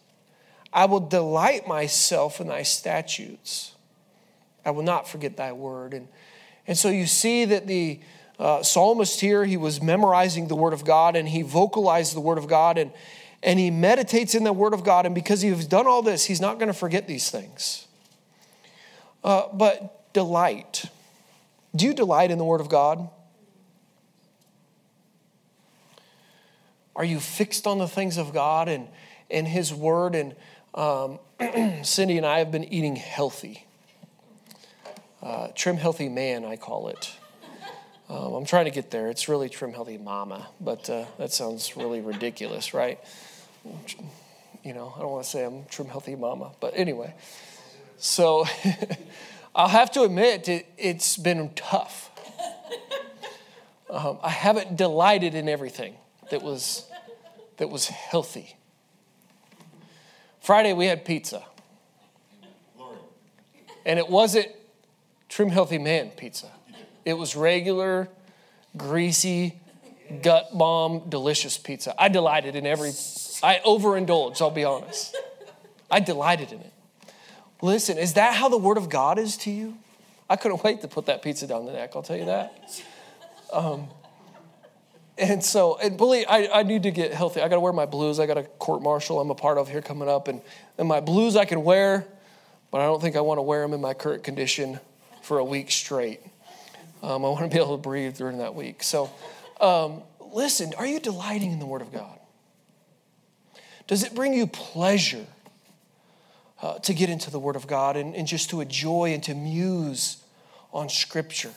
I 0.74 0.86
will 0.86 0.99
delight 0.99 1.67
myself 1.67 2.41
in 2.41 2.47
thy 2.47 2.63
statutes. 2.63 3.76
I 4.65 4.72
will 4.72 4.84
not 4.84 5.07
forget 5.07 5.38
thy 5.38 5.53
word. 5.53 5.93
And, 5.93 6.07
and 6.72 6.78
so 6.78 6.88
you 6.88 7.05
see 7.05 7.43
that 7.43 7.67
the 7.67 7.99
uh, 8.39 8.63
psalmist 8.63 9.19
here, 9.19 9.43
he 9.43 9.57
was 9.57 9.82
memorizing 9.82 10.47
the 10.47 10.55
word 10.55 10.72
of 10.72 10.86
God 10.86 11.17
and 11.17 11.28
he 11.28 11.41
vocalized 11.41 12.15
the 12.15 12.22
word 12.22 12.38
of 12.38 12.47
God. 12.47 12.78
And, 12.78 12.91
and 13.43 13.59
he 13.59 13.72
meditates 13.72 14.36
in 14.36 14.43
the 14.43 14.53
Word 14.53 14.74
of 14.74 14.84
God. 14.84 15.05
And 15.05 15.15
because 15.15 15.41
he's 15.41 15.65
done 15.65 15.88
all 15.88 16.01
this, 16.01 16.26
he's 16.26 16.41
not 16.41 16.59
going 16.59 16.67
to 16.67 16.74
forget 16.74 17.07
these 17.07 17.30
things. 17.32 17.88
Uh, 19.24 19.47
but 19.53 20.13
delight. 20.13 20.86
Do 21.76 21.86
you 21.86 21.93
delight 21.93 22.32
in 22.32 22.38
the 22.38 22.43
Word 22.43 22.61
of 22.61 22.69
God? 22.69 23.09
Are 26.95 27.05
you 27.05 27.19
fixed 27.19 27.65
on 27.65 27.80
the 27.80 27.88
things 27.88 28.17
of 28.17 28.34
God 28.34 28.67
and, 28.67 28.88
and 29.30 29.47
His 29.47 29.74
Word? 29.74 30.13
And 30.13 30.36
um, 30.76 31.19
Cindy 31.84 32.17
and 32.17 32.26
I 32.26 32.39
have 32.39 32.51
been 32.51 32.65
eating 32.65 32.95
healthy. 32.95 33.65
Uh, 35.22 35.49
trim 35.53 35.78
healthy 35.78 36.09
man, 36.09 36.43
I 36.43 36.55
call 36.55 36.88
it. 36.88 37.11
Um, 38.09 38.34
I'm 38.34 38.45
trying 38.45 38.65
to 38.65 38.72
get 38.72 38.89
there. 38.89 39.09
It's 39.09 39.30
really 39.30 39.49
trim 39.49 39.72
healthy 39.72 39.99
mama, 39.99 40.47
but 40.59 40.89
uh, 40.89 41.05
that 41.19 41.32
sounds 41.32 41.78
really 41.78 42.01
ridiculous, 42.01 42.74
right? 42.74 42.99
You 44.63 44.74
know, 44.74 44.91
I 44.95 44.99
don't 44.99 45.11
want 45.11 45.24
to 45.24 45.30
say 45.30 45.45
I'm 45.45 45.65
trim 45.65 45.88
healthy 45.88 46.15
mama, 46.15 46.53
but 46.59 46.74
anyway. 46.76 47.13
So 47.97 48.45
I'll 49.55 49.67
have 49.67 49.91
to 49.91 50.01
admit 50.01 50.49
it, 50.49 50.65
has 50.82 51.17
been 51.17 51.51
tough. 51.55 52.09
Um, 53.91 54.17
I 54.24 54.30
haven't 54.30 54.76
delighted 54.76 55.36
in 55.36 55.47
everything 55.47 55.95
that 56.32 56.41
was 56.41 56.86
that 57.57 57.69
was 57.69 57.88
healthy. 57.88 58.55
Friday 60.39 60.74
we 60.74 60.88
had 60.88 61.05
pizza, 61.05 61.43
and 63.86 63.99
it 63.99 64.09
wasn't 64.09 64.47
trim 65.32 65.49
healthy 65.49 65.79
man 65.79 66.09
pizza. 66.09 66.51
It 67.05 67.13
was 67.13 67.36
regular, 67.36 68.09
greasy, 68.77 69.59
gut 70.21 70.49
bomb, 70.53 71.09
delicious 71.09 71.57
pizza. 71.57 71.95
I 71.97 72.09
delighted 72.09 72.55
in 72.55 72.67
every. 72.67 72.91
I 73.41 73.59
overindulged. 73.65 74.41
I'll 74.41 74.51
be 74.51 74.65
honest. 74.65 75.17
I 75.89 75.99
delighted 75.99 76.51
in 76.51 76.59
it. 76.59 76.73
Listen, 77.61 77.97
is 77.97 78.13
that 78.13 78.36
how 78.36 78.49
the 78.49 78.57
Word 78.57 78.77
of 78.77 78.89
God 78.89 79.17
is 79.17 79.38
to 79.38 79.51
you? 79.51 79.77
I 80.29 80.36
couldn't 80.36 80.63
wait 80.63 80.82
to 80.82 80.88
put 80.88 81.07
that 81.07 81.21
pizza 81.21 81.47
down 81.47 81.65
the 81.65 81.73
neck, 81.73 81.91
I'll 81.95 82.03
tell 82.03 82.17
you 82.17 82.25
that. 82.25 82.84
Um, 83.51 83.88
and 85.17 85.43
so, 85.43 85.77
and 85.77 85.97
believe 85.97 86.25
I, 86.29 86.47
I 86.47 86.63
need 86.63 86.84
to 86.84 86.91
get 86.91 87.13
healthy. 87.13 87.41
I 87.41 87.47
got 87.49 87.55
to 87.55 87.61
wear 87.61 87.73
my 87.73 87.86
blues. 87.86 88.19
I 88.19 88.25
got 88.25 88.38
a 88.38 88.43
court 88.43 88.82
martial 88.82 89.19
I'm 89.19 89.29
a 89.29 89.36
part 89.36 89.57
of 89.57 89.69
here 89.69 89.82
coming 89.82 90.09
up, 90.09 90.27
and, 90.27 90.41
and 90.77 90.88
my 90.88 90.99
blues 90.99 91.36
I 91.36 91.45
can 91.45 91.63
wear, 91.63 92.07
but 92.69 92.82
I 92.82 92.86
don't 92.86 93.01
think 93.01 93.15
I 93.15 93.21
want 93.21 93.38
to 93.38 93.43
wear 93.43 93.61
them 93.61 93.73
in 93.73 93.82
my 93.82 93.93
current 93.93 94.23
condition 94.23 94.79
for 95.22 95.39
a 95.39 95.43
week 95.43 95.72
straight. 95.72 96.19
Um, 97.03 97.26
I 97.26 97.30
want 97.30 97.41
to 97.41 97.47
be 97.47 97.61
able 97.61 97.78
to 97.78 97.82
breathe 97.82 98.15
during 98.15 98.39
that 98.39 98.53
week. 98.53 98.84
So, 98.84 99.09
um, 99.59 100.03
listen, 100.32 100.74
are 100.78 100.86
you 100.86 100.99
delighting 100.99 101.51
in 101.51 101.59
the 101.59 101.65
Word 101.65 101.82
of 101.82 101.91
God? 101.91 102.19
Does 103.88 104.03
it 104.03 104.13
bring 104.13 104.34
you 104.34 104.47
pleasure 104.47 105.26
uh, 106.61 106.80
to 106.80 106.93
get 106.93 107.09
into 107.09 107.32
the 107.32 107.39
Word 107.39 107.55
of 107.55 107.67
God 107.67 107.97
and, 107.97 108.15
and 108.15 108.28
just 108.28 108.49
to 108.51 108.61
enjoy 108.61 109.13
and 109.13 109.24
to 109.24 109.34
muse 109.34 110.17
on 110.72 110.89
Scripture? 110.89 111.51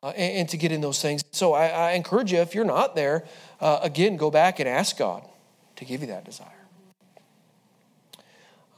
Uh, 0.00 0.10
and, 0.10 0.38
and, 0.38 0.48
to 0.48 0.56
get 0.56 0.70
in 0.70 0.80
those 0.80 1.02
things. 1.02 1.24
So 1.32 1.54
I, 1.54 1.66
I 1.66 1.90
encourage 1.92 2.30
you, 2.30 2.38
if 2.38 2.54
you're 2.54 2.64
not 2.64 2.94
there, 2.94 3.24
uh, 3.60 3.80
again, 3.82 4.16
go 4.16 4.30
back 4.30 4.60
and 4.60 4.68
ask 4.68 4.96
God 4.96 5.24
to 5.74 5.84
give 5.84 6.02
you 6.02 6.06
that 6.06 6.24
desire. 6.24 6.46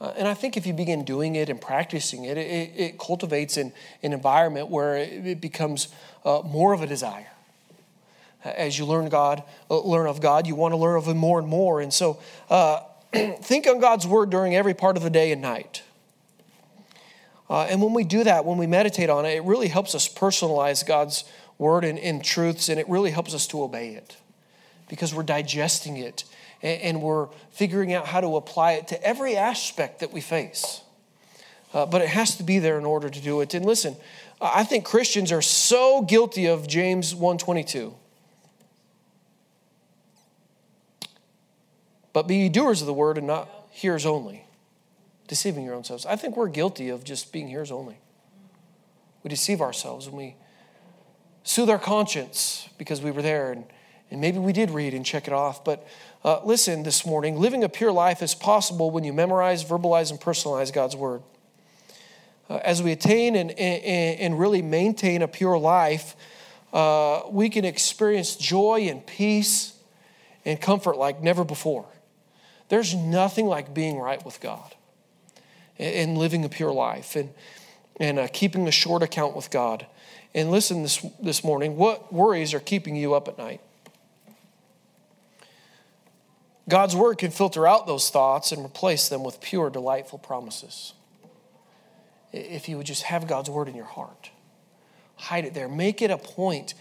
Uh, 0.01 0.13
and 0.17 0.27
I 0.27 0.33
think 0.33 0.57
if 0.57 0.65
you 0.65 0.73
begin 0.73 1.05
doing 1.05 1.35
it 1.35 1.47
and 1.47 1.61
practicing 1.61 2.25
it, 2.25 2.35
it, 2.35 2.71
it 2.75 2.97
cultivates 2.97 3.55
an, 3.55 3.71
an 4.01 4.13
environment 4.13 4.69
where 4.69 4.97
it, 4.97 5.27
it 5.27 5.41
becomes 5.41 5.89
uh, 6.25 6.41
more 6.43 6.73
of 6.73 6.81
a 6.81 6.87
desire. 6.87 7.27
As 8.43 8.79
you 8.79 8.85
learn 8.85 9.09
God, 9.09 9.43
uh, 9.69 9.79
learn 9.81 10.07
of 10.07 10.19
God, 10.19 10.47
you 10.47 10.55
want 10.55 10.71
to 10.71 10.77
learn 10.77 10.97
of 10.97 11.05
Him 11.05 11.17
more 11.17 11.37
and 11.37 11.47
more. 11.47 11.81
And 11.81 11.93
so, 11.93 12.19
uh, 12.49 12.79
think 13.13 13.67
on 13.67 13.79
God's 13.79 14.07
word 14.07 14.31
during 14.31 14.55
every 14.55 14.73
part 14.73 14.97
of 14.97 15.03
the 15.03 15.11
day 15.11 15.31
and 15.31 15.39
night. 15.39 15.83
Uh, 17.47 17.65
and 17.65 17.79
when 17.79 17.93
we 17.93 18.03
do 18.03 18.23
that, 18.23 18.43
when 18.43 18.57
we 18.57 18.65
meditate 18.65 19.11
on 19.11 19.25
it, 19.25 19.35
it 19.35 19.43
really 19.43 19.67
helps 19.67 19.93
us 19.93 20.11
personalize 20.11 20.83
God's 20.83 21.25
word 21.59 21.83
and, 21.83 21.99
and 21.99 22.23
truths, 22.23 22.69
and 22.69 22.79
it 22.79 22.89
really 22.89 23.11
helps 23.11 23.35
us 23.35 23.45
to 23.47 23.61
obey 23.61 23.89
it 23.89 24.17
because 24.89 25.13
we're 25.13 25.21
digesting 25.21 25.97
it 25.97 26.23
and, 26.61 27.01
we're 27.01 27.27
figuring 27.51 27.93
out 27.93 28.05
how 28.05 28.21
to 28.21 28.35
apply 28.35 28.73
it 28.73 28.87
to 28.89 29.03
every 29.03 29.35
aspect 29.35 29.99
that 30.01 30.13
we 30.13 30.21
face. 30.21 30.81
Uh, 31.73 31.85
but 31.85 32.01
it 32.01 32.09
has 32.09 32.35
to 32.35 32.43
be 32.43 32.59
there 32.59 32.77
in 32.77 32.85
order 32.85 33.09
to 33.09 33.21
do 33.21 33.41
it. 33.41 33.53
And 33.53 33.65
listen, 33.65 33.95
I 34.39 34.63
think 34.63 34.85
Christians 34.85 35.31
are 35.31 35.41
so 35.41 36.01
guilty 36.01 36.47
of 36.47 36.67
James 36.67 37.15
122. 37.15 37.95
But 42.13 42.27
be 42.27 42.49
doers 42.49 42.81
of 42.81 42.87
the 42.87 42.93
word 42.93 43.17
and 43.17 43.25
not 43.25 43.49
hearers 43.71 44.05
only 44.05 44.45
deceiving 45.31 45.63
your 45.63 45.75
own 45.75 45.83
selves. 45.85 46.05
I 46.05 46.17
think 46.17 46.35
we're 46.35 46.49
guilty 46.49 46.89
of 46.89 47.05
just 47.05 47.31
being 47.31 47.47
hearers 47.47 47.71
only. 47.71 47.97
We 49.23 49.29
deceive 49.29 49.61
ourselves 49.61 50.07
and 50.07 50.17
we 50.17 50.35
soothe 51.43 51.69
our 51.69 51.79
conscience 51.79 52.67
because 52.77 53.01
we 53.01 53.11
were 53.11 53.21
there 53.21 53.53
and, 53.53 53.63
and 54.09 54.19
maybe 54.19 54.39
we 54.39 54.51
did 54.51 54.71
read 54.71 54.93
and 54.93 55.05
check 55.05 55.27
it 55.27 55.33
off. 55.33 55.63
But 55.63 55.87
uh, 56.23 56.39
listen 56.43 56.83
this 56.83 57.05
morning 57.05 57.39
living 57.39 57.63
a 57.63 57.69
pure 57.69 57.91
life 57.91 58.21
is 58.21 58.35
possible 58.35 58.91
when 58.91 59.03
you 59.03 59.13
memorize, 59.13 59.63
verbalize, 59.63 60.11
and 60.11 60.19
personalize 60.19 60.71
God's 60.71 60.95
word. 60.95 61.23
Uh, 62.49 62.57
as 62.57 62.83
we 62.83 62.91
attain 62.91 63.35
and, 63.35 63.51
and, 63.51 64.19
and, 64.19 64.39
really 64.39 64.61
maintain 64.61 65.21
a 65.21 65.27
pure 65.27 65.57
life, 65.57 66.15
uh, 66.73 67.21
we 67.29 67.49
can 67.49 67.63
experience 67.63 68.35
joy 68.35 68.87
and 68.89 69.05
peace 69.05 69.73
and 70.43 70.59
comfort 70.59 70.97
like 70.97 71.23
never 71.23 71.43
before. 71.43 71.85
There's 72.69 72.93
nothing 72.93 73.47
like 73.47 73.73
being 73.73 73.97
right 73.99 74.23
with 74.25 74.41
God 74.41 74.75
and 75.79 76.17
living 76.17 76.45
a 76.45 76.49
pure 76.49 76.71
life 76.71 77.15
and, 77.15 77.29
and 77.99 78.19
uh, 78.19 78.27
keeping 78.31 78.67
a 78.67 78.71
short 78.71 79.01
account 79.01 79.35
with 79.35 79.49
God. 79.49 79.87
And 80.33 80.51
listen 80.51 80.83
this, 80.83 81.05
this 81.21 81.43
morning 81.43 81.77
what 81.77 82.13
worries 82.13 82.53
are 82.53 82.59
keeping 82.59 82.95
you 82.95 83.13
up 83.13 83.27
at 83.27 83.37
night? 83.37 83.61
God's 86.71 86.95
word 86.95 87.17
can 87.17 87.31
filter 87.31 87.67
out 87.67 87.85
those 87.85 88.09
thoughts 88.09 88.53
and 88.53 88.63
replace 88.63 89.09
them 89.09 89.25
with 89.25 89.41
pure, 89.41 89.69
delightful 89.69 90.17
promises. 90.17 90.93
If 92.31 92.69
you 92.69 92.77
would 92.77 92.85
just 92.85 93.03
have 93.03 93.27
God's 93.27 93.49
word 93.49 93.67
in 93.67 93.75
your 93.75 93.83
heart, 93.83 94.29
hide 95.17 95.43
it 95.43 95.53
there, 95.53 95.67
make 95.67 96.01
it 96.01 96.11
a 96.11 96.17
point. 96.17 96.73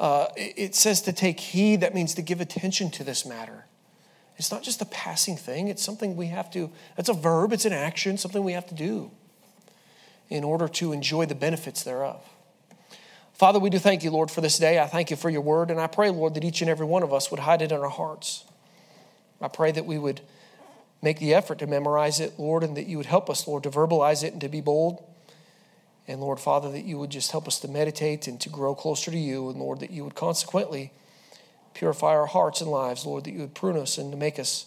Uh, 0.00 0.26
it 0.36 0.74
says 0.74 1.00
to 1.02 1.12
take 1.12 1.38
heed, 1.38 1.82
that 1.82 1.94
means 1.94 2.12
to 2.14 2.22
give 2.22 2.40
attention 2.40 2.90
to 2.90 3.04
this 3.04 3.24
matter. 3.24 3.66
It's 4.36 4.50
not 4.50 4.64
just 4.64 4.82
a 4.82 4.84
passing 4.86 5.36
thing, 5.36 5.68
it's 5.68 5.82
something 5.82 6.16
we 6.16 6.26
have 6.26 6.50
to, 6.50 6.68
it's 6.98 7.08
a 7.08 7.14
verb, 7.14 7.52
it's 7.52 7.64
an 7.64 7.72
action, 7.72 8.18
something 8.18 8.42
we 8.42 8.54
have 8.54 8.66
to 8.66 8.74
do 8.74 9.12
in 10.28 10.42
order 10.42 10.66
to 10.66 10.92
enjoy 10.92 11.24
the 11.24 11.36
benefits 11.36 11.84
thereof. 11.84 12.20
Father, 13.32 13.60
we 13.60 13.70
do 13.70 13.78
thank 13.78 14.02
you, 14.02 14.10
Lord, 14.10 14.28
for 14.28 14.40
this 14.40 14.58
day. 14.58 14.80
I 14.80 14.88
thank 14.88 15.12
you 15.12 15.16
for 15.16 15.30
your 15.30 15.42
word, 15.42 15.70
and 15.70 15.80
I 15.80 15.86
pray, 15.86 16.10
Lord, 16.10 16.34
that 16.34 16.42
each 16.42 16.62
and 16.62 16.68
every 16.68 16.86
one 16.86 17.04
of 17.04 17.14
us 17.14 17.30
would 17.30 17.38
hide 17.38 17.62
it 17.62 17.70
in 17.70 17.78
our 17.78 17.88
hearts. 17.88 18.42
I 19.40 19.48
pray 19.48 19.72
that 19.72 19.86
we 19.86 19.98
would 19.98 20.20
make 21.02 21.18
the 21.18 21.34
effort 21.34 21.58
to 21.58 21.66
memorize 21.66 22.20
it, 22.20 22.38
Lord, 22.38 22.62
and 22.62 22.76
that 22.76 22.86
you 22.86 22.96
would 22.96 23.06
help 23.06 23.28
us, 23.28 23.46
Lord, 23.46 23.62
to 23.64 23.70
verbalize 23.70 24.24
it 24.24 24.32
and 24.32 24.40
to 24.40 24.48
be 24.48 24.60
bold. 24.60 25.04
And 26.08 26.20
Lord, 26.20 26.40
Father, 26.40 26.70
that 26.72 26.84
you 26.84 26.98
would 26.98 27.10
just 27.10 27.32
help 27.32 27.46
us 27.46 27.58
to 27.60 27.68
meditate 27.68 28.26
and 28.26 28.40
to 28.40 28.48
grow 28.48 28.74
closer 28.74 29.10
to 29.10 29.18
you, 29.18 29.50
and 29.50 29.58
Lord, 29.58 29.80
that 29.80 29.90
you 29.90 30.04
would 30.04 30.14
consequently 30.14 30.92
Purify 31.76 32.16
our 32.16 32.24
hearts 32.24 32.62
and 32.62 32.70
lives, 32.70 33.04
Lord, 33.04 33.24
that 33.24 33.32
you 33.32 33.40
would 33.40 33.54
prune 33.54 33.76
us 33.76 33.98
and 33.98 34.10
to 34.10 34.16
make 34.16 34.38
us 34.38 34.64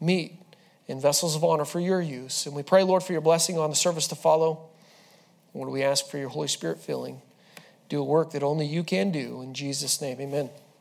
meet 0.00 0.38
in 0.86 1.00
vessels 1.00 1.34
of 1.34 1.42
honor 1.42 1.64
for 1.64 1.80
your 1.80 2.00
use. 2.00 2.46
And 2.46 2.54
we 2.54 2.62
pray, 2.62 2.84
Lord, 2.84 3.02
for 3.02 3.10
your 3.10 3.20
blessing 3.20 3.58
on 3.58 3.70
the 3.70 3.76
service 3.76 4.06
to 4.06 4.14
follow. 4.14 4.68
Lord, 5.52 5.68
we 5.68 5.82
ask 5.82 6.08
for 6.08 6.16
your 6.16 6.28
Holy 6.28 6.46
Spirit 6.46 6.78
filling. 6.78 7.20
Do 7.88 8.00
a 8.00 8.04
work 8.04 8.30
that 8.30 8.44
only 8.44 8.66
you 8.66 8.84
can 8.84 9.10
do. 9.10 9.42
In 9.42 9.52
Jesus' 9.52 10.00
name, 10.00 10.20
amen. 10.20 10.50